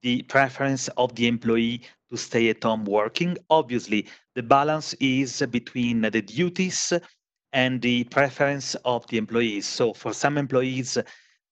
the 0.02 0.24
preference 0.24 0.88
of 0.98 1.14
the 1.14 1.28
employee 1.28 1.82
to 2.10 2.18
stay 2.18 2.50
at 2.50 2.64
home 2.64 2.86
working. 2.86 3.38
Obviously, 3.52 4.08
the 4.34 4.42
balance 4.42 4.96
is 5.00 5.44
between 5.52 6.02
the 6.02 6.24
duties 6.24 6.92
and 7.54 7.82
the 7.82 8.06
preference 8.06 8.76
of 8.84 9.06
the 9.10 9.18
employees. 9.18 9.68
So 9.68 9.94
for 9.94 10.12
some 10.12 10.40
employees, 10.40 10.98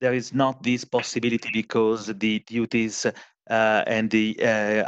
there 0.01 0.15
is 0.15 0.33
not 0.33 0.63
this 0.63 0.83
possibility 0.83 1.49
because 1.53 2.07
the 2.07 2.39
duties 2.47 3.05
uh, 3.05 3.83
and 3.95 4.09
the 4.09 4.35
uh, 4.41 4.45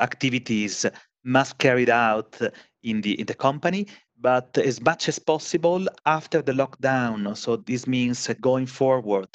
activities 0.07 0.87
must 1.23 1.57
carried 1.57 1.89
out 1.89 2.39
in 2.83 3.01
the 3.01 3.19
in 3.19 3.25
the 3.25 3.33
company 3.33 3.87
but 4.21 4.57
as 4.57 4.81
much 4.81 5.07
as 5.07 5.19
possible 5.19 5.87
after 6.05 6.41
the 6.41 6.51
lockdown 6.51 7.35
so 7.35 7.55
this 7.55 7.87
means 7.87 8.27
going 8.41 8.65
forward 8.65 9.29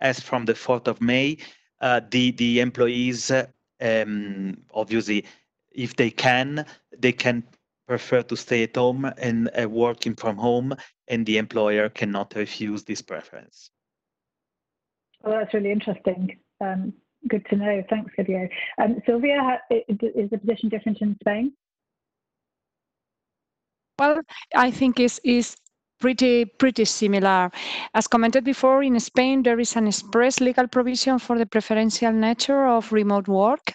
as 0.00 0.20
from 0.20 0.44
the 0.44 0.52
4th 0.52 0.88
of 0.88 1.00
may 1.00 1.36
uh, 1.80 2.00
the 2.10 2.30
the 2.32 2.60
employees 2.60 3.30
um, 3.80 4.56
obviously 4.72 5.24
if 5.72 5.96
they 5.96 6.10
can 6.10 6.64
they 6.98 7.12
can 7.12 7.42
prefer 7.86 8.22
to 8.22 8.36
stay 8.36 8.64
at 8.64 8.74
home 8.74 9.04
and 9.18 9.50
uh, 9.60 9.68
working 9.68 10.14
from 10.14 10.36
home 10.36 10.74
and 11.08 11.24
the 11.26 11.38
employer 11.38 11.88
cannot 11.88 12.34
refuse 12.34 12.84
this 12.84 13.02
preference 13.02 13.70
well 15.22 15.38
that's 15.38 15.54
really 15.54 15.70
interesting 15.70 16.36
um, 16.60 16.92
good 17.28 17.44
to 17.50 17.56
know. 17.56 17.82
Thanks, 17.90 18.12
Livio. 18.16 18.48
Um, 18.78 19.02
Sylvia, 19.06 19.60
is 19.70 20.30
the 20.30 20.38
position 20.38 20.68
different 20.68 20.98
in 21.00 21.16
Spain? 21.20 21.52
Well, 23.98 24.20
I 24.54 24.70
think 24.70 25.00
is 25.00 25.20
is 25.24 25.56
pretty 26.00 26.44
pretty 26.44 26.84
similar. 26.84 27.50
As 27.94 28.06
commented 28.06 28.44
before, 28.44 28.82
in 28.82 28.98
Spain 29.00 29.42
there 29.42 29.58
is 29.60 29.76
an 29.76 29.86
express 29.86 30.40
legal 30.40 30.68
provision 30.68 31.18
for 31.18 31.38
the 31.38 31.46
preferential 31.46 32.12
nature 32.12 32.66
of 32.66 32.92
remote 32.92 33.28
work. 33.28 33.72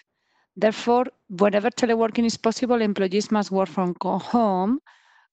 Therefore, 0.56 1.06
whenever 1.28 1.70
teleworking 1.70 2.24
is 2.24 2.36
possible, 2.36 2.80
employees 2.82 3.30
must 3.30 3.50
work 3.50 3.68
from 3.68 3.94
home. 4.02 4.80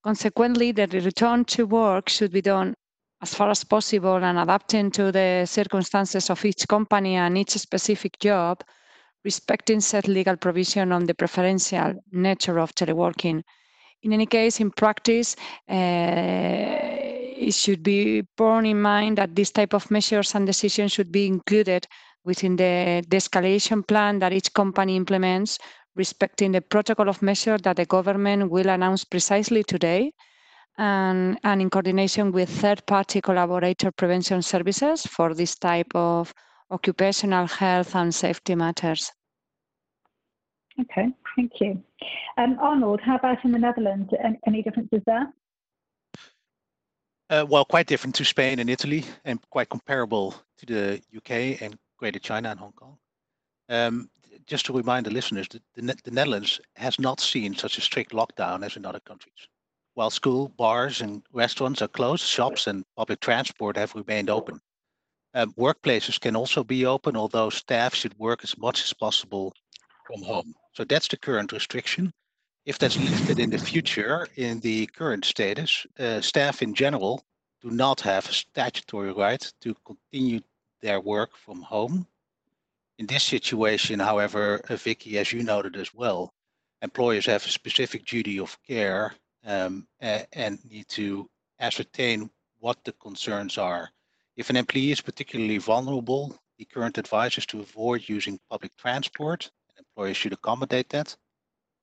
Consequently, 0.03 0.71
the 0.71 0.87
return 0.87 1.45
to 1.45 1.65
work 1.65 2.09
should 2.09 2.31
be 2.31 2.41
done 2.41 2.73
as 3.21 3.33
far 3.33 3.49
as 3.49 3.63
possible 3.63 4.15
and 4.15 4.39
adapting 4.39 4.91
to 4.91 5.11
the 5.11 5.45
circumstances 5.45 6.29
of 6.29 6.43
each 6.45 6.67
company 6.67 7.15
and 7.15 7.37
each 7.37 7.51
specific 7.51 8.17
job, 8.19 8.63
respecting 9.25 9.81
said 9.81 10.07
legal 10.07 10.37
provision 10.37 10.91
on 10.91 11.05
the 11.05 11.13
preferential 11.13 11.93
nature 12.11 12.59
of 12.59 12.73
teleworking. 12.75 13.43
In 14.01 14.13
any 14.13 14.25
case, 14.25 14.61
in 14.61 14.71
practice, 14.71 15.35
uh, 15.69 15.75
it 17.39 17.53
should 17.53 17.83
be 17.83 18.21
borne 18.37 18.65
in 18.65 18.81
mind 18.81 19.17
that 19.17 19.35
this 19.35 19.51
type 19.51 19.73
of 19.73 19.91
measures 19.91 20.35
and 20.35 20.45
decisions 20.45 20.91
should 20.91 21.11
be 21.11 21.27
included 21.27 21.85
within 22.23 22.55
the, 22.55 23.03
the 23.07 23.17
escalation 23.17 23.85
plan 23.85 24.19
that 24.19 24.33
each 24.33 24.53
company 24.53 24.95
implements, 24.95 25.57
respecting 25.95 26.51
the 26.51 26.61
protocol 26.61 27.09
of 27.09 27.21
measure 27.21 27.57
that 27.57 27.75
the 27.75 27.85
government 27.85 28.49
will 28.49 28.69
announce 28.69 29.03
precisely 29.03 29.63
today, 29.63 30.13
and, 30.77 31.37
and 31.43 31.61
in 31.61 31.69
coordination 31.69 32.31
with 32.31 32.49
third-party 32.49 33.19
collaborator 33.19 33.91
prevention 33.91 34.41
services 34.41 35.05
for 35.05 35.33
this 35.33 35.55
type 35.55 35.93
of 35.93 36.33
occupational 36.71 37.47
health 37.47 37.95
and 37.95 38.15
safety 38.15 38.55
matters. 38.55 39.11
Okay, 40.81 41.09
thank 41.35 41.51
you. 41.59 41.83
Um, 42.37 42.57
Arnold, 42.59 43.01
how 43.01 43.15
about 43.15 43.43
in 43.43 43.51
the 43.51 43.59
Netherlands? 43.59 44.09
Any, 44.47 44.61
differences 44.61 45.01
there? 45.05 45.33
Uh, 47.29 47.45
well, 47.47 47.65
quite 47.65 47.87
different 47.87 48.15
to 48.15 48.23
Spain 48.23 48.59
and 48.59 48.69
Italy, 48.69 49.03
and 49.25 49.39
quite 49.49 49.69
comparable 49.69 50.35
to 50.57 50.65
the 50.65 51.01
UK 51.15 51.61
and 51.61 51.77
Greater 51.97 52.19
China 52.19 52.49
and 52.49 52.59
Hong 52.59 52.71
Kong. 52.71 52.97
Um, 53.67 54.09
just 54.47 54.65
to 54.65 54.73
remind 54.73 55.05
the 55.05 55.11
listeners, 55.11 55.47
the, 55.49 55.61
the, 55.75 55.95
the, 56.05 56.11
Netherlands 56.11 56.59
has 56.75 56.97
not 56.97 57.19
seen 57.19 57.53
such 57.53 57.77
a 57.77 57.81
strict 57.81 58.13
lockdown 58.13 58.65
as 58.65 58.77
in 58.77 58.85
other 58.85 59.01
countries. 59.01 59.47
While 59.95 60.09
school, 60.09 60.47
bars, 60.49 61.01
and 61.01 61.23
restaurants 61.33 61.81
are 61.81 61.87
closed, 61.87 62.25
shops 62.25 62.67
and 62.67 62.85
public 62.95 63.19
transport 63.19 63.75
have 63.75 63.93
remained 63.95 64.29
open. 64.29 64.59
Um, 65.33 65.53
workplaces 65.53 66.19
can 66.19 66.35
also 66.35 66.63
be 66.63 66.85
open, 66.85 67.15
although 67.15 67.49
staff 67.49 67.93
should 67.93 68.17
work 68.17 68.43
as 68.43 68.57
much 68.57 68.81
as 68.81 68.93
possible 68.93 69.53
from 70.07 70.23
home. 70.23 70.55
So 70.73 70.83
that's 70.83 71.07
the 71.07 71.17
current 71.17 71.51
restriction. 71.51 72.13
If 72.65 72.77
that's 72.77 72.97
lifted 72.97 73.39
in 73.39 73.49
the 73.49 73.57
future, 73.57 74.27
in 74.35 74.59
the 74.59 74.85
current 74.87 75.25
status, 75.25 75.85
uh, 75.97 76.21
staff 76.21 76.61
in 76.61 76.73
general 76.73 77.23
do 77.61 77.71
not 77.71 77.99
have 78.01 78.29
a 78.29 78.33
statutory 78.33 79.11
right 79.11 79.51
to 79.61 79.75
continue 79.85 80.41
their 80.81 80.99
work 81.01 81.35
from 81.35 81.61
home. 81.61 82.07
In 82.99 83.05
this 83.05 83.23
situation, 83.23 83.99
however, 83.99 84.61
uh, 84.69 84.75
Vicky, 84.75 85.17
as 85.17 85.31
you 85.33 85.43
noted 85.43 85.75
as 85.75 85.93
well, 85.93 86.33
employers 86.81 87.25
have 87.25 87.45
a 87.45 87.49
specific 87.49 88.05
duty 88.05 88.39
of 88.39 88.57
care 88.63 89.13
um, 89.45 89.87
and 89.99 90.59
need 90.69 90.87
to 90.89 91.29
ascertain 91.59 92.29
what 92.59 92.83
the 92.83 92.91
concerns 92.93 93.57
are. 93.57 93.89
If 94.35 94.49
an 94.49 94.55
employee 94.55 94.91
is 94.91 95.01
particularly 95.01 95.57
vulnerable, 95.57 96.37
the 96.57 96.65
current 96.65 96.97
advice 96.97 97.37
is 97.37 97.45
to 97.47 97.61
avoid 97.61 98.07
using 98.07 98.39
public 98.49 98.75
transport 98.77 99.49
employers 99.99 100.15
should 100.15 100.31
accommodate 100.31 100.87
that. 100.89 101.13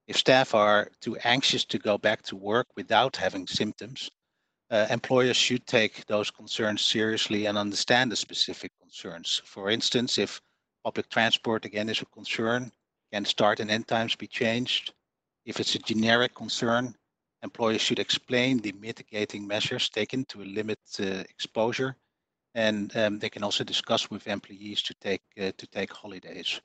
If 0.09 0.17
staff 0.17 0.55
are 0.55 0.89
too 1.03 1.17
anxious 1.25 1.67
to 1.67 1.79
go 1.79 1.99
back 1.99 2.23
to 2.23 2.35
work 2.35 2.67
without 2.75 3.15
having 3.15 3.47
symptoms, 3.47 4.11
uh, 4.71 4.87
employers 4.89 5.37
should 5.37 5.67
take 5.67 6.07
those 6.07 6.31
concerns 6.31 6.83
seriously 6.83 7.45
and 7.45 7.59
understand 7.59 8.11
the 8.11 8.17
specific 8.17 8.73
concerns. 8.81 9.43
For 9.45 9.69
instance, 9.69 10.17
if 10.17 10.41
public 10.83 11.11
transport 11.11 11.67
again 11.67 11.91
is 11.91 12.01
a 12.01 12.07
concern, 12.07 12.73
can 13.13 13.27
start 13.27 13.61
and 13.61 13.71
end 13.71 13.87
times 13.87 14.17
be 14.17 14.27
changed? 14.27 14.95
If 15.45 15.61
it's 15.61 15.75
a 15.75 15.81
generic 15.81 16.35
concern, 16.35 16.95
employers 17.43 17.83
should 17.83 17.99
explain 17.99 18.61
the 18.63 18.73
mitigating 18.81 19.47
measures 19.47 19.91
taken 19.91 20.25
to 20.31 20.39
limit 20.39 20.81
uh, 21.01 21.23
exposure, 21.29 21.95
and 22.55 22.97
um, 22.97 23.19
they 23.19 23.29
can 23.29 23.45
also 23.45 23.63
discuss 23.63 24.11
with 24.11 24.27
employees 24.27 24.81
to 24.83 24.95
take 25.03 25.23
uh, 25.39 25.53
to 25.59 25.67
take 25.67 25.93
holidays. 25.93 26.61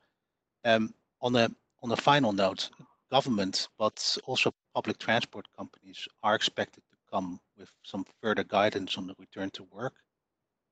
Um, 0.63 0.93
on 1.21 1.35
a 1.35 1.49
on 1.83 1.95
final 1.95 2.31
note, 2.31 2.69
government, 3.11 3.67
but 3.77 4.17
also 4.25 4.53
public 4.73 4.97
transport 4.99 5.45
companies 5.57 6.07
are 6.23 6.35
expected 6.35 6.83
to 6.91 6.97
come 7.11 7.39
with 7.57 7.69
some 7.83 8.05
further 8.21 8.43
guidance 8.43 8.97
on 8.97 9.07
the 9.07 9.15
return 9.17 9.49
to 9.51 9.63
work. 9.71 9.93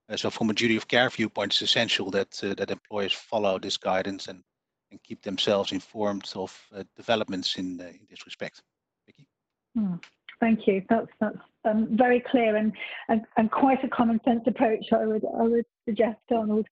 Uh, 0.07 0.17
so 0.17 0.29
from 0.29 0.49
a 0.49 0.53
duty 0.53 0.75
of 0.77 0.87
care 0.87 1.09
viewpoint, 1.09 1.51
it's 1.51 1.61
essential 1.61 2.09
that 2.11 2.43
uh, 2.43 2.53
that 2.55 2.71
employers 2.71 3.13
follow 3.13 3.59
this 3.59 3.77
guidance 3.77 4.27
and 4.27 4.43
and 4.91 5.03
keep 5.03 5.21
themselves 5.21 5.71
informed 5.71 6.31
of 6.35 6.57
uh, 6.75 6.83
developments 6.95 7.57
in 7.57 7.79
in 7.81 8.07
this 8.09 8.25
respect. 8.25 8.61
Vicky. 9.05 9.27
Hmm. 9.75 9.95
Thank 10.39 10.67
you. 10.67 10.83
That's 10.89 11.09
that's 11.19 11.37
um, 11.65 11.89
very 11.91 12.21
clear 12.21 12.55
and, 12.55 12.71
and, 13.09 13.21
and 13.37 13.51
quite 13.51 13.83
a 13.83 13.89
common 13.89 14.21
sense 14.23 14.43
approach. 14.47 14.85
I 14.93 15.05
would 15.05 15.25
I 15.37 15.43
would 15.43 15.65
suggest, 15.85 16.19
Arnold. 16.31 16.67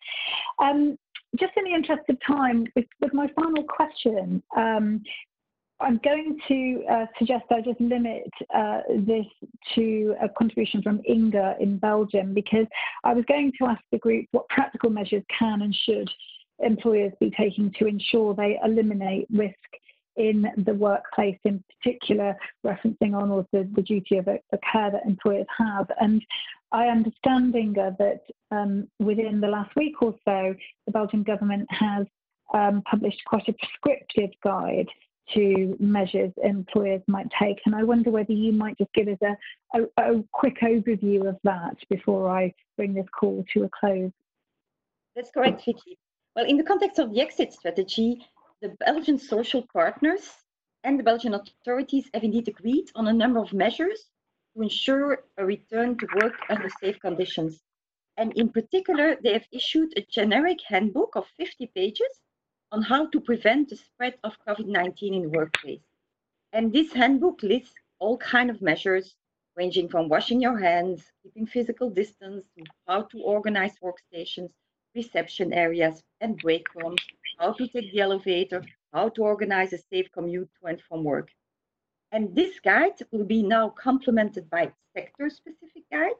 Um, 0.59 0.97
just 1.39 1.53
in 1.57 1.65
the 1.65 1.73
interest 1.73 2.03
of 2.09 2.17
time, 2.25 2.67
with, 2.75 2.86
with 3.01 3.13
my 3.13 3.28
final 3.36 3.63
question, 3.63 4.41
um, 4.55 5.03
I'm 5.80 5.99
going 6.03 6.39
to 6.47 6.84
uh, 6.91 7.05
suggest 7.19 7.45
I 7.51 7.61
just 7.61 7.80
limit 7.80 8.30
uh, 8.55 8.82
this 9.05 9.25
to 9.75 10.15
a 10.21 10.30
contribution 10.30 10.82
from 10.82 11.01
Inge 11.07 11.36
in 11.59 11.78
Belgium 11.78 12.34
because 12.34 12.65
I 13.03 13.13
was 13.13 13.25
going 13.28 13.51
to 13.59 13.67
ask 13.67 13.82
the 13.91 13.99
group 13.99 14.25
what 14.32 14.49
practical 14.49 14.89
measures 14.89 15.23
can 15.38 15.61
and 15.61 15.75
should 15.86 16.09
employers 16.59 17.13
be 17.19 17.32
taking 17.38 17.71
to 17.78 17.86
ensure 17.86 18.34
they 18.34 18.57
eliminate 18.63 19.28
risk 19.32 19.53
in 20.18 20.47
the 20.65 20.74
workplace, 20.74 21.38
in 21.45 21.63
particular, 21.76 22.36
referencing 22.65 23.15
on 23.15 23.32
also 23.32 23.65
the 23.76 23.82
duty 23.82 24.18
of 24.18 24.28
a 24.28 24.39
care 24.72 24.91
that 24.91 25.05
employers 25.05 25.47
have. 25.57 25.89
And 26.01 26.24
I 26.72 26.88
understand, 26.88 27.55
Inge, 27.55 27.76
that 27.76 28.22
um, 28.51 28.88
within 28.99 29.39
the 29.39 29.47
last 29.47 29.76
week 29.76 30.01
or 30.01 30.15
so, 30.26 30.55
the 30.86 30.91
Belgian 30.91 31.24
government 31.24 31.68
has 31.72 32.05
um, 32.53 32.82
published 32.89 33.22
quite 33.26 33.47
a 33.47 33.53
prescriptive 33.53 34.32
guide 34.43 34.88
to 35.34 35.76
measures 35.80 36.32
employers 36.43 37.01
might 37.07 37.28
take. 37.39 37.59
And 37.65 37.76
I 37.76 37.84
wonder 37.84 38.09
whether 38.11 38.32
you 38.32 38.51
might 38.51 38.78
just 38.78 38.93
give 38.93 39.07
us 39.07 39.18
a, 39.22 39.82
a, 39.97 40.15
a 40.15 40.24
quick 40.32 40.59
overview 40.61 41.28
of 41.28 41.38
that 41.43 41.76
before 41.89 42.30
I 42.30 42.53
bring 42.78 42.93
this 42.93 43.07
call 43.18 43.45
to 43.53 43.63
a 43.63 43.70
close. 43.70 44.11
That's 45.15 45.30
correct, 45.32 45.65
Vicky. 45.65 45.97
Well, 46.36 46.45
in 46.45 46.57
the 46.57 46.63
context 46.63 46.99
of 46.99 47.11
the 47.11 47.20
exit 47.20 47.51
strategy, 47.51 48.26
the 48.62 48.70
Belgian 48.86 49.20
social 49.20 49.66
partners 49.74 50.34
and 50.84 50.99
the 50.99 51.03
Belgian 51.03 51.34
authorities 51.34 52.10
have 52.14 52.24
indeed 52.24 52.47
agreed 52.47 52.89
on 52.95 53.08
a 53.08 53.14
number 53.14 53.39
of 53.39 53.53
measures 53.53 54.10
to 54.55 54.64
ensure 54.64 55.24
a 55.38 55.45
return 55.45 55.97
to 55.97 56.08
work 56.22 56.34
under 56.49 56.70
safe 56.82 56.99
conditions. 56.99 57.62
And 58.18 58.34
in 58.36 58.49
particular, 58.49 59.16
they 59.22 59.34
have 59.34 59.47
issued 59.51 59.93
a 59.95 60.01
generic 60.01 60.60
handbook 60.68 61.16
of 61.16 61.28
50 61.38 61.68
pages 61.76 62.22
on 62.72 62.82
how 62.82 63.08
to 63.08 63.20
prevent 63.20 63.70
the 63.70 63.76
spread 63.76 64.16
of 64.24 64.34
COVID-19 64.47 65.14
in 65.14 65.22
the 65.24 65.30
workplace. 65.30 65.84
And 66.51 66.74
this 66.74 66.91
handbook 66.93 67.43
lists 67.43 67.76
all 67.99 68.18
kind 68.18 68.49
of 68.49 68.62
measures 68.62 69.16
ranging 69.55 69.89
from 69.89 70.10
washing 70.10 70.41
your 70.41 70.58
hands, 70.58 71.12
keeping 71.24 71.45
physical 71.45 71.89
distance, 71.89 72.45
to 72.58 72.64
how 72.88 73.03
to 73.03 73.22
organize 73.22 73.74
workstations, 73.84 74.49
reception 74.95 75.53
areas 75.53 76.03
and 76.22 76.38
break 76.38 76.66
rooms, 76.76 77.01
how 77.38 77.53
to 77.53 77.67
take 77.67 77.91
the 77.91 78.01
elevator, 78.01 78.63
how 78.93 79.09
to 79.09 79.21
organize 79.21 79.73
a 79.73 79.77
safe 79.77 80.11
commute 80.11 80.49
to 80.59 80.67
and 80.67 80.81
from 80.81 81.03
work. 81.03 81.29
And 82.11 82.33
this 82.35 82.59
guide 82.59 82.93
will 83.11 83.25
be 83.25 83.43
now 83.43 83.69
complemented 83.69 84.49
by 84.49 84.71
sector-specific 84.95 85.83
guides, 85.91 86.15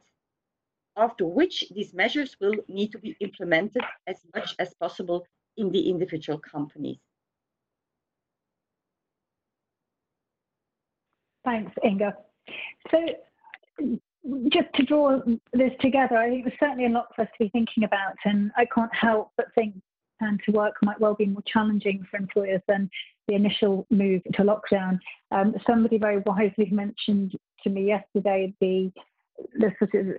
after 0.96 1.24
which 1.24 1.64
these 1.74 1.94
measures 1.94 2.36
will 2.40 2.54
need 2.68 2.92
to 2.92 2.98
be 2.98 3.16
implemented 3.20 3.82
as 4.06 4.16
much 4.34 4.54
as 4.58 4.74
possible 4.74 5.26
in 5.56 5.70
the 5.72 5.88
individual 5.88 6.38
companies. 6.38 6.98
Thanks, 11.44 11.72
Inge. 11.82 12.12
So 12.90 13.06
just 14.48 14.68
to 14.74 14.82
draw 14.82 15.20
this 15.52 15.72
together, 15.80 16.18
I 16.18 16.28
think 16.28 16.44
there's 16.44 16.58
certainly 16.60 16.86
a 16.86 16.90
lot 16.90 17.14
for 17.16 17.22
us 17.22 17.28
to 17.28 17.44
be 17.44 17.48
thinking 17.48 17.84
about, 17.84 18.14
and 18.24 18.50
I 18.56 18.66
can't 18.66 18.94
help 18.94 19.30
but 19.36 19.46
think 19.54 19.74
and 20.20 20.40
to 20.44 20.52
work 20.52 20.74
might 20.82 21.00
well 21.00 21.14
be 21.14 21.26
more 21.26 21.42
challenging 21.46 22.04
for 22.10 22.16
employers 22.16 22.62
than 22.68 22.90
the 23.26 23.34
initial 23.34 23.86
move 23.90 24.22
to 24.34 24.42
lockdown. 24.42 24.98
Um, 25.30 25.54
somebody 25.66 25.98
very 25.98 26.18
wisely 26.26 26.68
mentioned 26.70 27.34
to 27.62 27.70
me 27.70 27.86
yesterday 27.86 28.52
the 28.60 28.92
the 29.58 29.72
sort 29.78 29.94
of 29.94 30.14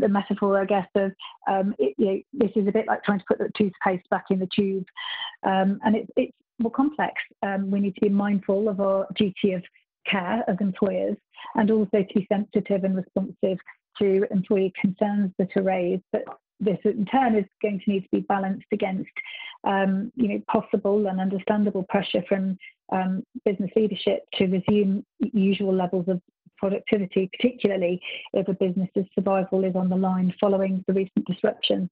the 0.00 0.08
metaphor, 0.08 0.60
I 0.60 0.64
guess, 0.64 0.88
of 0.94 1.12
um, 1.48 1.74
it, 1.78 1.94
you 1.98 2.06
know, 2.06 2.20
this 2.32 2.50
is 2.56 2.68
a 2.68 2.72
bit 2.72 2.86
like 2.86 3.02
trying 3.04 3.20
to 3.20 3.24
put 3.26 3.38
the 3.38 3.50
toothpaste 3.56 4.08
back 4.10 4.26
in 4.30 4.38
the 4.38 4.48
tube, 4.54 4.86
um, 5.44 5.78
and 5.84 5.96
it's 5.96 6.10
it's 6.16 6.36
more 6.58 6.70
complex. 6.70 7.14
Um, 7.42 7.70
we 7.70 7.80
need 7.80 7.94
to 7.94 8.00
be 8.00 8.08
mindful 8.08 8.68
of 8.68 8.80
our 8.80 9.06
duty 9.16 9.52
of 9.52 9.62
care 10.06 10.44
as 10.48 10.56
employers, 10.60 11.16
and 11.54 11.70
also 11.70 12.02
to 12.02 12.14
be 12.14 12.26
sensitive 12.30 12.84
and 12.84 12.96
responsive 12.96 13.58
to 13.98 14.26
employee 14.30 14.72
concerns 14.80 15.32
that 15.38 15.56
are 15.56 15.62
raised. 15.62 16.02
But 16.12 16.24
this 16.60 16.78
in 16.84 17.04
turn 17.06 17.36
is 17.36 17.44
going 17.62 17.80
to 17.84 17.90
need 17.90 18.02
to 18.02 18.08
be 18.12 18.20
balanced 18.20 18.66
against 18.72 19.10
um, 19.64 20.12
you 20.16 20.28
know 20.28 20.42
possible 20.50 21.06
and 21.06 21.20
understandable 21.20 21.84
pressure 21.88 22.22
from 22.28 22.58
um, 22.92 23.24
business 23.44 23.70
leadership 23.76 24.24
to 24.34 24.46
resume 24.46 25.04
usual 25.32 25.74
levels 25.74 26.06
of 26.08 26.20
productivity, 26.58 27.28
particularly 27.36 28.00
if 28.32 28.48
a 28.48 28.54
business's 28.54 29.04
survival 29.14 29.64
is 29.64 29.76
on 29.76 29.88
the 29.88 29.96
line 29.96 30.32
following 30.40 30.82
the 30.86 30.94
recent 30.94 31.26
disruption. 31.26 31.90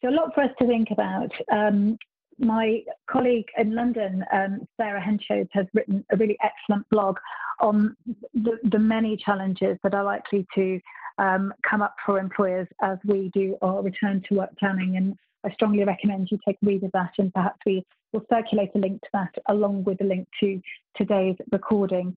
So 0.00 0.08
a 0.08 0.10
lot 0.10 0.34
for 0.34 0.42
us 0.42 0.50
to 0.58 0.66
think 0.66 0.90
about. 0.90 1.30
Um, 1.50 1.98
my 2.38 2.82
colleague 3.08 3.46
in 3.58 3.74
London, 3.74 4.24
um, 4.32 4.66
Sarah 4.76 5.00
Henchoz, 5.00 5.48
has 5.52 5.66
written 5.74 6.04
a 6.12 6.16
really 6.16 6.36
excellent 6.42 6.88
blog 6.90 7.18
on 7.60 7.96
the, 8.34 8.58
the 8.64 8.78
many 8.78 9.16
challenges 9.16 9.78
that 9.82 9.94
are 9.94 10.04
likely 10.04 10.46
to 10.54 10.80
um, 11.22 11.54
come 11.68 11.82
up 11.82 11.94
for 12.04 12.18
employers 12.18 12.66
as 12.82 12.98
we 13.04 13.30
do 13.32 13.56
our 13.62 13.80
return 13.80 14.22
to 14.28 14.34
work 14.34 14.50
planning. 14.58 14.96
And 14.96 15.16
I 15.44 15.52
strongly 15.52 15.84
recommend 15.84 16.28
you 16.30 16.38
take 16.46 16.58
a 16.62 16.66
read 16.66 16.82
of 16.82 16.90
that, 16.92 17.12
and 17.18 17.32
perhaps 17.32 17.60
we 17.64 17.84
will 18.12 18.26
circulate 18.28 18.70
a 18.74 18.78
link 18.78 19.00
to 19.02 19.08
that 19.14 19.34
along 19.48 19.84
with 19.84 20.00
a 20.00 20.04
link 20.04 20.26
to 20.40 20.60
today's 20.96 21.36
recording. 21.52 22.16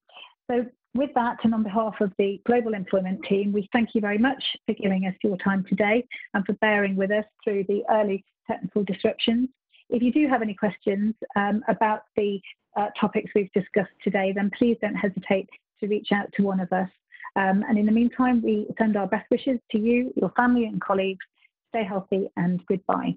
So, 0.50 0.66
with 0.96 1.10
that, 1.16 1.38
and 1.44 1.54
on 1.54 1.64
behalf 1.64 1.96
of 2.00 2.14
the 2.18 2.42
Global 2.46 2.74
Employment 2.74 3.20
team, 3.28 3.52
we 3.52 3.68
thank 3.74 3.90
you 3.94 4.02
very 4.02 4.18
much 4.18 4.42
for 4.66 4.74
giving 4.74 5.06
us 5.06 5.14
your 5.24 5.38
time 5.38 5.66
today 5.68 6.06
and 6.34 6.46
for 6.46 6.54
bearing 6.54 6.96
with 6.96 7.12
us 7.12 7.26
through 7.44 7.66
the 7.68 7.84
early 7.92 8.24
technical 8.48 8.84
disruptions. 8.84 9.50
If 9.90 10.02
you 10.02 10.14
do 10.14 10.28
have 10.30 10.42
any 10.42 10.54
questions 10.54 11.14
um, 11.36 11.64
about 11.68 12.04
the 12.16 12.40
uh, 12.78 12.88
topics 13.00 13.32
we've 13.36 13.52
discussed 13.52 13.92
today, 14.04 14.32
then 14.34 14.50
please 14.58 14.78
don't 14.82 14.96
hesitate 14.96 15.50
to 15.82 15.88
reach 15.88 16.10
out 16.14 16.32
to 16.38 16.44
one 16.44 16.62
of 16.62 16.72
us. 16.72 16.90
Um, 17.36 17.64
and 17.68 17.78
in 17.78 17.86
the 17.86 17.92
meantime, 17.92 18.42
we 18.42 18.68
send 18.78 18.96
our 18.96 19.08
best 19.08 19.30
wishes 19.30 19.60
to 19.72 19.80
you, 19.80 20.14
your 20.16 20.32
family 20.38 20.66
and 20.66 20.80
colleagues. 20.82 21.26
Stay 21.70 21.84
healthy 21.84 22.30
and 22.38 22.66
goodbye. 22.68 23.16